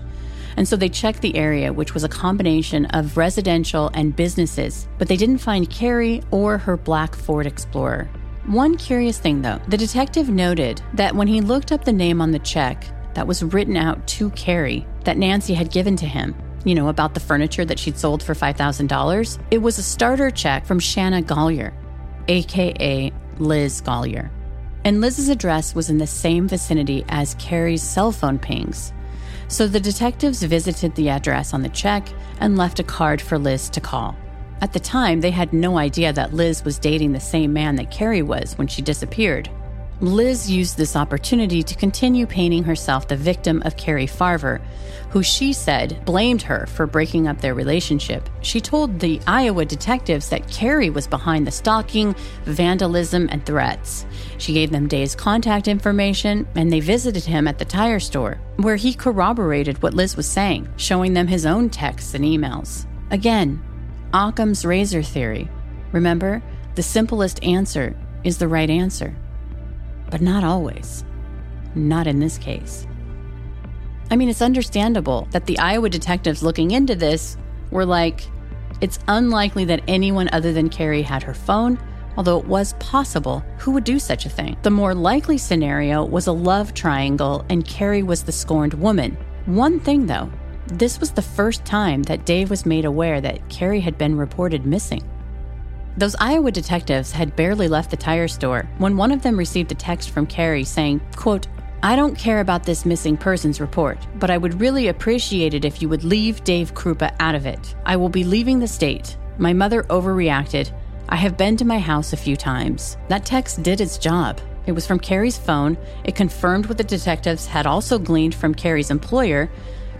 And 0.57 0.67
so 0.67 0.75
they 0.75 0.89
checked 0.89 1.21
the 1.21 1.35
area, 1.35 1.73
which 1.73 1.93
was 1.93 2.03
a 2.03 2.09
combination 2.09 2.85
of 2.85 3.17
residential 3.17 3.89
and 3.93 4.15
businesses, 4.15 4.87
but 4.99 5.07
they 5.07 5.17
didn't 5.17 5.39
find 5.39 5.69
Carrie 5.69 6.21
or 6.31 6.59
her 6.59 6.77
black 6.77 7.15
Ford 7.15 7.47
Explorer. 7.47 8.09
One 8.45 8.77
curious 8.77 9.17
thing, 9.17 9.41
though, 9.41 9.59
the 9.67 9.75
detective 9.75 10.29
noted 10.29 10.81
that 10.93 11.15
when 11.15 11.27
he 11.27 11.41
looked 11.41 11.71
up 11.71 11.83
the 11.83 11.91
name 11.91 12.21
on 12.21 12.31
the 12.31 12.39
check 12.39 12.85
that 13.15 13.25
was 13.25 13.43
written 13.43 13.75
out 13.75 14.07
to 14.09 14.29
Carrie 14.31 14.85
that 15.03 15.17
Nancy 15.17 15.55
had 15.55 15.71
given 15.71 15.95
to 15.97 16.05
him, 16.05 16.35
you 16.65 16.75
know, 16.75 16.89
about 16.89 17.13
the 17.13 17.19
furniture 17.19 17.63
that 17.63 17.79
she'd 17.79 17.97
sold 17.97 18.21
for 18.21 18.33
$5,000, 18.33 19.39
it 19.51 19.59
was 19.59 19.77
a 19.77 19.83
starter 19.83 20.29
check 20.29 20.65
from 20.65 20.79
Shanna 20.79 21.21
Golyar, 21.21 21.73
aka 22.27 23.13
Liz 23.37 23.81
Golyar. 23.81 24.29
And 24.83 25.01
Liz's 25.01 25.29
address 25.29 25.73
was 25.73 25.89
in 25.89 25.97
the 25.97 26.07
same 26.07 26.47
vicinity 26.47 27.05
as 27.09 27.35
Carrie's 27.35 27.81
cell 27.81 28.11
phone 28.11 28.37
pings. 28.37 28.93
So 29.47 29.67
the 29.67 29.79
detectives 29.79 30.43
visited 30.43 30.95
the 30.95 31.09
address 31.09 31.53
on 31.53 31.61
the 31.61 31.69
check 31.69 32.07
and 32.39 32.57
left 32.57 32.79
a 32.79 32.83
card 32.83 33.21
for 33.21 33.37
Liz 33.37 33.69
to 33.69 33.79
call. 33.79 34.15
At 34.61 34.73
the 34.73 34.79
time, 34.79 35.21
they 35.21 35.31
had 35.31 35.53
no 35.53 35.77
idea 35.77 36.13
that 36.13 36.33
Liz 36.33 36.63
was 36.63 36.79
dating 36.79 37.11
the 37.11 37.19
same 37.19 37.53
man 37.53 37.75
that 37.75 37.91
Carrie 37.91 38.21
was 38.21 38.57
when 38.57 38.67
she 38.67 38.81
disappeared. 38.81 39.49
Liz 40.01 40.51
used 40.51 40.75
this 40.75 40.97
opportunity 40.97 41.63
to 41.63 41.73
continue 41.73 42.25
painting 42.25 42.65
herself 42.65 43.07
the 43.07 43.15
victim 43.15 43.61
of 43.63 43.77
Carrie 43.77 44.05
Farver, 44.05 44.59
who 45.09 45.23
she 45.23 45.53
said 45.53 46.03
blamed 46.03 46.41
her 46.41 46.65
for 46.65 46.85
breaking 46.85 47.29
up 47.29 47.39
their 47.39 47.53
relationship. 47.53 48.29
She 48.41 48.59
told 48.59 48.99
the 48.99 49.21
Iowa 49.25 49.63
detectives 49.63 50.27
that 50.29 50.51
Carrie 50.51 50.89
was 50.89 51.07
behind 51.07 51.47
the 51.47 51.51
stalking, 51.51 52.13
vandalism, 52.43 53.29
and 53.31 53.45
threats. 53.45 54.05
She 54.37 54.53
gave 54.53 54.69
them 54.69 54.89
Dave's 54.89 55.15
contact 55.15 55.69
information, 55.69 56.45
and 56.55 56.71
they 56.71 56.81
visited 56.81 57.23
him 57.23 57.47
at 57.47 57.57
the 57.57 57.63
tire 57.63 58.01
store, 58.01 58.37
where 58.57 58.75
he 58.75 58.93
corroborated 58.93 59.81
what 59.81 59.93
Liz 59.93 60.17
was 60.17 60.27
saying, 60.27 60.67
showing 60.75 61.13
them 61.13 61.27
his 61.27 61.45
own 61.45 61.69
texts 61.69 62.13
and 62.13 62.25
emails. 62.25 62.85
Again, 63.11 63.63
Occam's 64.13 64.65
razor 64.65 65.03
theory. 65.03 65.47
Remember, 65.93 66.43
the 66.75 66.83
simplest 66.83 67.41
answer 67.45 67.95
is 68.25 68.37
the 68.37 68.47
right 68.49 68.69
answer 68.69 69.15
but 70.15 70.21
not 70.21 70.45
always. 70.45 71.03
Not 71.75 72.07
in 72.07 72.19
this 72.19 72.37
case. 72.37 72.87
I 74.09 74.15
mean, 74.15 74.29
it's 74.29 74.41
understandable 74.41 75.27
that 75.31 75.45
the 75.45 75.59
Iowa 75.59 75.89
detectives 75.89 76.41
looking 76.41 76.71
into 76.71 76.95
this 76.95 77.35
were 77.69 77.85
like, 77.85 78.21
it's 78.79 78.97
unlikely 79.09 79.65
that 79.65 79.83
anyone 79.89 80.29
other 80.31 80.53
than 80.53 80.69
Carrie 80.69 81.01
had 81.01 81.21
her 81.21 81.33
phone, 81.33 81.77
although 82.15 82.39
it 82.39 82.45
was 82.45 82.75
possible. 82.75 83.43
Who 83.57 83.71
would 83.71 83.83
do 83.83 83.99
such 83.99 84.25
a 84.25 84.29
thing? 84.29 84.55
The 84.61 84.69
more 84.69 84.95
likely 84.95 85.37
scenario 85.37 86.05
was 86.05 86.27
a 86.27 86.31
love 86.31 86.73
triangle, 86.73 87.45
and 87.49 87.67
Carrie 87.67 88.01
was 88.01 88.23
the 88.23 88.31
scorned 88.31 88.75
woman. 88.75 89.17
One 89.47 89.81
thing, 89.81 90.05
though, 90.05 90.31
this 90.67 91.01
was 91.01 91.11
the 91.11 91.21
first 91.21 91.65
time 91.65 92.03
that 92.03 92.25
Dave 92.25 92.49
was 92.49 92.65
made 92.65 92.85
aware 92.85 93.19
that 93.19 93.49
Carrie 93.49 93.81
had 93.81 93.97
been 93.97 94.15
reported 94.15 94.65
missing. 94.65 95.03
Those 95.97 96.15
Iowa 96.19 96.51
detectives 96.51 97.13
had 97.13 97.37
barely 97.37 97.69
left 97.69 97.89
the 97.89 97.95
tire 97.95 98.27
store 98.27 98.67
when 98.79 98.97
one 98.97 99.11
of 99.11 99.21
them 99.21 99.37
received 99.37 99.71
a 99.71 99.75
text 99.75 100.09
from 100.09 100.27
Carrie 100.27 100.65
saying, 100.65 100.99
quote, 101.15 101.47
I 101.81 101.95
don't 101.95 102.17
care 102.17 102.41
about 102.41 102.63
this 102.63 102.85
missing 102.85 103.15
persons 103.15 103.61
report, 103.61 103.97
but 104.15 104.29
I 104.29 104.37
would 104.37 104.59
really 104.59 104.89
appreciate 104.89 105.53
it 105.53 105.63
if 105.63 105.81
you 105.81 105.87
would 105.87 106.03
leave 106.03 106.43
Dave 106.43 106.73
Kroupa 106.73 107.15
out 107.19 107.35
of 107.35 107.45
it. 107.45 107.75
I 107.85 107.95
will 107.95 108.09
be 108.09 108.25
leaving 108.25 108.59
the 108.59 108.67
state. 108.67 109.15
My 109.37 109.53
mother 109.53 109.83
overreacted. 109.83 110.71
I 111.07 111.15
have 111.15 111.37
been 111.37 111.55
to 111.57 111.65
my 111.65 111.79
house 111.79 112.11
a 112.11 112.17
few 112.17 112.35
times. 112.35 112.97
That 113.07 113.25
text 113.25 113.63
did 113.63 113.79
its 113.79 113.97
job. 113.97 114.41
It 114.65 114.73
was 114.73 114.87
from 114.87 114.99
Carrie's 114.99 115.37
phone. 115.37 115.77
It 116.03 116.15
confirmed 116.15 116.65
what 116.65 116.77
the 116.77 116.83
detectives 116.83 117.45
had 117.45 117.67
also 117.67 117.99
gleaned 117.99 118.35
from 118.35 118.55
Carrie's 118.55 118.91
employer. 118.91 119.49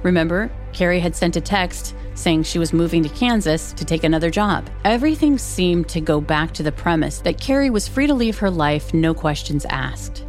Remember, 0.04 0.52
Carrie 0.76 1.00
had 1.00 1.16
sent 1.16 1.38
a 1.38 1.42
text 1.42 1.96
saying 2.16 2.44
she 2.44 2.60
was 2.60 2.74
moving 2.74 3.02
to 3.02 3.10
Kansas 3.10 3.72
to 3.74 3.86
take 3.86 4.04
another 4.04 4.30
job. 4.30 4.70
Everything 4.84 5.38
seemed 5.38 5.88
to 5.90 6.02
go 6.02 6.20
back 6.20 6.52
to 6.52 6.64
the 6.64 6.72
premise 6.72 7.20
that 7.20 7.40
Carrie 7.40 7.70
was 7.70 7.88
free 7.88 8.08
to 8.08 8.14
leave 8.14 8.38
her 8.38 8.52
life, 8.52 8.94
no 8.94 9.14
questions 9.14 9.66
asked. 9.70 10.26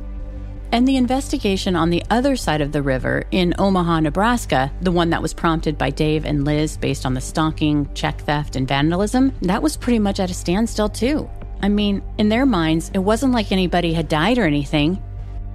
And 0.71 0.87
the 0.87 0.97
investigation 0.97 1.75
on 1.75 1.91
the 1.91 2.03
other 2.11 2.37
side 2.37 2.61
of 2.61 2.71
the 2.71 2.83
river 2.83 3.25
in 3.33 3.55
Omaha, 3.59 4.01
Nebraska, 4.01 4.73
the 4.83 4.93
one 4.93 5.11
that 5.11 5.23
was 5.23 5.35
prompted 5.35 5.77
by 5.77 5.91
Dave 5.91 6.25
and 6.25 6.45
Liz 6.45 6.77
based 6.77 7.05
on 7.05 7.15
the 7.15 7.21
stalking, 7.21 7.93
check 7.95 8.21
theft, 8.21 8.55
and 8.55 8.69
vandalism, 8.69 9.33
that 9.43 9.63
was 9.63 9.77
pretty 9.77 9.99
much 9.99 10.21
at 10.21 10.31
a 10.31 10.35
standstill 10.35 10.89
too. 10.89 11.29
I 11.61 11.69
mean, 11.69 12.03
in 12.19 12.29
their 12.29 12.47
minds, 12.47 12.91
it 12.95 12.99
wasn't 12.99 13.33
like 13.33 13.51
anybody 13.51 13.93
had 13.93 14.09
died 14.09 14.39
or 14.39 14.45
anything. 14.45 15.03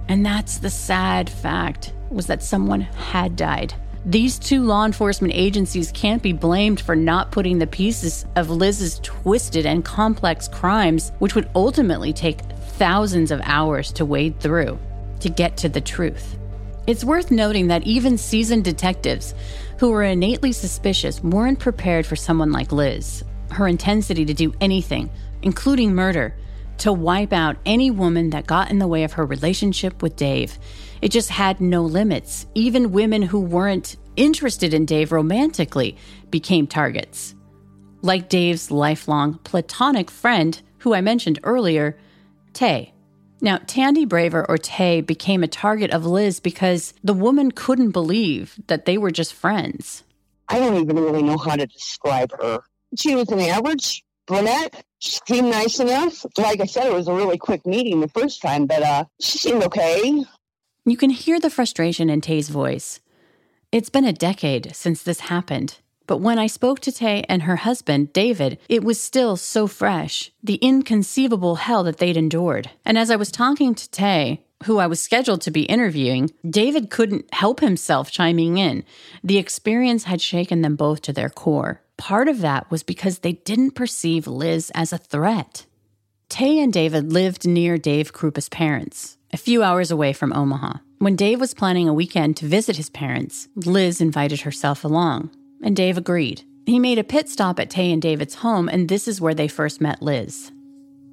And 0.08 0.24
that's 0.26 0.58
the 0.58 0.70
sad 0.70 1.30
fact 1.30 1.94
was 2.10 2.26
that 2.26 2.42
someone 2.42 2.82
had 2.82 3.36
died. 3.36 3.74
These 4.04 4.40
two 4.40 4.64
law 4.64 4.84
enforcement 4.84 5.32
agencies 5.32 5.92
can't 5.92 6.22
be 6.22 6.32
blamed 6.32 6.80
for 6.80 6.96
not 6.96 7.30
putting 7.30 7.60
the 7.60 7.68
pieces 7.68 8.26
of 8.34 8.50
Liz's 8.50 8.98
twisted 9.00 9.64
and 9.64 9.84
complex 9.84 10.48
crimes, 10.48 11.12
which 11.20 11.36
would 11.36 11.48
ultimately 11.54 12.12
take 12.12 12.40
thousands 12.40 13.30
of 13.30 13.40
hours 13.44 13.92
to 13.92 14.04
wade 14.04 14.40
through 14.40 14.76
to 15.20 15.28
get 15.28 15.56
to 15.58 15.68
the 15.68 15.80
truth. 15.80 16.36
It's 16.88 17.04
worth 17.04 17.30
noting 17.30 17.68
that 17.68 17.84
even 17.84 18.18
seasoned 18.18 18.64
detectives 18.64 19.34
who 19.78 19.92
were 19.92 20.02
innately 20.02 20.50
suspicious 20.50 21.22
weren't 21.22 21.60
prepared 21.60 22.04
for 22.04 22.16
someone 22.16 22.50
like 22.50 22.72
Liz. 22.72 23.22
Her 23.52 23.68
intensity 23.68 24.24
to 24.24 24.34
do 24.34 24.52
anything, 24.60 25.10
including 25.42 25.94
murder, 25.94 26.34
to 26.82 26.92
wipe 26.92 27.32
out 27.32 27.56
any 27.64 27.92
woman 27.92 28.30
that 28.30 28.44
got 28.44 28.68
in 28.68 28.80
the 28.80 28.88
way 28.88 29.04
of 29.04 29.12
her 29.12 29.24
relationship 29.24 30.02
with 30.02 30.16
Dave. 30.16 30.58
It 31.00 31.12
just 31.12 31.30
had 31.30 31.60
no 31.60 31.82
limits. 31.82 32.48
Even 32.56 32.90
women 32.90 33.22
who 33.22 33.38
weren't 33.38 33.94
interested 34.16 34.74
in 34.74 34.84
Dave 34.84 35.12
romantically 35.12 35.96
became 36.30 36.66
targets. 36.66 37.36
Like 38.00 38.28
Dave's 38.28 38.72
lifelong 38.72 39.38
platonic 39.44 40.10
friend, 40.10 40.60
who 40.78 40.92
I 40.92 41.02
mentioned 41.02 41.38
earlier, 41.44 41.96
Tay. 42.52 42.92
Now, 43.40 43.60
Tandy 43.68 44.04
Braver 44.04 44.44
or 44.48 44.58
Tay 44.58 45.02
became 45.02 45.44
a 45.44 45.48
target 45.48 45.92
of 45.92 46.04
Liz 46.04 46.40
because 46.40 46.94
the 47.04 47.14
woman 47.14 47.52
couldn't 47.52 47.92
believe 47.92 48.58
that 48.66 48.86
they 48.86 48.98
were 48.98 49.12
just 49.12 49.34
friends. 49.34 50.02
I 50.48 50.58
don't 50.58 50.74
even 50.74 50.96
really 50.96 51.22
know 51.22 51.38
how 51.38 51.54
to 51.54 51.66
describe 51.68 52.32
her. 52.40 52.58
She 52.96 53.14
was 53.14 53.28
an 53.28 53.38
average 53.38 54.02
She 54.98 55.18
seemed 55.26 55.50
nice 55.50 55.80
enough. 55.80 56.24
Like 56.38 56.60
I 56.60 56.66
said, 56.66 56.86
it 56.86 56.92
was 56.92 57.08
a 57.08 57.12
really 57.12 57.38
quick 57.38 57.66
meeting 57.66 58.00
the 58.00 58.08
first 58.08 58.40
time, 58.40 58.66
but 58.66 58.82
uh, 58.82 59.04
she 59.20 59.38
seemed 59.38 59.62
okay. 59.64 60.24
You 60.84 60.96
can 60.96 61.10
hear 61.10 61.40
the 61.40 61.50
frustration 61.50 62.08
in 62.08 62.20
Tay's 62.20 62.48
voice. 62.48 63.00
It's 63.72 63.90
been 63.90 64.04
a 64.04 64.12
decade 64.12 64.74
since 64.76 65.02
this 65.02 65.20
happened, 65.20 65.78
but 66.06 66.18
when 66.18 66.38
I 66.38 66.46
spoke 66.46 66.80
to 66.80 66.92
Tay 66.92 67.24
and 67.28 67.42
her 67.42 67.56
husband, 67.56 68.12
David, 68.12 68.58
it 68.68 68.84
was 68.84 69.00
still 69.00 69.36
so 69.36 69.66
fresh, 69.66 70.30
the 70.42 70.56
inconceivable 70.56 71.56
hell 71.56 71.82
that 71.84 71.98
they'd 71.98 72.16
endured. 72.16 72.70
And 72.84 72.98
as 72.98 73.10
I 73.10 73.16
was 73.16 73.32
talking 73.32 73.74
to 73.74 73.90
Tay, 73.90 74.44
who 74.64 74.78
I 74.78 74.86
was 74.86 75.00
scheduled 75.00 75.40
to 75.42 75.50
be 75.50 75.62
interviewing, 75.62 76.30
David 76.48 76.90
couldn't 76.90 77.32
help 77.34 77.60
himself 77.60 78.10
chiming 78.10 78.58
in. 78.58 78.84
The 79.24 79.38
experience 79.38 80.04
had 80.04 80.20
shaken 80.20 80.62
them 80.62 80.76
both 80.76 81.02
to 81.02 81.12
their 81.12 81.30
core. 81.30 81.80
Part 81.96 82.28
of 82.28 82.40
that 82.40 82.70
was 82.70 82.82
because 82.82 83.20
they 83.20 83.32
didn't 83.32 83.72
perceive 83.72 84.26
Liz 84.26 84.70
as 84.74 84.92
a 84.92 84.98
threat. 84.98 85.66
Tay 86.28 86.58
and 86.58 86.72
David 86.72 87.12
lived 87.12 87.46
near 87.46 87.78
Dave 87.78 88.12
Kroupa's 88.12 88.48
parents, 88.48 89.18
a 89.32 89.36
few 89.36 89.62
hours 89.62 89.90
away 89.90 90.12
from 90.12 90.32
Omaha. 90.32 90.78
When 90.98 91.16
Dave 91.16 91.40
was 91.40 91.54
planning 91.54 91.88
a 91.88 91.94
weekend 91.94 92.36
to 92.38 92.46
visit 92.46 92.76
his 92.76 92.90
parents, 92.90 93.48
Liz 93.54 94.00
invited 94.00 94.40
herself 94.42 94.84
along 94.84 95.30
and 95.62 95.76
Dave 95.76 95.96
agreed. 95.96 96.42
He 96.66 96.78
made 96.78 96.98
a 96.98 97.04
pit 97.04 97.28
stop 97.28 97.58
at 97.58 97.70
Tay 97.70 97.92
and 97.92 98.02
David's 98.02 98.36
home, 98.36 98.68
and 98.68 98.88
this 98.88 99.08
is 99.08 99.20
where 99.20 99.34
they 99.34 99.48
first 99.48 99.80
met 99.80 100.02
Liz. 100.02 100.52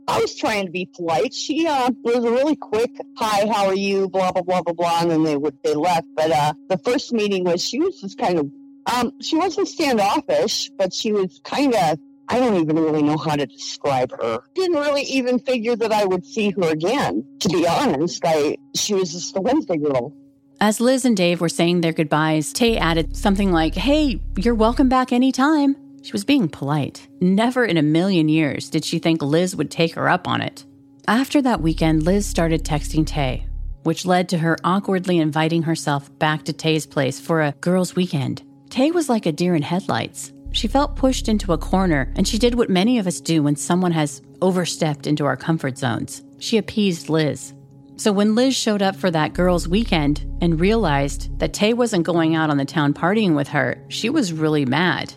I 0.07 0.19
was 0.19 0.35
trying 0.35 0.65
to 0.65 0.71
be 0.71 0.87
polite. 0.87 1.33
She 1.33 1.67
uh, 1.67 1.91
was 2.03 2.23
a 2.25 2.31
really 2.31 2.55
quick, 2.55 2.89
"Hi, 3.17 3.47
how 3.47 3.67
are 3.67 3.75
you?" 3.75 4.09
Blah 4.09 4.31
blah 4.31 4.41
blah 4.41 4.63
blah 4.63 4.73
blah, 4.73 5.01
and 5.01 5.11
then 5.11 5.23
they 5.23 5.37
would 5.37 5.57
they 5.63 5.75
left. 5.75 6.07
But 6.15 6.31
uh, 6.31 6.53
the 6.67 6.79
first 6.79 7.13
meeting 7.13 7.43
was 7.43 7.63
she 7.63 7.79
was 7.79 8.01
just 8.01 8.17
kind 8.17 8.39
of, 8.39 8.49
um, 8.85 9.11
she 9.21 9.37
wasn't 9.37 9.67
standoffish, 9.67 10.69
but 10.77 10.93
she 10.93 11.11
was 11.11 11.39
kind 11.43 11.73
of. 11.73 11.99
I 12.31 12.37
don't 12.37 12.61
even 12.61 12.75
really 12.75 13.01
know 13.01 13.17
how 13.17 13.35
to 13.35 13.47
describe 13.47 14.11
her. 14.11 14.41
Didn't 14.53 14.77
really 14.77 15.01
even 15.01 15.39
figure 15.39 15.75
that 15.75 15.91
I 15.91 16.05
would 16.05 16.23
see 16.23 16.51
her 16.51 16.69
again. 16.69 17.25
To 17.39 17.49
be 17.49 17.67
honest, 17.67 18.21
I 18.23 18.57
she 18.75 18.93
was 18.93 19.11
just 19.13 19.35
a 19.35 19.41
Wednesday 19.41 19.77
girl. 19.77 20.13
As 20.61 20.79
Liz 20.79 21.05
and 21.05 21.17
Dave 21.17 21.41
were 21.41 21.49
saying 21.49 21.81
their 21.81 21.93
goodbyes, 21.93 22.53
Tay 22.53 22.77
added 22.77 23.15
something 23.15 23.51
like, 23.51 23.75
Hey, 23.75 24.19
you're 24.37 24.53
welcome 24.53 24.89
back 24.89 25.11
anytime. 25.11 25.75
She 26.03 26.11
was 26.11 26.25
being 26.25 26.49
polite. 26.49 27.07
Never 27.19 27.65
in 27.65 27.77
a 27.77 27.81
million 27.81 28.29
years 28.29 28.69
did 28.69 28.85
she 28.85 28.99
think 28.99 29.21
Liz 29.21 29.55
would 29.55 29.71
take 29.71 29.95
her 29.95 30.09
up 30.09 30.27
on 30.27 30.41
it. 30.41 30.65
After 31.07 31.41
that 31.41 31.61
weekend, 31.61 32.03
Liz 32.03 32.25
started 32.25 32.63
texting 32.63 33.07
Tay, 33.07 33.45
which 33.83 34.05
led 34.05 34.29
to 34.29 34.37
her 34.37 34.57
awkwardly 34.63 35.17
inviting 35.17 35.63
herself 35.63 36.09
back 36.19 36.43
to 36.43 36.53
Tay's 36.53 36.85
place 36.85 37.19
for 37.19 37.41
a 37.41 37.53
girls' 37.61 37.95
weekend. 37.95 38.43
Tay 38.69 38.91
was 38.91 39.09
like 39.09 39.25
a 39.25 39.31
deer 39.31 39.55
in 39.55 39.63
headlights. 39.63 40.31
She 40.51 40.67
felt 40.67 40.95
pushed 40.95 41.27
into 41.27 41.53
a 41.53 41.57
corner, 41.57 42.13
and 42.15 42.27
she 42.27 42.37
did 42.37 42.53
what 42.53 42.69
many 42.69 42.99
of 42.99 43.07
us 43.07 43.19
do 43.19 43.41
when 43.41 43.55
someone 43.55 43.91
has 43.91 44.21
overstepped 44.41 45.07
into 45.07 45.25
our 45.25 45.35
comfort 45.35 45.77
zones. 45.77 46.23
She 46.37 46.57
appeased 46.57 47.09
Liz. 47.09 47.53
So 47.95 48.11
when 48.11 48.35
Liz 48.35 48.55
showed 48.55 48.81
up 48.81 48.95
for 48.95 49.09
that 49.11 49.33
girls' 49.33 49.67
weekend 49.67 50.25
and 50.39 50.59
realized 50.59 51.37
that 51.39 51.53
Tay 51.53 51.73
wasn't 51.73 52.05
going 52.05 52.35
out 52.35 52.51
on 52.51 52.57
the 52.57 52.65
town 52.65 52.93
partying 52.93 53.35
with 53.35 53.47
her, 53.49 53.83
she 53.89 54.09
was 54.09 54.33
really 54.33 54.65
mad. 54.65 55.13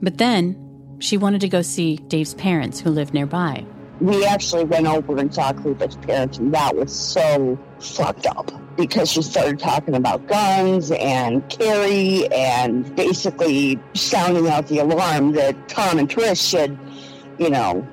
But 0.00 0.16
then 0.18 0.96
she 0.98 1.18
wanted 1.18 1.42
to 1.42 1.48
go 1.48 1.60
see 1.60 1.96
Dave's 1.96 2.34
parents 2.34 2.80
who 2.80 2.90
lived 2.90 3.12
nearby. 3.12 3.66
We 4.00 4.24
actually 4.24 4.64
went 4.64 4.86
over 4.86 5.18
and 5.18 5.32
saw 5.32 5.52
Kroupa's 5.52 5.96
parents, 5.96 6.38
and 6.38 6.52
that 6.54 6.74
was 6.74 6.92
so 6.92 7.58
fucked 7.78 8.26
up 8.26 8.50
because 8.76 9.10
she 9.10 9.22
started 9.22 9.58
talking 9.58 9.94
about 9.94 10.26
guns 10.26 10.90
and 10.90 11.48
Carrie 11.48 12.26
and 12.32 12.94
basically 12.96 13.78
sounding 13.94 14.48
out 14.48 14.66
the 14.68 14.78
alarm 14.78 15.32
that 15.32 15.68
Tom 15.68 15.98
and 15.98 16.08
Trish 16.08 16.50
should, 16.50 16.78
you 17.38 17.50
know, 17.50 17.86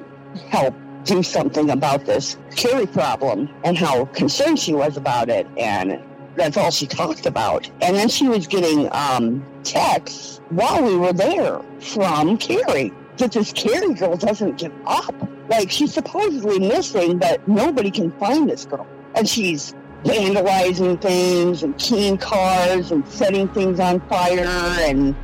help 0.49 0.75
do 1.03 1.23
something 1.23 1.69
about 1.69 2.05
this 2.05 2.38
Carrie 2.55 2.88
problem 2.88 3.49
and 3.63 3.77
how 3.77 4.05
concerned 4.05 4.59
she 4.59 4.73
was 4.73 4.97
about 4.97 5.30
it. 5.30 5.47
And 5.57 6.01
that's 6.36 6.57
all 6.57 6.71
she 6.71 6.88
talked 6.88 7.25
about. 7.25 7.69
And 7.82 7.95
then 7.95 8.09
she 8.09 8.27
was 8.27 8.47
getting 8.47 8.89
um, 8.91 9.45
texts 9.63 10.41
while 10.49 10.84
we 10.84 10.95
were 10.95 11.13
there 11.13 11.61
from 11.80 12.38
Carrie 12.38 12.93
that 13.17 13.32
this 13.34 13.51
Carrie 13.53 13.93
girl 13.93 14.15
doesn't 14.15 14.57
give 14.57 14.73
up. 14.86 15.13
Like 15.49 15.71
she's 15.71 15.93
supposedly 15.93 16.59
missing, 16.59 17.17
but 17.17 17.45
nobody 17.47 17.91
can 17.91 18.11
find 18.13 18.49
this 18.49 18.65
girl. 18.65 18.88
And 19.15 19.27
she's 19.27 19.73
vandalizing 20.04 21.02
things 21.02 21.64
and 21.64 21.78
keying 21.78 22.18
cars 22.18 22.91
and 22.91 23.08
setting 23.08 23.47
things 23.50 23.80
on 23.80 24.00
fire 24.08 24.39
and 24.39 25.16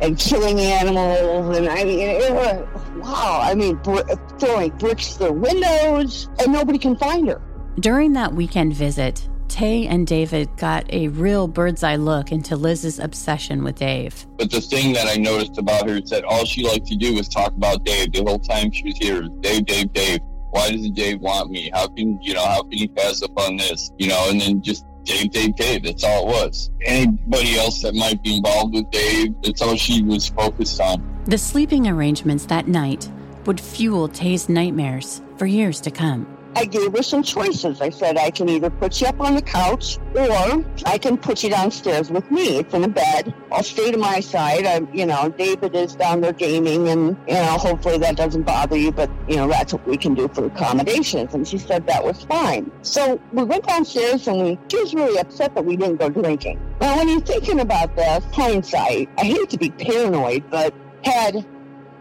and 0.00 0.18
killing 0.18 0.60
animals. 0.60 1.56
And 1.56 1.68
I 1.68 1.84
mean, 1.84 2.00
it 2.00 2.32
was, 2.32 2.66
wow. 2.96 3.40
I 3.42 3.54
mean, 3.54 3.76
br- 3.76 4.00
throwing 4.38 4.70
bricks 4.78 5.16
through 5.16 5.32
windows, 5.32 6.28
and 6.38 6.52
nobody 6.52 6.78
can 6.78 6.96
find 6.96 7.28
her. 7.28 7.40
During 7.78 8.14
that 8.14 8.34
weekend 8.34 8.74
visit, 8.74 9.28
Tay 9.48 9.86
and 9.86 10.06
David 10.06 10.48
got 10.56 10.90
a 10.92 11.08
real 11.08 11.48
bird's 11.48 11.82
eye 11.82 11.96
look 11.96 12.32
into 12.32 12.56
Liz's 12.56 12.98
obsession 12.98 13.64
with 13.64 13.76
Dave. 13.76 14.26
But 14.38 14.50
the 14.50 14.60
thing 14.60 14.92
that 14.94 15.06
I 15.06 15.16
noticed 15.16 15.58
about 15.58 15.88
her 15.88 15.96
is 15.96 16.08
that 16.10 16.24
all 16.24 16.44
she 16.44 16.66
liked 16.66 16.86
to 16.86 16.96
do 16.96 17.14
was 17.14 17.28
talk 17.28 17.48
about 17.48 17.84
Dave 17.84 18.12
the 18.12 18.22
whole 18.22 18.38
time 18.38 18.70
she 18.70 18.84
was 18.84 18.96
here. 18.96 19.22
Dave, 19.40 19.66
Dave, 19.66 19.92
Dave. 19.92 20.20
Why 20.50 20.70
does 20.70 20.88
Dave 20.90 21.20
want 21.20 21.50
me? 21.50 21.70
How 21.72 21.88
can 21.88 22.20
you 22.22 22.34
know? 22.34 22.44
How 22.44 22.62
can 22.62 22.72
he 22.72 22.88
pass 22.88 23.22
up 23.22 23.38
on 23.38 23.56
this? 23.56 23.90
You 23.98 24.08
know, 24.08 24.28
and 24.30 24.40
then 24.40 24.62
just 24.62 24.84
Dave, 25.04 25.30
Dave, 25.30 25.56
Dave. 25.56 25.84
That's 25.84 26.04
all 26.04 26.28
it 26.28 26.32
was. 26.32 26.70
Anybody 26.82 27.56
else 27.56 27.82
that 27.82 27.94
might 27.94 28.22
be 28.22 28.36
involved 28.36 28.74
with 28.74 28.90
Dave, 28.90 29.34
that's 29.42 29.62
all 29.62 29.76
she 29.76 30.02
was 30.02 30.28
focused 30.28 30.80
on. 30.80 31.22
The 31.26 31.38
sleeping 31.38 31.86
arrangements 31.88 32.46
that 32.46 32.68
night 32.68 33.10
would 33.46 33.60
fuel 33.60 34.08
Tay's 34.08 34.48
nightmares 34.48 35.22
for 35.36 35.46
years 35.46 35.80
to 35.82 35.90
come. 35.90 36.26
I 36.56 36.64
gave 36.64 36.96
her 36.96 37.02
some 37.02 37.22
choices. 37.22 37.80
I 37.80 37.90
said, 37.90 38.18
I 38.18 38.30
can 38.30 38.48
either 38.48 38.70
put 38.70 39.00
you 39.00 39.06
up 39.06 39.20
on 39.20 39.34
the 39.34 39.42
couch 39.42 39.98
or 40.14 40.64
I 40.84 40.98
can 40.98 41.16
put 41.16 41.44
you 41.44 41.50
downstairs 41.50 42.10
with 42.10 42.30
me. 42.30 42.58
It's 42.58 42.74
in 42.74 42.84
a 42.84 42.88
bed. 42.88 43.32
I'll 43.52 43.62
stay 43.62 43.90
to 43.90 43.98
my 43.98 44.20
side. 44.20 44.66
I, 44.66 44.80
you 44.92 45.06
know, 45.06 45.28
David 45.36 45.74
is 45.74 45.94
down 45.94 46.20
there 46.20 46.32
gaming 46.32 46.88
and, 46.88 47.16
you 47.28 47.34
know, 47.34 47.56
hopefully 47.58 47.98
that 47.98 48.16
doesn't 48.16 48.42
bother 48.42 48.76
you, 48.76 48.90
but, 48.90 49.10
you 49.28 49.36
know, 49.36 49.48
that's 49.48 49.72
what 49.72 49.86
we 49.86 49.96
can 49.96 50.14
do 50.14 50.28
for 50.28 50.46
accommodations. 50.46 51.34
And 51.34 51.46
she 51.46 51.58
said 51.58 51.86
that 51.86 52.04
was 52.04 52.24
fine. 52.24 52.70
So 52.82 53.20
we 53.32 53.44
went 53.44 53.66
downstairs 53.66 54.26
and 54.26 54.42
we, 54.42 54.58
she 54.70 54.78
was 54.78 54.94
really 54.94 55.18
upset 55.18 55.54
that 55.54 55.64
we 55.64 55.76
didn't 55.76 55.96
go 55.96 56.08
drinking. 56.08 56.60
Now, 56.80 56.96
when 56.96 57.08
you're 57.08 57.20
thinking 57.20 57.60
about 57.60 57.94
this, 57.96 58.24
hindsight, 58.32 59.08
I 59.18 59.24
hate 59.24 59.50
to 59.50 59.58
be 59.58 59.70
paranoid, 59.70 60.44
but 60.50 60.74
had 61.04 61.46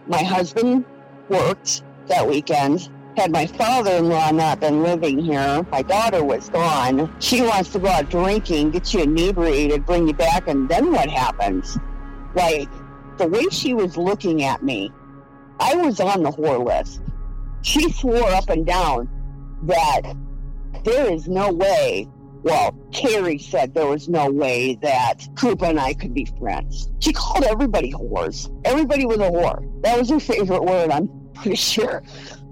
my 0.08 0.24
husband 0.24 0.86
worked 1.30 1.84
that 2.08 2.28
weekend, 2.28 2.90
had 3.20 3.32
my 3.32 3.46
father-in-law 3.46 4.32
not 4.32 4.62
been 4.62 4.82
living 4.82 5.20
here, 5.20 5.62
my 5.72 5.82
daughter 5.82 6.24
was 6.24 6.48
gone. 6.50 7.14
She 7.20 7.42
wants 7.42 7.70
to 7.74 7.80
go 7.80 7.90
out 7.90 8.10
drinking, 8.10 8.72
get 8.72 8.94
you 8.94 9.02
inebriated, 9.02 9.86
bring 9.86 10.08
you 10.08 10.14
back, 10.14 10.48
and 10.48 10.70
then 10.70 10.94
what 10.94 11.10
happens? 11.10 11.78
Like, 12.34 12.70
the 13.18 13.28
way 13.28 13.44
she 13.52 13.74
was 13.74 13.98
looking 13.98 14.44
at 14.44 14.64
me, 14.64 14.90
I 15.60 15.76
was 15.76 16.00
on 16.00 16.24
the 16.24 16.32
whore 16.32 16.66
list. 16.66 17.02
She 17.62 17.92
swore 17.92 18.30
up 18.30 18.50
and 18.50 18.66
down 18.66 19.10
that 19.64 20.16
there 20.86 21.12
is 21.12 21.28
no 21.28 21.52
way, 21.52 22.08
well, 22.44 22.72
Carrie 22.94 23.38
said 23.38 23.74
there 23.74 23.88
was 23.88 24.08
no 24.08 24.32
way 24.32 24.76
that 24.76 25.28
Kroupa 25.34 25.72
and 25.72 25.80
I 25.80 25.94
could 25.94 26.14
be 26.14 26.24
friends. 26.40 26.90
She 27.00 27.12
called 27.12 27.44
everybody 27.44 27.92
whores. 27.92 28.50
Everybody 28.64 29.06
was 29.06 29.18
a 29.18 29.30
whore. 29.30 29.82
That 29.82 30.00
was 30.00 30.10
her 30.10 30.22
favorite 30.22 30.64
word, 30.64 30.90
I'm 30.90 31.10
pretty 31.34 31.58
sure. 31.58 32.02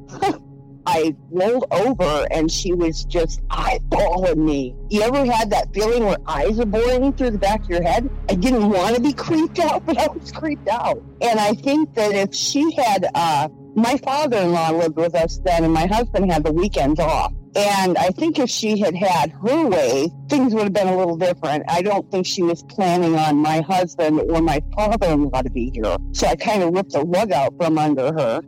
I 0.88 1.14
rolled 1.30 1.66
over 1.70 2.26
and 2.32 2.50
she 2.50 2.74
was 2.74 3.04
just 3.04 3.46
eyeballing 3.50 4.38
me. 4.38 4.74
You 4.90 5.02
ever 5.02 5.30
had 5.30 5.50
that 5.50 5.74
feeling 5.74 6.06
where 6.06 6.18
eyes 6.26 6.58
are 6.62 6.66
boring 6.66 7.12
through 7.12 7.32
the 7.32 7.38
back 7.38 7.62
of 7.64 7.70
your 7.70 7.84
head? 7.84 8.10
I 8.30 8.36
didn't 8.36 8.70
want 8.70 8.96
to 8.96 9.02
be 9.02 9.12
creeped 9.28 9.60
out, 9.60 9.86
but 9.86 9.98
I 9.98 10.08
was 10.08 10.32
creeped 10.32 10.70
out. 10.70 11.04
And 11.22 11.42
I 11.42 11.54
think 11.56 11.94
that 11.96 12.14
if 12.14 12.34
she 12.34 12.74
had, 12.74 13.06
uh, 13.14 13.50
my 13.76 13.98
father 13.98 14.38
in 14.38 14.54
law 14.54 14.72
lived 14.72 14.96
with 14.96 15.14
us 15.14 15.40
then, 15.44 15.66
and 15.66 15.74
my 15.74 15.88
husband 15.88 16.32
had 16.32 16.46
the 16.46 16.54
weekends 16.54 17.02
off. 17.02 17.34
And 17.58 17.98
I 17.98 18.10
think 18.12 18.40
if 18.40 18.50
she 18.50 18.80
had 18.80 18.96
had 18.96 19.32
her 19.32 19.68
way, 19.68 20.10
things 20.30 20.54
would 20.54 20.64
have 20.64 20.74
been 20.74 20.88
a 20.88 20.96
little 20.96 21.18
different. 21.18 21.66
I 21.68 21.82
don't 21.82 22.10
think 22.12 22.26
she 22.26 22.44
was 22.44 22.64
planning 22.64 23.16
on 23.16 23.38
my 23.38 23.60
husband 23.62 24.22
or 24.22 24.42
my 24.42 24.62
father 24.74 25.08
in 25.08 25.30
law 25.30 25.42
to 25.42 25.50
be 25.50 25.72
here. 25.74 25.98
So 26.14 26.28
I 26.28 26.36
kind 26.38 26.64
of 26.64 26.74
ripped 26.74 26.94
the 26.94 27.04
rug 27.04 27.34
out 27.34 27.54
from 27.58 27.78
under 27.78 28.14
her. 28.14 28.42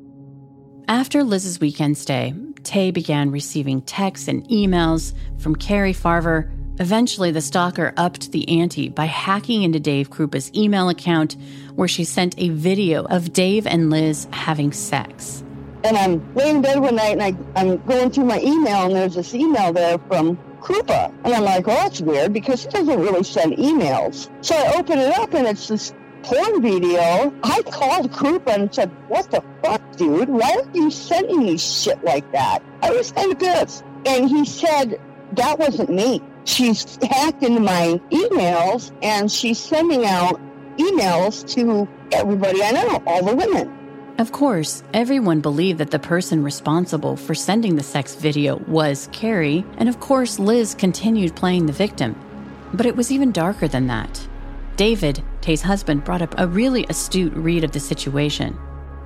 After 0.90 1.24
Liz's 1.24 1.60
weekend 1.60 2.00
stay, 2.00 2.34
Tay 2.64 2.90
began 2.90 3.30
receiving 3.30 3.84
texts 3.84 4.28
and 4.28 4.44
emails 4.48 5.14
from 5.38 5.56
Carrie 5.56 5.94
Farver. 5.94 6.50
Eventually, 6.80 7.30
the 7.30 7.42
stalker 7.42 7.94
upped 7.96 8.32
the 8.32 8.60
ante 8.60 8.90
by 8.90 9.06
hacking 9.06 9.62
into 9.62 9.80
Dave 9.80 10.10
Kroupa's 10.10 10.52
email 10.56 10.90
account, 10.90 11.38
where 11.76 11.88
she 11.88 12.04
sent 12.04 12.34
a 12.40 12.50
video 12.50 13.06
of 13.06 13.34
Dave 13.34 13.68
and 13.68 13.92
Liz 13.92 14.28
having 14.32 14.72
sex. 14.72 15.44
And 15.84 15.96
I'm 15.96 16.34
laying 16.34 16.56
in 16.56 16.62
bed 16.64 16.80
one 16.80 16.96
night 16.96 17.20
and 17.20 17.22
I, 17.22 17.36
I'm 17.56 17.78
going 17.86 18.10
through 18.10 18.26
my 18.26 18.40
email 18.40 18.88
and 18.88 18.96
there's 18.96 19.14
this 19.14 19.36
email 19.36 19.72
there 19.72 20.00
from 20.00 20.38
Kroupa. 20.60 21.14
And 21.24 21.36
I'm 21.36 21.44
like, 21.44 21.68
oh, 21.68 21.72
that's 21.72 22.02
weird 22.02 22.34
because 22.34 22.64
he 22.64 22.70
doesn't 22.70 23.00
really 23.00 23.24
send 23.24 23.54
emails. 23.58 24.28
So 24.44 24.56
I 24.56 24.80
open 24.80 24.98
it 24.98 25.16
up 25.20 25.36
and 25.36 25.46
it's 25.46 25.68
this 25.68 25.94
porn 26.24 26.61
video. 26.61 27.34
I 27.43 27.61
called 27.63 28.11
Kroupa 28.11 28.55
and 28.55 28.74
said, 28.74 28.91
what 29.07 29.30
the 29.32 29.43
fuck, 29.63 29.82
dude? 29.95 30.30
Why 30.30 30.63
are 30.63 30.78
you 30.78 30.91
sending 30.91 31.39
me 31.39 31.57
shit 31.57 32.03
like 32.03 32.32
that? 32.32 32.63
I 32.82 32.91
was 32.91 33.11
kind 33.11 33.32
of 33.32 33.39
pissed. 33.39 33.84
And 34.05 34.30
he 34.30 34.45
said, 34.45 34.99
that 35.34 35.59
wasn't 35.59 35.89
me. 35.89 36.22
She's 36.45 36.97
hacked 37.03 37.43
into 37.43 37.59
my 37.59 38.01
emails 38.09 38.91
and 39.01 39.32
she's 39.32 39.59
sending 39.59 40.05
out 40.05 40.39
emails 40.78 41.47
to 41.55 41.88
everybody 42.11 42.63
I 42.63 42.72
know, 42.72 43.03
all 43.05 43.24
the 43.24 43.36
women. 43.36 43.76
Of 44.17 44.32
course, 44.32 44.84
everyone 44.93 45.39
believed 45.39 45.80
that 45.80 45.91
the 45.91 45.99
person 45.99 46.43
responsible 46.43 47.15
for 47.15 47.34
sending 47.34 47.76
the 47.76 47.84
sex 47.84 48.15
video 48.15 48.57
was 48.67 49.07
Carrie, 49.13 49.65
and 49.78 49.88
of 49.88 50.01
course, 50.01 50.39
Liz 50.39 50.76
continued 50.76 51.38
playing 51.38 51.67
the 51.67 51.74
victim. 51.74 52.17
But 52.74 52.86
it 52.86 52.97
was 52.97 53.11
even 53.11 53.32
darker 53.32 53.70
than 53.70 53.88
that. 53.88 54.28
David, 54.80 55.22
Tay's 55.42 55.62
husband, 55.62 56.06
brought 56.06 56.22
up 56.22 56.34
a 56.38 56.48
really 56.48 56.86
astute 56.88 57.34
read 57.34 57.66
of 57.66 57.74
the 57.74 57.82
situation. 57.82 58.58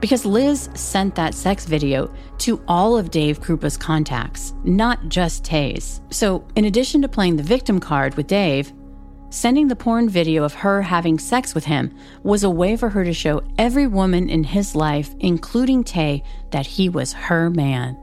Because 0.01 0.23
Liz 0.23 0.69
sent 0.75 1.15
that 1.15 1.33
sex 1.33 1.65
video 1.65 2.13
to 2.37 2.61
all 2.67 2.95
of 2.95 3.09
Dave 3.09 3.41
Kroupa's 3.41 3.75
contacts, 3.75 4.53
not 4.63 5.09
just 5.09 5.43
Tay's. 5.43 5.99
So, 6.11 6.45
in 6.55 6.65
addition 6.65 7.01
to 7.01 7.07
playing 7.07 7.37
the 7.37 7.41
victim 7.41 7.79
card 7.79 8.13
with 8.13 8.27
Dave, 8.27 8.71
Sending 9.31 9.67
the 9.67 9.75
porn 9.75 10.07
video 10.07 10.43
of 10.43 10.53
her 10.53 10.83
having 10.83 11.17
sex 11.17 11.55
with 11.55 11.65
him 11.65 11.91
was 12.21 12.43
a 12.43 12.49
way 12.51 12.77
for 12.77 12.87
her 12.89 13.03
to 13.03 13.13
show 13.13 13.41
every 13.57 13.87
woman 13.87 14.29
in 14.29 14.43
his 14.43 14.75
life, 14.75 15.15
including 15.21 15.83
Tay, 15.83 16.21
that 16.51 16.67
he 16.67 16.87
was 16.87 17.13
her 17.13 17.49
man. 17.49 17.97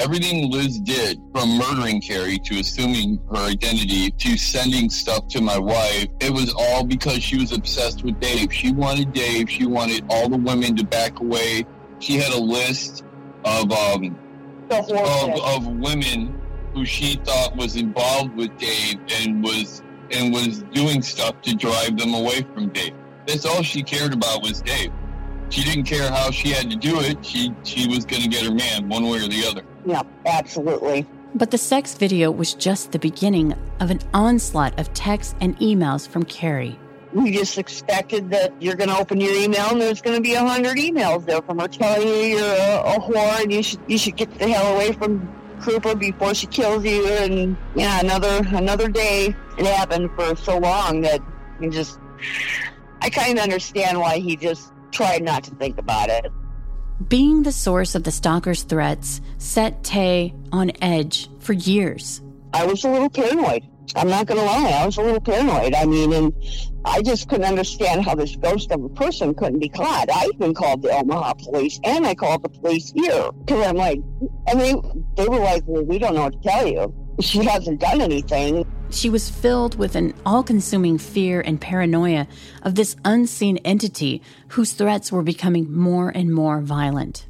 Everything 0.00 0.50
Liz 0.50 0.78
did, 0.78 1.20
from 1.32 1.58
murdering 1.58 2.00
Carrie 2.00 2.38
to 2.38 2.60
assuming 2.60 3.20
her 3.30 3.48
identity 3.48 4.10
to 4.12 4.36
sending 4.36 4.88
stuff 4.88 5.26
to 5.28 5.40
my 5.40 5.58
wife, 5.58 6.06
it 6.20 6.32
was 6.32 6.54
all 6.56 6.84
because 6.84 7.20
she 7.20 7.36
was 7.36 7.50
obsessed 7.50 8.04
with 8.04 8.20
Dave. 8.20 8.52
She 8.52 8.70
wanted 8.72 9.12
Dave. 9.12 9.50
She 9.50 9.66
wanted 9.66 10.04
all 10.08 10.28
the 10.28 10.36
women 10.36 10.76
to 10.76 10.84
back 10.84 11.18
away. 11.18 11.66
She 11.98 12.14
had 12.14 12.32
a 12.32 12.40
list 12.40 13.04
of 13.44 13.72
um, 13.72 14.16
of, 14.70 15.40
of 15.40 15.66
women 15.66 16.40
who 16.74 16.84
she 16.84 17.16
thought 17.24 17.56
was 17.56 17.74
involved 17.74 18.36
with 18.36 18.56
Dave 18.58 19.00
and 19.20 19.42
was 19.42 19.82
and 20.12 20.32
was 20.32 20.62
doing 20.72 21.02
stuff 21.02 21.40
to 21.42 21.54
drive 21.56 21.98
them 21.98 22.14
away 22.14 22.42
from 22.54 22.68
Dave. 22.68 22.94
That's 23.26 23.44
all 23.44 23.62
she 23.62 23.82
cared 23.82 24.14
about 24.14 24.42
was 24.42 24.62
Dave. 24.62 24.92
She 25.50 25.64
didn't 25.64 25.84
care 25.84 26.10
how 26.10 26.30
she 26.30 26.50
had 26.50 26.70
to 26.70 26.76
do 26.76 27.00
it. 27.00 27.24
She 27.24 27.52
she 27.64 27.88
was 27.88 28.04
going 28.04 28.22
to 28.22 28.28
get 28.28 28.44
her 28.44 28.54
man 28.54 28.88
one 28.88 29.08
way 29.08 29.18
or 29.18 29.28
the 29.28 29.44
other. 29.46 29.62
Yeah, 29.88 30.02
absolutely. 30.26 31.06
But 31.34 31.50
the 31.50 31.58
sex 31.58 31.94
video 31.94 32.30
was 32.30 32.52
just 32.52 32.92
the 32.92 32.98
beginning 32.98 33.54
of 33.80 33.90
an 33.90 34.00
onslaught 34.12 34.78
of 34.78 34.92
texts 34.92 35.34
and 35.40 35.58
emails 35.60 36.06
from 36.06 36.24
Carrie. 36.24 36.78
We 37.14 37.32
just 37.32 37.56
expected 37.56 38.30
that 38.30 38.52
you're 38.60 38.74
going 38.74 38.90
to 38.90 38.98
open 38.98 39.18
your 39.18 39.34
email 39.34 39.70
and 39.70 39.80
there's 39.80 40.02
going 40.02 40.16
to 40.16 40.22
be 40.22 40.34
a 40.34 40.44
hundred 40.44 40.76
emails 40.76 41.24
there 41.24 41.40
from 41.40 41.58
her 41.58 41.68
telling 41.68 42.06
you 42.06 42.14
you're 42.14 42.44
a, 42.44 42.96
a 42.96 43.00
whore 43.00 43.42
and 43.42 43.50
you 43.50 43.62
should 43.62 43.80
you 43.88 43.96
should 43.96 44.16
get 44.16 44.38
the 44.38 44.46
hell 44.46 44.74
away 44.74 44.92
from 44.92 45.26
Kroupa 45.60 45.98
before 45.98 46.34
she 46.34 46.46
kills 46.46 46.84
you, 46.84 47.06
and 47.06 47.56
yeah, 47.74 48.00
another 48.00 48.40
another 48.50 48.88
day. 48.88 49.34
It 49.58 49.66
happened 49.66 50.10
for 50.14 50.36
so 50.36 50.58
long 50.58 51.00
that 51.02 51.20
you 51.60 51.70
just. 51.70 51.98
I 53.00 53.10
kind 53.10 53.38
of 53.38 53.44
understand 53.44 53.98
why 53.98 54.18
he 54.18 54.36
just 54.36 54.72
tried 54.90 55.22
not 55.22 55.44
to 55.44 55.54
think 55.54 55.78
about 55.78 56.10
it. 56.10 56.30
Being 57.06 57.44
the 57.44 57.52
source 57.52 57.94
of 57.94 58.02
the 58.02 58.10
stalker's 58.10 58.64
threats 58.64 59.20
set 59.38 59.84
Tay 59.84 60.34
on 60.50 60.72
edge 60.82 61.28
for 61.38 61.52
years. 61.52 62.20
I 62.52 62.66
was 62.66 62.84
a 62.84 62.90
little 62.90 63.08
paranoid. 63.08 63.62
I'm 63.94 64.08
not 64.08 64.26
going 64.26 64.40
to 64.40 64.44
lie, 64.44 64.70
I 64.70 64.84
was 64.84 64.98
a 64.98 65.02
little 65.02 65.20
paranoid. 65.20 65.74
I 65.74 65.86
mean, 65.86 66.12
and 66.12 66.32
I 66.84 67.00
just 67.02 67.28
couldn't 67.28 67.46
understand 67.46 68.04
how 68.04 68.16
this 68.16 68.34
ghost 68.34 68.72
of 68.72 68.82
a 68.82 68.88
person 68.88 69.32
couldn't 69.32 69.60
be 69.60 69.68
caught. 69.68 70.10
I 70.10 70.28
even 70.34 70.54
called 70.54 70.82
the 70.82 70.90
Omaha 70.90 71.34
police 71.34 71.78
and 71.84 72.04
I 72.04 72.16
called 72.16 72.42
the 72.42 72.48
police 72.48 72.90
here 72.90 73.30
because 73.32 73.64
I'm 73.64 73.76
like, 73.76 74.00
I 74.48 74.54
mean, 74.54 75.06
they 75.16 75.28
were 75.28 75.38
like, 75.38 75.62
well, 75.66 75.84
we 75.84 76.00
don't 76.00 76.16
know 76.16 76.24
what 76.24 76.42
to 76.42 76.48
tell 76.48 76.66
you. 76.66 76.92
She 77.20 77.44
hasn't 77.44 77.80
done 77.80 78.00
anything. 78.00 78.66
She 78.90 79.10
was 79.10 79.28
filled 79.28 79.78
with 79.78 79.94
an 79.96 80.14
all 80.24 80.42
consuming 80.42 80.98
fear 80.98 81.40
and 81.40 81.60
paranoia 81.60 82.26
of 82.62 82.74
this 82.74 82.96
unseen 83.04 83.58
entity 83.58 84.22
whose 84.48 84.72
threats 84.72 85.12
were 85.12 85.22
becoming 85.22 85.72
more 85.72 86.08
and 86.08 86.32
more 86.32 86.60
violent. 86.60 87.26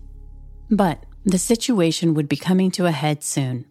But 0.70 1.04
the 1.24 1.38
situation 1.38 2.14
would 2.14 2.28
be 2.28 2.36
coming 2.36 2.70
to 2.72 2.86
a 2.86 2.92
head 2.92 3.24
soon. 3.24 3.66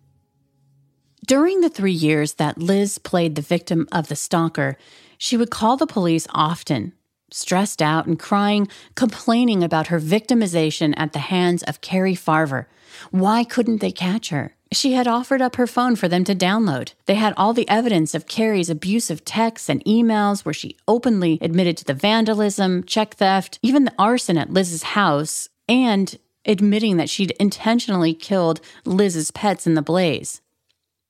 During 1.26 1.62
the 1.62 1.70
three 1.70 1.94
years 1.94 2.36
that 2.36 2.58
Liz 2.58 2.98
played 2.98 3.36
the 3.36 3.42
victim 3.42 3.88
of 3.92 4.10
the 4.10 4.16
stalker, 4.16 4.78
she 5.18 5.38
would 5.38 5.50
call 5.50 5.78
the 5.78 5.88
police 5.88 6.28
often, 6.32 6.94
stressed 7.32 7.82
out 7.82 8.06
and 8.06 8.20
crying, 8.20 8.68
complaining 8.96 9.64
about 9.64 9.88
her 9.88 10.00
victimization 10.00 10.94
at 10.98 11.14
the 11.14 11.20
hands 11.20 11.64
of 11.64 11.82
Carrie 11.82 12.16
Farver. 12.16 12.68
Why 13.12 13.44
couldn't 13.44 13.82
they 13.82 13.92
catch 13.92 14.30
her? 14.30 14.57
She 14.72 14.93
had 14.93 15.07
offered 15.07 15.41
up 15.41 15.55
her 15.55 15.68
phone 15.68 15.95
for 15.95 16.07
them 16.07 16.24
to 16.26 16.36
download. 16.36 16.93
They 17.05 17.15
had 17.15 17.34
all 17.38 17.53
the 17.53 17.70
evidence 17.70 18.13
of 18.13 18.28
Carrie's 18.28 18.70
abusive 18.70 19.24
texts 19.24 19.70
and 19.70 19.84
emails 19.86 20.43
where 20.43 20.53
she 20.53 20.78
openly 20.88 21.38
admitted 21.41 21.78
to 21.78 21.86
the 21.86 21.93
vandalism, 21.93 22.84
check 22.84 23.15
theft, 23.15 23.59
even 23.61 23.86
the 23.86 23.93
arson 23.97 24.38
at 24.38 24.51
Liz's 24.51 24.84
house, 24.84 25.47
and 25.70 26.18
admitting 26.45 26.97
that 26.97 27.09
she'd 27.09 27.32
intentionally 27.39 28.13
killed 28.13 28.59
Liz's 28.86 29.32
pets 29.32 29.68
in 29.68 29.76
the 29.76 29.82
blaze. 29.82 30.41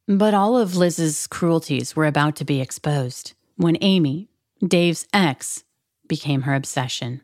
But 0.07 0.33
all 0.33 0.57
of 0.57 0.75
Liz's 0.75 1.27
cruelties 1.27 1.95
were 1.95 2.05
about 2.05 2.35
to 2.37 2.45
be 2.45 2.61
exposed 2.61 3.33
when 3.55 3.77
Amy, 3.81 4.29
Dave's 4.65 5.07
ex, 5.13 5.63
became 6.07 6.43
her 6.43 6.55
obsession. 6.55 7.21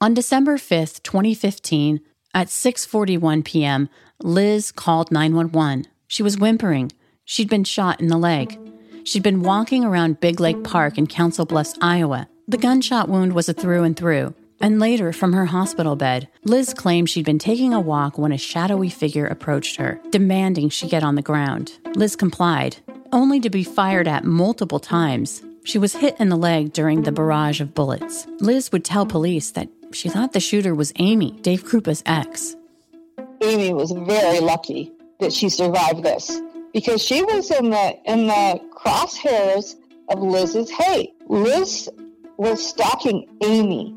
On 0.00 0.14
December 0.14 0.56
5th, 0.56 1.02
2015, 1.02 2.00
at 2.34 2.48
6:41 2.48 3.44
p.m., 3.44 3.88
Liz 4.22 4.70
called 4.70 5.10
911. 5.10 5.86
She 6.06 6.22
was 6.22 6.38
whimpering. 6.38 6.92
She'd 7.24 7.48
been 7.48 7.64
shot 7.64 8.00
in 8.00 8.08
the 8.08 8.16
leg. 8.16 8.58
She'd 9.04 9.22
been 9.22 9.42
walking 9.42 9.84
around 9.84 10.20
Big 10.20 10.38
Lake 10.38 10.62
Park 10.62 10.96
in 10.96 11.06
Council 11.06 11.44
Bluffs, 11.44 11.74
Iowa. 11.80 12.28
The 12.46 12.56
gunshot 12.58 13.08
wound 13.08 13.32
was 13.32 13.48
a 13.48 13.54
through 13.54 13.82
and 13.84 13.96
through. 13.96 14.34
And 14.60 14.78
later, 14.78 15.12
from 15.12 15.32
her 15.32 15.46
hospital 15.46 15.96
bed, 15.96 16.28
Liz 16.44 16.72
claimed 16.72 17.10
she'd 17.10 17.24
been 17.24 17.40
taking 17.40 17.74
a 17.74 17.80
walk 17.80 18.16
when 18.16 18.30
a 18.30 18.38
shadowy 18.38 18.90
figure 18.90 19.26
approached 19.26 19.76
her, 19.76 20.00
demanding 20.10 20.68
she 20.68 20.88
get 20.88 21.02
on 21.02 21.16
the 21.16 21.22
ground. 21.22 21.72
Liz 21.96 22.14
complied, 22.14 22.76
only 23.12 23.40
to 23.40 23.50
be 23.50 23.64
fired 23.64 24.06
at 24.06 24.24
multiple 24.24 24.78
times. 24.78 25.42
She 25.64 25.78
was 25.78 25.94
hit 25.94 26.16
in 26.20 26.28
the 26.28 26.36
leg 26.36 26.72
during 26.72 27.02
the 27.02 27.12
barrage 27.12 27.60
of 27.60 27.74
bullets. 27.74 28.26
Liz 28.38 28.70
would 28.70 28.84
tell 28.84 29.04
police 29.04 29.50
that 29.52 29.68
she 29.90 30.08
thought 30.08 30.32
the 30.32 30.40
shooter 30.40 30.74
was 30.76 30.92
Amy, 30.96 31.32
Dave 31.42 31.64
Kroupa's 31.64 32.02
ex. 32.06 32.54
Amy 33.42 33.72
was 33.72 33.90
very 33.92 34.40
lucky 34.40 34.92
that 35.20 35.32
she 35.32 35.48
survived 35.48 36.02
this 36.02 36.40
because 36.72 37.02
she 37.02 37.22
was 37.22 37.50
in 37.50 37.70
the 37.70 37.98
in 38.04 38.26
the 38.26 38.60
crosshairs 38.74 39.76
of 40.08 40.20
Liz's 40.20 40.70
hate. 40.70 41.14
Liz 41.28 41.88
was 42.36 42.64
stalking 42.66 43.28
Amy 43.42 43.94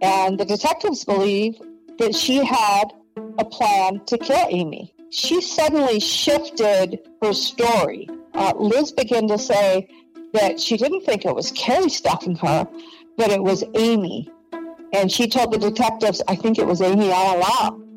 and 0.00 0.38
the 0.38 0.44
detectives 0.44 1.04
believe 1.04 1.60
that 1.98 2.14
she 2.14 2.44
had 2.44 2.92
a 3.38 3.44
plan 3.44 4.04
to 4.06 4.18
kill 4.18 4.46
Amy. 4.50 4.92
She 5.10 5.40
suddenly 5.40 6.00
shifted 6.00 7.00
her 7.22 7.32
story. 7.32 8.08
Uh, 8.34 8.52
Liz 8.56 8.92
began 8.92 9.28
to 9.28 9.38
say 9.38 9.88
that 10.32 10.58
she 10.58 10.76
didn't 10.76 11.02
think 11.02 11.24
it 11.24 11.34
was 11.34 11.52
Carrie 11.52 11.90
stalking 11.90 12.36
her, 12.36 12.66
but 13.16 13.30
it 13.30 13.42
was 13.42 13.62
Amy. 13.74 14.30
And 14.92 15.12
she 15.12 15.28
told 15.28 15.52
the 15.52 15.58
detectives, 15.58 16.22
I 16.28 16.36
think 16.36 16.58
it 16.58 16.66
was 16.66 16.80
Amy 16.80 17.10
all 17.12 17.38
along. 17.38 17.91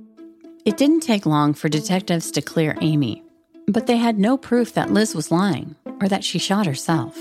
It 0.65 0.77
didn't 0.77 1.01
take 1.01 1.27
long 1.27 1.53
for 1.53 1.69
detectives 1.69 2.31
to 2.31 2.41
clear 2.41 2.75
Amy, 2.81 3.21
but 3.67 3.85
they 3.85 3.97
had 3.97 4.17
no 4.17 4.35
proof 4.35 4.73
that 4.73 4.89
Liz 4.89 5.13
was 5.13 5.29
lying 5.29 5.75
or 6.01 6.07
that 6.07 6.23
she 6.23 6.39
shot 6.39 6.65
herself. 6.65 7.15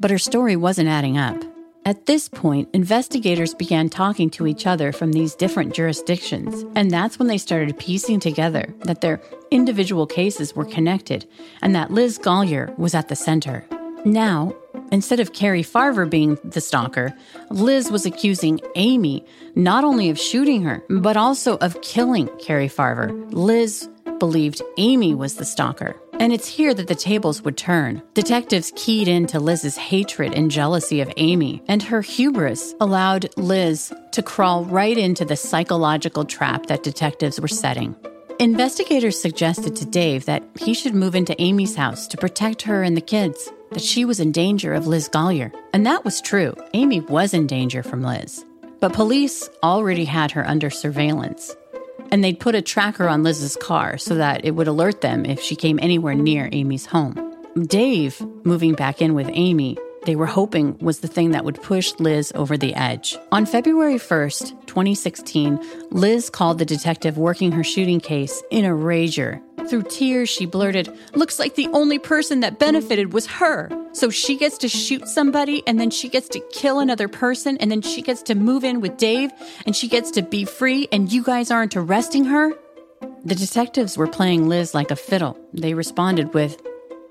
But 0.00 0.10
her 0.10 0.18
story 0.18 0.56
wasn't 0.56 0.88
adding 0.88 1.16
up. 1.16 1.40
At 1.86 2.06
this 2.06 2.28
point, 2.28 2.68
investigators 2.72 3.54
began 3.54 3.88
talking 3.88 4.30
to 4.30 4.48
each 4.48 4.66
other 4.66 4.90
from 4.90 5.12
these 5.12 5.36
different 5.36 5.74
jurisdictions, 5.74 6.64
and 6.74 6.90
that's 6.90 7.20
when 7.20 7.28
they 7.28 7.38
started 7.38 7.78
piecing 7.78 8.18
together 8.18 8.74
that 8.80 9.00
their 9.00 9.20
individual 9.52 10.04
cases 10.04 10.56
were 10.56 10.64
connected 10.64 11.24
and 11.62 11.76
that 11.76 11.92
Liz 11.92 12.18
Golyar 12.18 12.76
was 12.78 12.96
at 12.96 13.06
the 13.06 13.16
center. 13.16 13.64
Now, 14.04 14.56
instead 14.92 15.20
of 15.20 15.32
Carrie 15.32 15.62
Farver 15.62 16.08
being 16.08 16.38
the 16.44 16.60
stalker, 16.60 17.14
Liz 17.50 17.90
was 17.90 18.06
accusing 18.06 18.60
Amy 18.74 19.24
not 19.54 19.84
only 19.84 20.10
of 20.10 20.18
shooting 20.18 20.62
her, 20.62 20.84
but 20.88 21.16
also 21.16 21.56
of 21.58 21.80
killing 21.82 22.28
Carrie 22.38 22.68
Farver. 22.68 23.10
Liz 23.32 23.88
believed 24.18 24.62
Amy 24.76 25.14
was 25.14 25.36
the 25.36 25.44
stalker. 25.44 25.96
And 26.20 26.32
it's 26.32 26.48
here 26.48 26.74
that 26.74 26.88
the 26.88 26.96
tables 26.96 27.42
would 27.42 27.56
turn. 27.56 28.02
Detectives 28.14 28.72
keyed 28.74 29.06
into 29.06 29.38
Liz's 29.38 29.76
hatred 29.76 30.34
and 30.34 30.50
jealousy 30.50 31.00
of 31.00 31.12
Amy, 31.16 31.62
and 31.68 31.80
her 31.82 32.02
hubris 32.02 32.74
allowed 32.80 33.28
Liz 33.36 33.92
to 34.12 34.22
crawl 34.22 34.64
right 34.64 34.98
into 34.98 35.24
the 35.24 35.36
psychological 35.36 36.24
trap 36.24 36.66
that 36.66 36.82
detectives 36.82 37.40
were 37.40 37.46
setting. 37.46 37.94
Investigators 38.40 39.20
suggested 39.20 39.76
to 39.76 39.84
Dave 39.84 40.24
that 40.26 40.44
he 40.58 40.74
should 40.74 40.94
move 40.94 41.14
into 41.14 41.40
Amy's 41.40 41.76
house 41.76 42.06
to 42.08 42.16
protect 42.16 42.62
her 42.62 42.82
and 42.82 42.96
the 42.96 43.00
kids, 43.00 43.50
that 43.70 43.82
she 43.82 44.04
was 44.04 44.20
in 44.20 44.32
danger 44.32 44.74
of 44.74 44.86
Liz 44.86 45.08
Golyar. 45.08 45.52
And 45.72 45.86
that 45.86 46.04
was 46.04 46.20
true. 46.20 46.54
Amy 46.74 47.00
was 47.00 47.34
in 47.34 47.46
danger 47.46 47.82
from 47.82 48.02
Liz. 48.02 48.44
But 48.80 48.92
police 48.92 49.48
already 49.62 50.04
had 50.04 50.30
her 50.32 50.46
under 50.46 50.70
surveillance 50.70 51.56
and 52.10 52.22
they'd 52.22 52.40
put 52.40 52.54
a 52.54 52.62
tracker 52.62 53.08
on 53.08 53.22
Liz's 53.22 53.56
car 53.56 53.98
so 53.98 54.14
that 54.16 54.44
it 54.44 54.52
would 54.52 54.68
alert 54.68 55.00
them 55.00 55.24
if 55.24 55.40
she 55.40 55.56
came 55.56 55.78
anywhere 55.80 56.14
near 56.14 56.48
Amy's 56.52 56.86
home. 56.86 57.34
Dave, 57.66 58.20
moving 58.44 58.74
back 58.74 59.02
in 59.02 59.14
with 59.14 59.28
Amy, 59.32 59.76
they 60.04 60.16
were 60.16 60.26
hoping 60.26 60.78
was 60.78 61.00
the 61.00 61.08
thing 61.08 61.32
that 61.32 61.44
would 61.44 61.62
push 61.62 61.92
Liz 61.98 62.32
over 62.34 62.56
the 62.56 62.74
edge. 62.74 63.16
On 63.32 63.44
February 63.44 63.96
1st, 63.96 64.66
2016, 64.66 65.58
Liz 65.90 66.30
called 66.30 66.58
the 66.58 66.64
detective 66.64 67.18
working 67.18 67.52
her 67.52 67.64
shooting 67.64 68.00
case 68.00 68.42
in 68.50 68.64
a 68.64 68.70
rager 68.70 69.42
through 69.68 69.84
tears, 69.84 70.28
she 70.28 70.46
blurted, 70.46 70.96
Looks 71.14 71.38
like 71.38 71.54
the 71.54 71.68
only 71.68 71.98
person 71.98 72.40
that 72.40 72.58
benefited 72.58 73.12
was 73.12 73.26
her. 73.26 73.70
So 73.92 74.10
she 74.10 74.36
gets 74.36 74.58
to 74.58 74.68
shoot 74.68 75.06
somebody, 75.08 75.62
and 75.66 75.78
then 75.78 75.90
she 75.90 76.08
gets 76.08 76.28
to 76.30 76.40
kill 76.52 76.80
another 76.80 77.08
person, 77.08 77.56
and 77.58 77.70
then 77.70 77.82
she 77.82 78.02
gets 78.02 78.22
to 78.22 78.34
move 78.34 78.64
in 78.64 78.80
with 78.80 78.96
Dave, 78.96 79.30
and 79.66 79.74
she 79.74 79.88
gets 79.88 80.10
to 80.12 80.22
be 80.22 80.44
free, 80.44 80.88
and 80.92 81.12
you 81.12 81.22
guys 81.22 81.50
aren't 81.50 81.76
arresting 81.76 82.24
her? 82.24 82.52
The 83.24 83.34
detectives 83.34 83.98
were 83.98 84.06
playing 84.06 84.48
Liz 84.48 84.74
like 84.74 84.90
a 84.90 84.96
fiddle. 84.96 85.38
They 85.52 85.74
responded 85.74 86.34
with, 86.34 86.60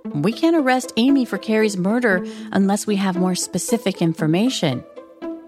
We 0.06 0.34
can't 0.34 0.56
arrest 0.56 0.94
Amy 0.98 1.26
for 1.26 1.38
Carrie's 1.38 1.78
murder 1.78 2.26
unless 2.52 2.88
we 2.88 2.96
have 2.96 3.18
more 3.18 3.36
specific 3.36 4.02
information 4.02 4.84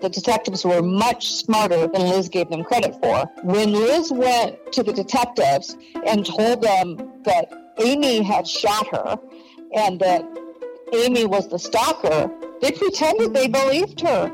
the 0.02 0.10
detectives 0.10 0.66
were 0.66 0.82
much 0.82 1.32
smarter 1.34 1.88
than 1.88 2.02
Liz 2.10 2.30
gave 2.30 2.50
them 2.50 2.64
credit 2.64 2.96
for. 3.02 3.26
When 3.44 3.74
Liz 3.74 4.12
went 4.12 4.72
to 4.74 4.84
the 4.84 4.94
detectives 4.94 5.76
and 6.06 6.26
told 6.26 6.62
them 6.62 7.12
that 7.24 7.52
Amy 7.80 8.22
had 8.22 8.48
shot 8.48 8.88
her 8.88 9.18
and 9.74 10.00
that 10.00 10.26
Amy 10.94 11.26
was 11.26 11.48
the 11.48 11.60
stalker, 11.60 12.32
they 12.62 12.72
pretended 12.72 13.34
they 13.34 13.48
believed 13.48 14.02
her. 14.02 14.32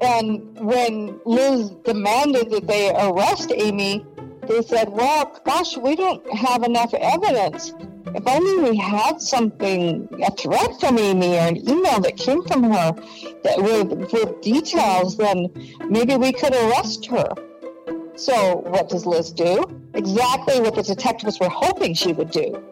And 0.00 0.58
when 0.58 1.20
Liz 1.24 1.70
demanded 1.84 2.50
that 2.50 2.66
they 2.66 2.90
arrest 2.90 3.52
Amy, 3.54 4.04
they 4.48 4.62
said, 4.62 4.88
Well, 4.88 5.40
gosh, 5.44 5.76
we 5.76 5.94
don't 5.94 6.28
have 6.32 6.64
enough 6.64 6.92
evidence. 6.94 7.72
If 8.14 8.26
only 8.26 8.70
we 8.70 8.76
had 8.76 9.20
something, 9.20 10.08
a 10.22 10.30
threat 10.32 10.78
from 10.80 10.98
Amy 10.98 11.34
or 11.36 11.48
an 11.48 11.56
email 11.68 12.00
that 12.00 12.16
came 12.16 12.42
from 12.42 12.64
her 12.64 12.92
that 13.42 13.58
with, 13.58 14.12
with 14.12 14.40
details, 14.42 15.16
then 15.16 15.48
maybe 15.88 16.16
we 16.16 16.32
could 16.32 16.54
arrest 16.54 17.06
her. 17.06 17.28
So, 18.14 18.56
what 18.66 18.88
does 18.88 19.06
Liz 19.06 19.32
do? 19.32 19.64
Exactly 19.94 20.60
what 20.60 20.74
the 20.74 20.82
detectives 20.82 21.40
were 21.40 21.48
hoping 21.48 21.94
she 21.94 22.12
would 22.12 22.30
do. 22.30 22.62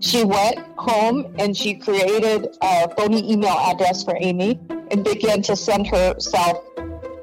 She 0.00 0.24
went 0.24 0.58
home 0.76 1.34
and 1.38 1.56
she 1.56 1.74
created 1.74 2.56
a 2.62 2.94
phony 2.94 3.32
email 3.32 3.56
address 3.58 4.04
for 4.04 4.16
Amy 4.20 4.60
and 4.90 5.04
began 5.04 5.42
to 5.42 5.56
send 5.56 5.86
herself 5.86 6.64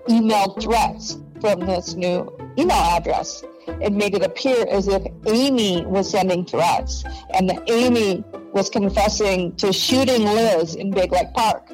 email 0.10 0.54
threats 0.54 1.18
from 1.42 1.62
this 1.62 1.96
new 1.96 2.36
email 2.58 2.78
address 2.78 3.44
it 3.68 3.94
made 3.94 4.16
it 4.16 4.24
appear 4.24 4.66
as 4.70 4.88
if 4.88 5.06
Amy 5.28 5.86
was 5.86 6.10
sending 6.10 6.46
threats 6.46 7.04
and 7.34 7.50
that 7.50 7.70
Amy 7.70 8.24
was 8.54 8.70
confessing 8.70 9.56
to 9.58 9.74
shooting 9.74 10.24
Liz 10.24 10.76
in 10.76 10.92
Big 10.92 11.12
Lake 11.12 11.34
Park. 11.34 11.70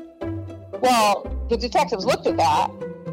Well, 0.82 1.32
the 1.50 1.58
detectives 1.58 2.06
looked 2.06 2.28
at 2.28 2.38
that 2.38 2.72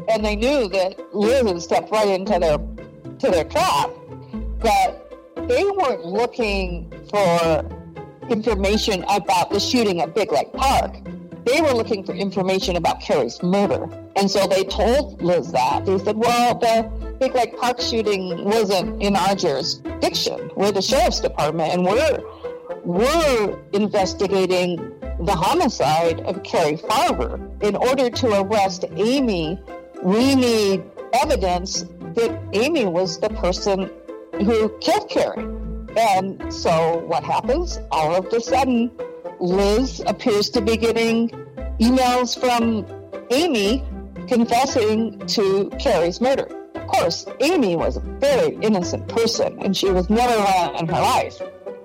and 0.09 0.25
they 0.25 0.35
knew 0.35 0.67
that 0.69 0.95
Liz 1.13 1.47
had 1.47 1.61
stepped 1.61 1.91
right 1.91 2.07
into 2.07 2.39
their 2.39 2.57
to 2.57 3.29
their 3.29 3.43
trap, 3.43 3.91
but 4.59 5.13
they 5.47 5.63
weren't 5.63 6.05
looking 6.05 6.91
for 7.09 7.63
information 8.29 9.03
about 9.07 9.51
the 9.51 9.59
shooting 9.59 10.01
at 10.01 10.15
Big 10.15 10.31
Lake 10.31 10.51
Park. 10.53 10.95
They 11.45 11.61
were 11.61 11.73
looking 11.73 12.03
for 12.03 12.13
information 12.13 12.75
about 12.75 13.01
Carrie's 13.01 13.41
murder. 13.41 13.89
And 14.15 14.29
so 14.29 14.45
they 14.47 14.63
told 14.63 15.21
Liz 15.21 15.51
that. 15.51 15.85
They 15.85 15.97
said, 15.97 16.17
well, 16.17 16.55
the 16.55 16.89
Big 17.19 17.33
Lake 17.33 17.57
Park 17.59 17.81
shooting 17.81 18.45
wasn't 18.45 19.01
in 19.01 19.15
our 19.15 19.35
jurisdiction. 19.35 20.51
We're 20.55 20.71
the 20.71 20.81
sheriff's 20.81 21.19
department, 21.19 21.73
and 21.73 21.85
we're 21.85 22.23
we're 22.83 23.59
investigating 23.73 24.77
the 25.19 25.35
homicide 25.35 26.21
of 26.21 26.41
Carrie 26.43 26.77
Farver. 26.77 27.39
In 27.61 27.75
order 27.75 28.09
to 28.09 28.41
arrest 28.41 28.85
Amy, 28.95 29.59
we 30.03 30.35
need 30.35 30.83
evidence 31.13 31.85
that 32.15 32.41
Amy 32.53 32.85
was 32.85 33.19
the 33.19 33.29
person 33.29 33.91
who 34.33 34.69
killed 34.79 35.09
Carrie. 35.09 35.45
And 35.95 36.51
so 36.51 36.99
what 37.05 37.23
happens? 37.23 37.79
All 37.91 38.15
of 38.15 38.25
a 38.27 38.41
sudden, 38.41 38.91
Liz 39.41 40.03
appears 40.05 40.49
to 40.51 40.61
be 40.61 40.77
getting 40.77 41.29
emails 41.79 42.39
from 42.39 42.85
Amy 43.31 43.83
confessing 44.27 45.17
to 45.25 45.69
Carrie's 45.79 46.21
murder 46.21 46.47
Of 46.75 46.87
course, 46.87 47.25
Amy 47.39 47.75
was 47.75 47.97
a 47.97 48.01
very 48.01 48.55
innocent 48.61 49.07
person 49.07 49.57
and 49.61 49.75
she 49.75 49.89
was 49.89 50.09
never 50.09 50.35
wrong 50.43 50.75
in 50.77 50.87
her 50.87 51.01
life. 51.01 51.41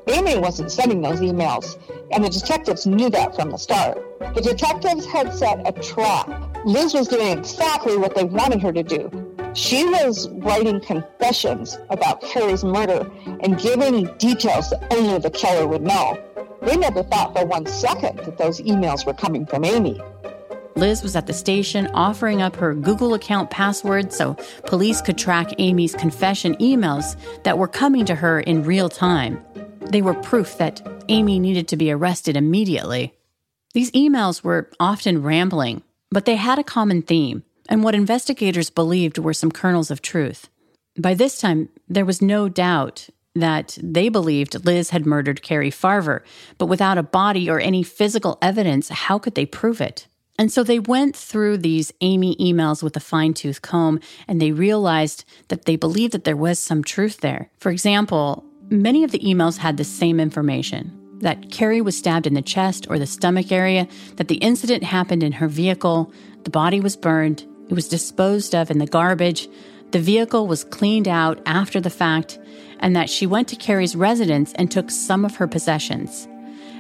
Amy 0.09 0.39
wasn't 0.39 0.71
sending 0.71 1.01
those 1.03 1.21
emails, 1.21 1.77
and 2.13 2.23
the 2.23 2.29
detectives 2.29 2.87
knew 2.87 3.11
that 3.11 3.35
from 3.35 3.51
the 3.51 3.57
start. 3.57 3.99
The 4.37 4.41
detectives 4.41 5.05
had 5.05 5.35
set 5.35 5.67
a 5.67 5.73
trap. 5.73 6.29
Liz 6.65 6.95
was 6.95 7.09
doing 7.09 7.37
exactly 7.37 7.97
what 7.97 8.15
they 8.15 8.23
wanted 8.23 8.63
her 8.63 8.73
to 8.73 8.85
do. 8.85 9.26
She 9.57 9.87
was 9.87 10.29
writing 10.33 10.81
confessions 10.81 11.79
about 11.89 12.21
Carrie's 12.21 12.63
murder 12.63 13.11
and 13.41 13.59
giving 13.59 14.05
details 14.19 14.69
that 14.69 14.87
only 14.93 15.19
the 15.19 15.31
killer 15.31 15.67
would 15.67 15.81
know. 15.81 16.23
They 16.61 16.77
never 16.77 17.03
thought 17.03 17.35
for 17.35 17.47
one 17.47 17.65
second 17.65 18.19
that 18.19 18.37
those 18.37 18.61
emails 18.61 19.07
were 19.07 19.15
coming 19.15 19.47
from 19.47 19.65
Amy. 19.65 19.99
Liz 20.75 21.03
was 21.03 21.17
at 21.17 21.27
the 21.27 21.33
station 21.33 21.87
offering 21.95 22.43
up 22.43 22.55
her 22.57 22.75
Google 22.75 23.15
account 23.15 23.49
password 23.49 24.13
so 24.13 24.35
police 24.67 25.01
could 25.01 25.17
track 25.17 25.55
Amy's 25.57 25.95
confession 25.95 26.55
emails 26.57 27.17
that 27.45 27.57
were 27.57 27.67
coming 27.67 28.05
to 28.05 28.15
her 28.15 28.41
in 28.41 28.63
real 28.63 28.91
time. 28.91 29.43
They 29.81 30.03
were 30.03 30.13
proof 30.13 30.59
that 30.59 30.87
Amy 31.09 31.39
needed 31.39 31.67
to 31.69 31.79
be 31.79 31.91
arrested 31.91 32.37
immediately. 32.37 33.15
These 33.73 33.91
emails 33.93 34.45
were 34.45 34.69
often 34.79 35.23
rambling, 35.23 35.83
but 36.11 36.27
they 36.27 36.37
had 36.37 36.59
a 36.59 36.65
common 36.65 37.01
theme 37.01 37.43
and 37.69 37.83
what 37.83 37.95
investigators 37.95 38.71
believed 38.71 39.19
were 39.19 39.35
some 39.35 39.53
kernels 39.53 39.91
of 39.91 40.03
truth. 40.03 40.49
By 40.99 41.15
this 41.15 41.39
time, 41.39 41.69
there 41.89 42.05
was 42.05 42.23
no 42.23 42.49
doubt 42.49 43.09
that 43.35 43.79
they 43.83 44.09
believed 44.09 44.65
Liz 44.65 44.91
had 44.91 45.05
murdered 45.05 45.43
Carrie 45.43 45.71
Farver, 45.71 46.25
but 46.57 46.67
without 46.67 46.99
a 46.99 47.03
body 47.03 47.51
or 47.51 47.61
any 47.61 47.83
physical 47.83 48.39
evidence, 48.41 48.89
how 48.89 49.19
could 49.19 49.35
they 49.35 49.45
prove 49.45 49.81
it? 49.81 50.07
And 50.39 50.53
so 50.53 50.63
they 50.63 50.79
went 50.79 51.17
through 51.17 51.59
these 51.59 51.93
Amy 52.01 52.37
emails 52.37 52.83
with 52.83 52.97
a 52.97 53.01
fine 53.01 53.35
tooth 53.35 53.63
comb 53.63 54.01
and 54.29 54.41
they 54.41 54.53
realized 54.53 55.25
that 55.49 55.65
they 55.65 55.77
believed 55.77 56.13
that 56.13 56.25
there 56.25 56.37
was 56.37 56.59
some 56.59 56.85
truth 56.85 57.19
there. 57.21 57.51
For 57.59 57.71
example, 57.71 58.45
many 58.69 59.05
of 59.05 59.13
the 59.13 59.19
emails 59.21 59.59
had 59.59 59.77
the 59.77 59.85
same 59.85 60.21
information 60.21 61.03
that 61.21 61.51
Carrie 61.51 61.81
was 61.81 61.97
stabbed 61.97 62.27
in 62.27 62.35
the 62.35 62.43
chest 62.43 62.87
or 62.91 62.99
the 62.99 63.07
stomach 63.07 63.51
area, 63.51 63.89
that 64.17 64.29
the 64.29 64.37
incident 64.37 64.83
happened 64.83 65.23
in 65.23 65.33
her 65.33 65.49
vehicle, 65.49 66.13
the 66.45 66.51
body 66.51 66.81
was 66.81 66.97
burned, 66.97 67.47
it 67.69 67.75
was 67.75 67.89
disposed 67.89 68.55
of 68.55 68.71
in 68.71 68.79
the 68.79 68.87
garbage, 68.87 69.49
the 69.91 69.99
vehicle 69.99 70.47
was 70.47 70.65
cleaned 70.65 71.09
out 71.09 71.41
after 71.47 71.81
the 71.81 71.91
fact, 71.91 72.39
and 72.81 72.95
that 72.95 73.11
she 73.11 73.27
went 73.27 73.49
to 73.49 73.57
Carrie's 73.57 73.97
residence 73.97 74.53
and 74.55 74.71
took 74.71 74.91
some 74.91 75.25
of 75.25 75.37
her 75.37 75.47
possessions. 75.47 76.29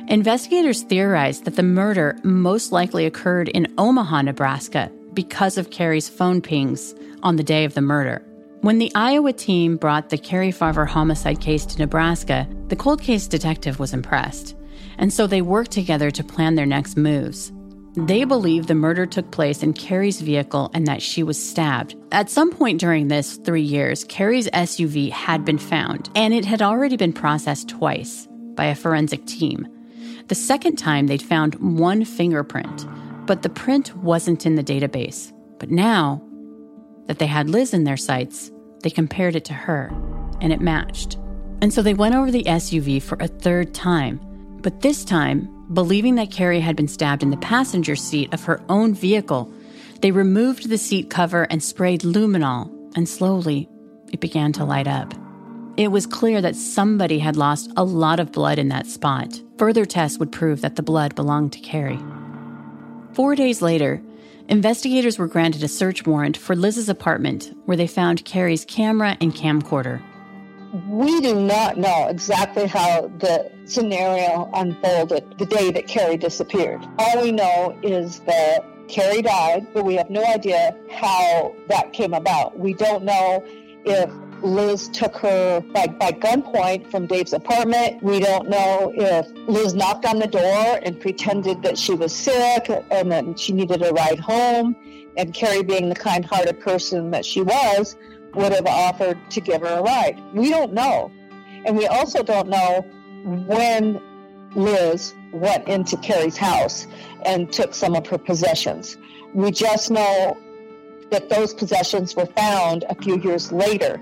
Investigators 0.08 0.82
theorized 0.82 1.44
that 1.44 1.56
the 1.56 1.62
murder 1.62 2.16
most 2.22 2.70
likely 2.70 3.06
occurred 3.06 3.48
in 3.48 3.72
Omaha, 3.78 4.22
Nebraska, 4.22 4.90
because 5.14 5.58
of 5.58 5.70
Carrie's 5.70 6.08
phone 6.08 6.40
pings 6.40 6.94
on 7.22 7.36
the 7.36 7.42
day 7.42 7.64
of 7.64 7.74
the 7.74 7.80
murder. 7.80 8.22
When 8.60 8.78
the 8.78 8.92
Iowa 8.94 9.32
team 9.32 9.76
brought 9.76 10.10
the 10.10 10.18
Carrie 10.18 10.52
Farver 10.52 10.86
homicide 10.86 11.40
case 11.40 11.66
to 11.66 11.78
Nebraska, 11.78 12.48
the 12.68 12.76
cold 12.76 13.00
case 13.00 13.26
detective 13.26 13.78
was 13.78 13.92
impressed. 13.92 14.56
And 14.98 15.12
so 15.12 15.26
they 15.26 15.42
worked 15.42 15.70
together 15.70 16.10
to 16.10 16.24
plan 16.24 16.54
their 16.54 16.66
next 16.66 16.96
moves. 16.96 17.52
They 17.96 18.24
believe 18.24 18.66
the 18.66 18.74
murder 18.74 19.06
took 19.06 19.30
place 19.30 19.62
in 19.62 19.72
Carrie's 19.72 20.20
vehicle 20.20 20.70
and 20.74 20.86
that 20.86 21.00
she 21.00 21.22
was 21.22 21.42
stabbed. 21.42 21.96
At 22.12 22.28
some 22.28 22.50
point 22.50 22.78
during 22.78 23.08
this 23.08 23.36
three 23.38 23.62
years, 23.62 24.04
Carrie's 24.04 24.48
SUV 24.50 25.10
had 25.10 25.46
been 25.46 25.56
found, 25.56 26.10
and 26.14 26.34
it 26.34 26.44
had 26.44 26.60
already 26.60 26.98
been 26.98 27.14
processed 27.14 27.70
twice 27.70 28.28
by 28.54 28.66
a 28.66 28.74
forensic 28.74 29.24
team. 29.24 29.66
The 30.28 30.34
second 30.34 30.76
time, 30.76 31.06
they'd 31.06 31.22
found 31.22 31.54
one 31.54 32.04
fingerprint, 32.04 32.86
but 33.26 33.42
the 33.42 33.48
print 33.48 33.96
wasn't 33.96 34.44
in 34.44 34.56
the 34.56 34.64
database. 34.64 35.32
But 35.58 35.70
now 35.70 36.22
that 37.06 37.18
they 37.18 37.26
had 37.26 37.48
Liz 37.48 37.72
in 37.72 37.84
their 37.84 37.96
sights, 37.96 38.50
they 38.82 38.90
compared 38.90 39.36
it 39.36 39.44
to 39.46 39.54
her, 39.54 39.90
and 40.42 40.52
it 40.52 40.60
matched. 40.60 41.16
And 41.62 41.72
so 41.72 41.80
they 41.80 41.94
went 41.94 42.14
over 42.14 42.30
the 42.30 42.44
SUV 42.44 43.00
for 43.00 43.16
a 43.20 43.28
third 43.28 43.72
time, 43.72 44.20
but 44.66 44.80
this 44.80 45.04
time 45.04 45.56
Believing 45.72 46.14
that 46.14 46.30
Carrie 46.30 46.60
had 46.60 46.76
been 46.76 46.86
stabbed 46.86 47.24
in 47.24 47.30
the 47.30 47.36
passenger 47.38 47.96
seat 47.96 48.32
of 48.32 48.44
her 48.44 48.62
own 48.68 48.94
vehicle, 48.94 49.52
they 50.00 50.12
removed 50.12 50.68
the 50.68 50.78
seat 50.78 51.10
cover 51.10 51.42
and 51.50 51.62
sprayed 51.62 52.02
luminol, 52.02 52.70
and 52.94 53.08
slowly 53.08 53.68
it 54.12 54.20
began 54.20 54.52
to 54.52 54.64
light 54.64 54.86
up. 54.86 55.12
It 55.76 55.88
was 55.88 56.06
clear 56.06 56.40
that 56.40 56.54
somebody 56.54 57.18
had 57.18 57.36
lost 57.36 57.72
a 57.76 57.82
lot 57.82 58.20
of 58.20 58.30
blood 58.30 58.60
in 58.60 58.68
that 58.68 58.86
spot. 58.86 59.42
Further 59.58 59.84
tests 59.84 60.18
would 60.18 60.30
prove 60.30 60.60
that 60.60 60.76
the 60.76 60.84
blood 60.84 61.16
belonged 61.16 61.52
to 61.54 61.60
Carrie. 61.60 61.98
Four 63.12 63.34
days 63.34 63.60
later, 63.60 64.00
investigators 64.48 65.18
were 65.18 65.26
granted 65.26 65.64
a 65.64 65.68
search 65.68 66.06
warrant 66.06 66.36
for 66.36 66.54
Liz's 66.54 66.88
apartment 66.88 67.52
where 67.64 67.76
they 67.76 67.88
found 67.88 68.24
Carrie's 68.24 68.64
camera 68.64 69.16
and 69.20 69.34
camcorder 69.34 70.00
we 70.88 71.20
do 71.20 71.34
not 71.34 71.78
know 71.78 72.08
exactly 72.08 72.66
how 72.66 73.10
the 73.18 73.50
scenario 73.64 74.50
unfolded 74.54 75.38
the 75.38 75.46
day 75.46 75.70
that 75.70 75.86
Carrie 75.86 76.16
disappeared. 76.16 76.86
All 76.98 77.22
we 77.22 77.32
know 77.32 77.78
is 77.82 78.20
that 78.20 78.64
Carrie 78.88 79.22
died, 79.22 79.66
but 79.72 79.84
we 79.84 79.94
have 79.94 80.10
no 80.10 80.24
idea 80.24 80.76
how 80.90 81.54
that 81.68 81.92
came 81.92 82.14
about. 82.14 82.58
We 82.58 82.74
don't 82.74 83.04
know 83.04 83.42
if 83.84 84.10
Liz 84.42 84.88
took 84.88 85.16
her 85.16 85.60
by, 85.72 85.86
by 85.86 86.12
gunpoint 86.12 86.90
from 86.90 87.06
Dave's 87.06 87.32
apartment. 87.32 88.02
We 88.02 88.20
don't 88.20 88.48
know 88.48 88.92
if 88.94 89.26
Liz 89.48 89.74
knocked 89.74 90.04
on 90.04 90.18
the 90.18 90.26
door 90.26 90.80
and 90.82 91.00
pretended 91.00 91.62
that 91.62 91.78
she 91.78 91.94
was 91.94 92.12
sick 92.14 92.68
and 92.90 93.10
then 93.10 93.34
she 93.36 93.52
needed 93.52 93.82
a 93.82 93.92
ride 93.92 94.20
home. 94.20 94.76
And 95.16 95.32
Carrie, 95.32 95.62
being 95.62 95.88
the 95.88 95.94
kind 95.94 96.24
hearted 96.24 96.60
person 96.60 97.10
that 97.12 97.24
she 97.24 97.40
was, 97.40 97.96
would 98.36 98.52
have 98.52 98.66
offered 98.66 99.18
to 99.30 99.40
give 99.40 99.62
her 99.62 99.78
a 99.78 99.82
ride. 99.82 100.22
We 100.32 100.50
don't 100.50 100.72
know. 100.72 101.10
And 101.64 101.76
we 101.76 101.86
also 101.86 102.22
don't 102.22 102.48
know 102.48 102.82
when 103.24 104.00
Liz 104.54 105.14
went 105.32 105.66
into 105.68 105.96
Carrie's 105.96 106.36
house 106.36 106.86
and 107.24 107.52
took 107.52 107.74
some 107.74 107.94
of 107.94 108.06
her 108.06 108.18
possessions. 108.18 108.96
We 109.34 109.50
just 109.50 109.90
know 109.90 110.36
that 111.10 111.28
those 111.28 111.54
possessions 111.54 112.14
were 112.14 112.26
found 112.26 112.84
a 112.88 112.94
few 112.94 113.18
years 113.20 113.52
later 113.52 114.00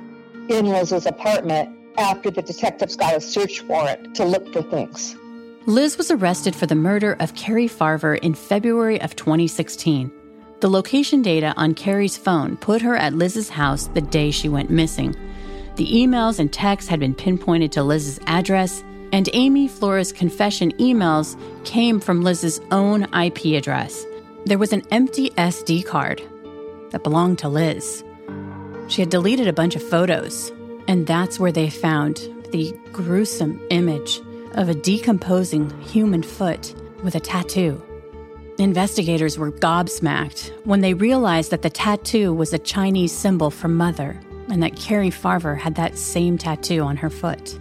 in 0.48 0.66
Liz's 0.66 1.06
apartment 1.06 1.76
after 1.96 2.30
the 2.30 2.42
detectives 2.42 2.96
got 2.96 3.16
a 3.16 3.20
search 3.20 3.62
warrant 3.62 4.14
to 4.16 4.24
look 4.24 4.52
for 4.52 4.62
things. 4.62 5.16
Liz 5.66 5.96
was 5.96 6.10
arrested 6.10 6.54
for 6.54 6.66
the 6.66 6.74
murder 6.74 7.16
of 7.20 7.34
Carrie 7.34 7.68
Farver 7.68 8.16
in 8.16 8.34
February 8.34 9.00
of 9.00 9.16
2016. 9.16 10.12
The 10.64 10.70
location 10.70 11.20
data 11.20 11.52
on 11.58 11.74
Carrie's 11.74 12.16
phone 12.16 12.56
put 12.56 12.80
her 12.80 12.96
at 12.96 13.12
Liz's 13.12 13.50
house 13.50 13.88
the 13.88 14.00
day 14.00 14.30
she 14.30 14.48
went 14.48 14.70
missing. 14.70 15.14
The 15.76 15.86
emails 15.86 16.38
and 16.38 16.50
texts 16.50 16.88
had 16.88 16.98
been 16.98 17.14
pinpointed 17.14 17.70
to 17.72 17.82
Liz's 17.82 18.18
address, 18.26 18.82
and 19.12 19.28
Amy 19.34 19.68
Flores' 19.68 20.10
confession 20.10 20.72
emails 20.78 21.36
came 21.66 22.00
from 22.00 22.22
Liz's 22.22 22.62
own 22.70 23.02
IP 23.12 23.58
address. 23.58 24.06
There 24.46 24.56
was 24.56 24.72
an 24.72 24.84
empty 24.90 25.28
SD 25.36 25.84
card 25.84 26.22
that 26.92 27.04
belonged 27.04 27.40
to 27.40 27.50
Liz. 27.50 28.02
She 28.88 29.02
had 29.02 29.10
deleted 29.10 29.46
a 29.46 29.52
bunch 29.52 29.76
of 29.76 29.82
photos, 29.82 30.50
and 30.88 31.06
that's 31.06 31.38
where 31.38 31.52
they 31.52 31.68
found 31.68 32.16
the 32.52 32.74
gruesome 32.90 33.60
image 33.68 34.18
of 34.52 34.70
a 34.70 34.74
decomposing 34.74 35.68
human 35.82 36.22
foot 36.22 36.74
with 37.02 37.14
a 37.14 37.20
tattoo. 37.20 37.82
Investigators 38.58 39.36
were 39.36 39.50
gobsmacked 39.50 40.52
when 40.64 40.80
they 40.80 40.94
realized 40.94 41.50
that 41.50 41.62
the 41.62 41.70
tattoo 41.70 42.32
was 42.32 42.52
a 42.52 42.58
Chinese 42.58 43.10
symbol 43.10 43.50
for 43.50 43.66
mother 43.66 44.20
and 44.48 44.62
that 44.62 44.76
Carrie 44.76 45.10
Farver 45.10 45.56
had 45.56 45.74
that 45.74 45.98
same 45.98 46.38
tattoo 46.38 46.80
on 46.82 46.96
her 46.96 47.10
foot. 47.10 47.58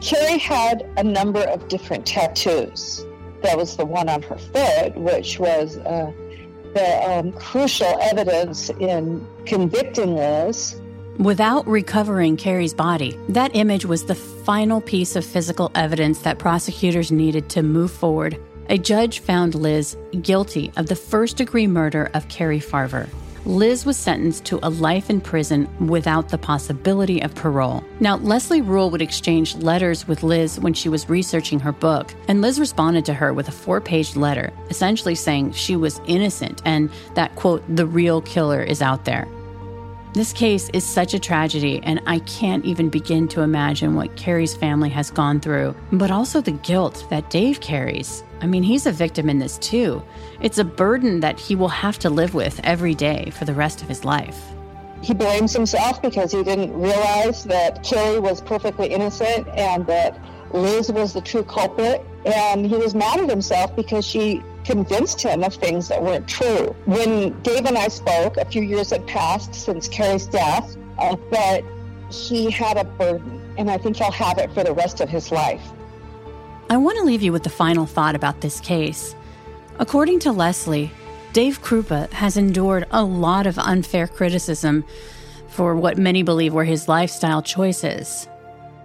Carrie 0.00 0.38
had 0.38 0.88
a 0.96 1.02
number 1.02 1.40
of 1.40 1.66
different 1.66 2.06
tattoos. 2.06 3.04
That 3.42 3.56
was 3.56 3.76
the 3.76 3.84
one 3.84 4.08
on 4.08 4.22
her 4.22 4.36
foot, 4.36 4.96
which 4.96 5.40
was 5.40 5.76
uh, 5.78 6.12
the 6.74 7.10
um, 7.10 7.32
crucial 7.32 7.98
evidence 8.00 8.70
in 8.70 9.26
convicting 9.44 10.14
Liz. 10.14 10.80
Without 11.18 11.66
recovering 11.66 12.36
Carrie's 12.36 12.74
body, 12.74 13.18
that 13.28 13.54
image 13.56 13.86
was 13.86 14.04
the 14.04 14.14
final 14.14 14.80
piece 14.80 15.16
of 15.16 15.24
physical 15.24 15.72
evidence 15.74 16.20
that 16.20 16.38
prosecutors 16.38 17.10
needed 17.10 17.48
to 17.50 17.62
move 17.64 17.90
forward 17.90 18.38
a 18.68 18.78
judge 18.78 19.20
found 19.20 19.54
Liz 19.54 19.96
guilty 20.20 20.72
of 20.76 20.86
the 20.86 20.96
first 20.96 21.36
degree 21.36 21.66
murder 21.66 22.10
of 22.14 22.28
Carrie 22.28 22.60
Farver. 22.60 23.08
Liz 23.44 23.84
was 23.84 23.96
sentenced 23.96 24.44
to 24.44 24.60
a 24.62 24.70
life 24.70 25.10
in 25.10 25.20
prison 25.20 25.68
without 25.88 26.28
the 26.28 26.38
possibility 26.38 27.20
of 27.20 27.34
parole. 27.34 27.82
Now, 27.98 28.16
Leslie 28.18 28.60
Rule 28.60 28.88
would 28.90 29.02
exchange 29.02 29.56
letters 29.56 30.06
with 30.06 30.22
Liz 30.22 30.60
when 30.60 30.74
she 30.74 30.88
was 30.88 31.08
researching 31.08 31.58
her 31.58 31.72
book, 31.72 32.14
and 32.28 32.40
Liz 32.40 32.60
responded 32.60 33.04
to 33.06 33.14
her 33.14 33.32
with 33.32 33.48
a 33.48 33.52
four 33.52 33.80
page 33.80 34.14
letter, 34.14 34.52
essentially 34.70 35.16
saying 35.16 35.52
she 35.52 35.74
was 35.74 36.00
innocent 36.06 36.62
and 36.64 36.88
that, 37.14 37.34
quote, 37.34 37.64
the 37.74 37.86
real 37.86 38.22
killer 38.22 38.62
is 38.62 38.80
out 38.80 39.04
there. 39.04 39.26
This 40.14 40.34
case 40.34 40.68
is 40.74 40.84
such 40.84 41.14
a 41.14 41.18
tragedy, 41.18 41.80
and 41.84 42.02
I 42.06 42.18
can't 42.18 42.66
even 42.66 42.90
begin 42.90 43.28
to 43.28 43.40
imagine 43.40 43.94
what 43.94 44.14
Carrie's 44.14 44.54
family 44.54 44.90
has 44.90 45.10
gone 45.10 45.40
through, 45.40 45.74
but 45.90 46.10
also 46.10 46.42
the 46.42 46.50
guilt 46.52 47.06
that 47.08 47.30
Dave 47.30 47.62
carries. 47.62 48.22
I 48.42 48.46
mean, 48.46 48.62
he's 48.62 48.84
a 48.84 48.92
victim 48.92 49.30
in 49.30 49.38
this 49.38 49.56
too. 49.56 50.02
It's 50.42 50.58
a 50.58 50.64
burden 50.64 51.20
that 51.20 51.40
he 51.40 51.54
will 51.54 51.68
have 51.68 51.98
to 52.00 52.10
live 52.10 52.34
with 52.34 52.60
every 52.62 52.94
day 52.94 53.30
for 53.30 53.46
the 53.46 53.54
rest 53.54 53.80
of 53.80 53.88
his 53.88 54.04
life. 54.04 54.38
He 55.00 55.14
blames 55.14 55.54
himself 55.54 56.02
because 56.02 56.30
he 56.30 56.42
didn't 56.42 56.74
realize 56.74 57.44
that 57.44 57.82
Carrie 57.82 58.20
was 58.20 58.42
perfectly 58.42 58.88
innocent 58.88 59.48
and 59.48 59.86
that 59.86 60.20
Liz 60.52 60.92
was 60.92 61.14
the 61.14 61.22
true 61.22 61.42
culprit. 61.42 62.04
And 62.26 62.66
he 62.66 62.76
was 62.76 62.94
mad 62.94 63.18
at 63.18 63.30
himself 63.30 63.74
because 63.74 64.06
she 64.06 64.42
convinced 64.64 65.20
him 65.20 65.42
of 65.42 65.54
things 65.54 65.88
that 65.88 66.02
weren't 66.02 66.28
true. 66.28 66.74
When 66.84 67.40
Dave 67.42 67.66
and 67.66 67.76
I 67.76 67.88
spoke, 67.88 68.36
a 68.36 68.44
few 68.44 68.62
years 68.62 68.90
had 68.90 69.06
passed 69.06 69.54
since 69.54 69.88
Carrie's 69.88 70.26
death, 70.26 70.76
uh, 70.98 71.16
but 71.30 71.64
he 72.10 72.50
had 72.50 72.76
a 72.76 72.84
burden, 72.84 73.54
and 73.58 73.70
I 73.70 73.78
think 73.78 73.96
he'll 73.96 74.10
have 74.12 74.38
it 74.38 74.52
for 74.52 74.62
the 74.62 74.72
rest 74.72 75.00
of 75.00 75.08
his 75.08 75.32
life. 75.32 75.62
I 76.70 76.76
want 76.76 76.98
to 76.98 77.04
leave 77.04 77.22
you 77.22 77.32
with 77.32 77.42
the 77.42 77.50
final 77.50 77.86
thought 77.86 78.14
about 78.14 78.40
this 78.40 78.60
case. 78.60 79.14
According 79.78 80.20
to 80.20 80.32
Leslie, 80.32 80.90
Dave 81.32 81.62
Kroupa 81.62 82.10
has 82.12 82.36
endured 82.36 82.86
a 82.90 83.02
lot 83.02 83.46
of 83.46 83.58
unfair 83.58 84.06
criticism 84.06 84.84
for 85.48 85.74
what 85.74 85.98
many 85.98 86.22
believe 86.22 86.54
were 86.54 86.64
his 86.64 86.88
lifestyle 86.88 87.42
choices, 87.42 88.28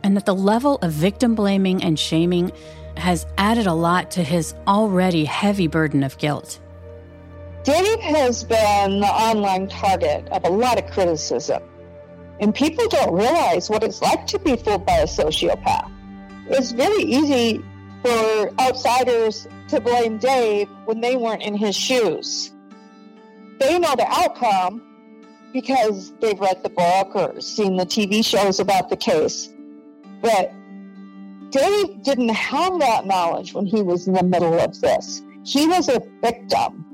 and 0.03 0.15
that 0.15 0.25
the 0.25 0.35
level 0.35 0.77
of 0.81 0.91
victim 0.91 1.35
blaming 1.35 1.83
and 1.83 1.99
shaming 1.99 2.51
has 2.97 3.25
added 3.37 3.67
a 3.67 3.73
lot 3.73 4.11
to 4.11 4.23
his 4.23 4.53
already 4.67 5.25
heavy 5.25 5.67
burden 5.67 6.03
of 6.03 6.17
guilt. 6.17 6.59
Dave 7.63 7.99
has 7.99 8.43
been 8.43 8.99
the 9.01 9.07
online 9.07 9.67
target 9.67 10.27
of 10.29 10.43
a 10.45 10.49
lot 10.49 10.77
of 10.81 10.89
criticism, 10.91 11.61
and 12.39 12.55
people 12.55 12.87
don't 12.87 13.13
realize 13.13 13.69
what 13.69 13.83
it's 13.83 14.01
like 14.01 14.25
to 14.27 14.39
be 14.39 14.55
fooled 14.55 14.85
by 14.85 14.97
a 14.97 15.05
sociopath. 15.05 15.91
It's 16.47 16.71
very 16.71 17.03
easy 17.03 17.63
for 18.01 18.51
outsiders 18.61 19.47
to 19.67 19.81
blame 19.81 20.17
Dave 20.17 20.69
when 20.85 21.01
they 21.01 21.17
weren't 21.17 21.43
in 21.43 21.55
his 21.55 21.75
shoes. 21.75 22.53
They 23.59 23.77
know 23.79 23.95
the 23.95 24.07
outcome 24.07 24.81
because 25.51 26.13
they've 26.21 26.39
read 26.39 26.63
the 26.63 26.69
book 26.69 27.15
or 27.15 27.41
seen 27.41 27.75
the 27.75 27.85
TV 27.85 28.23
shows 28.23 28.59
about 28.59 28.89
the 28.89 28.97
case. 28.97 29.49
But 30.21 30.53
Dave 31.49 32.03
didn't 32.03 32.29
have 32.29 32.79
that 32.79 33.05
knowledge 33.05 33.53
when 33.53 33.65
he 33.65 33.81
was 33.81 34.07
in 34.07 34.13
the 34.13 34.23
middle 34.23 34.59
of 34.59 34.79
this. 34.81 35.23
He 35.43 35.65
was 35.65 35.87
a 35.89 36.01
victim, 36.21 36.85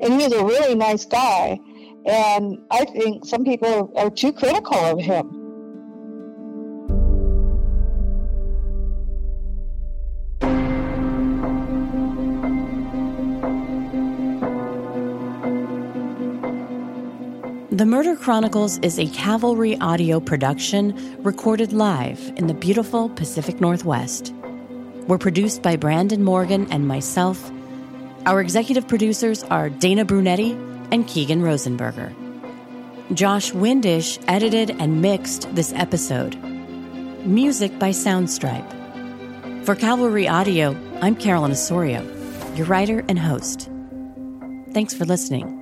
and 0.00 0.20
he's 0.20 0.32
a 0.32 0.44
really 0.44 0.74
nice 0.74 1.04
guy. 1.04 1.58
And 2.04 2.58
I 2.70 2.84
think 2.84 3.24
some 3.24 3.44
people 3.44 3.92
are 3.96 4.10
too 4.10 4.32
critical 4.32 4.76
of 4.76 5.00
him. 5.00 5.41
The 17.72 17.86
Murder 17.86 18.16
Chronicles 18.16 18.76
is 18.80 18.98
a 18.98 19.06
Cavalry 19.06 19.78
audio 19.78 20.20
production 20.20 21.22
recorded 21.22 21.72
live 21.72 22.20
in 22.36 22.46
the 22.46 22.52
beautiful 22.52 23.08
Pacific 23.08 23.62
Northwest. 23.62 24.30
We're 25.08 25.16
produced 25.16 25.62
by 25.62 25.76
Brandon 25.76 26.22
Morgan 26.22 26.70
and 26.70 26.86
myself. 26.86 27.50
Our 28.26 28.42
executive 28.42 28.86
producers 28.86 29.42
are 29.44 29.70
Dana 29.70 30.04
Brunetti 30.04 30.52
and 30.90 31.08
Keegan 31.08 31.40
Rosenberger. 31.40 32.14
Josh 33.14 33.52
Windish 33.52 34.22
edited 34.28 34.72
and 34.78 35.00
mixed 35.00 35.48
this 35.54 35.72
episode. 35.72 36.34
Music 37.24 37.78
by 37.78 37.88
Soundstripe. 37.88 39.64
For 39.64 39.74
Cavalry 39.74 40.28
Audio, 40.28 40.76
I'm 41.00 41.16
Carolyn 41.16 41.52
Osorio, 41.52 42.02
your 42.54 42.66
writer 42.66 43.02
and 43.08 43.18
host. 43.18 43.70
Thanks 44.74 44.92
for 44.92 45.06
listening. 45.06 45.61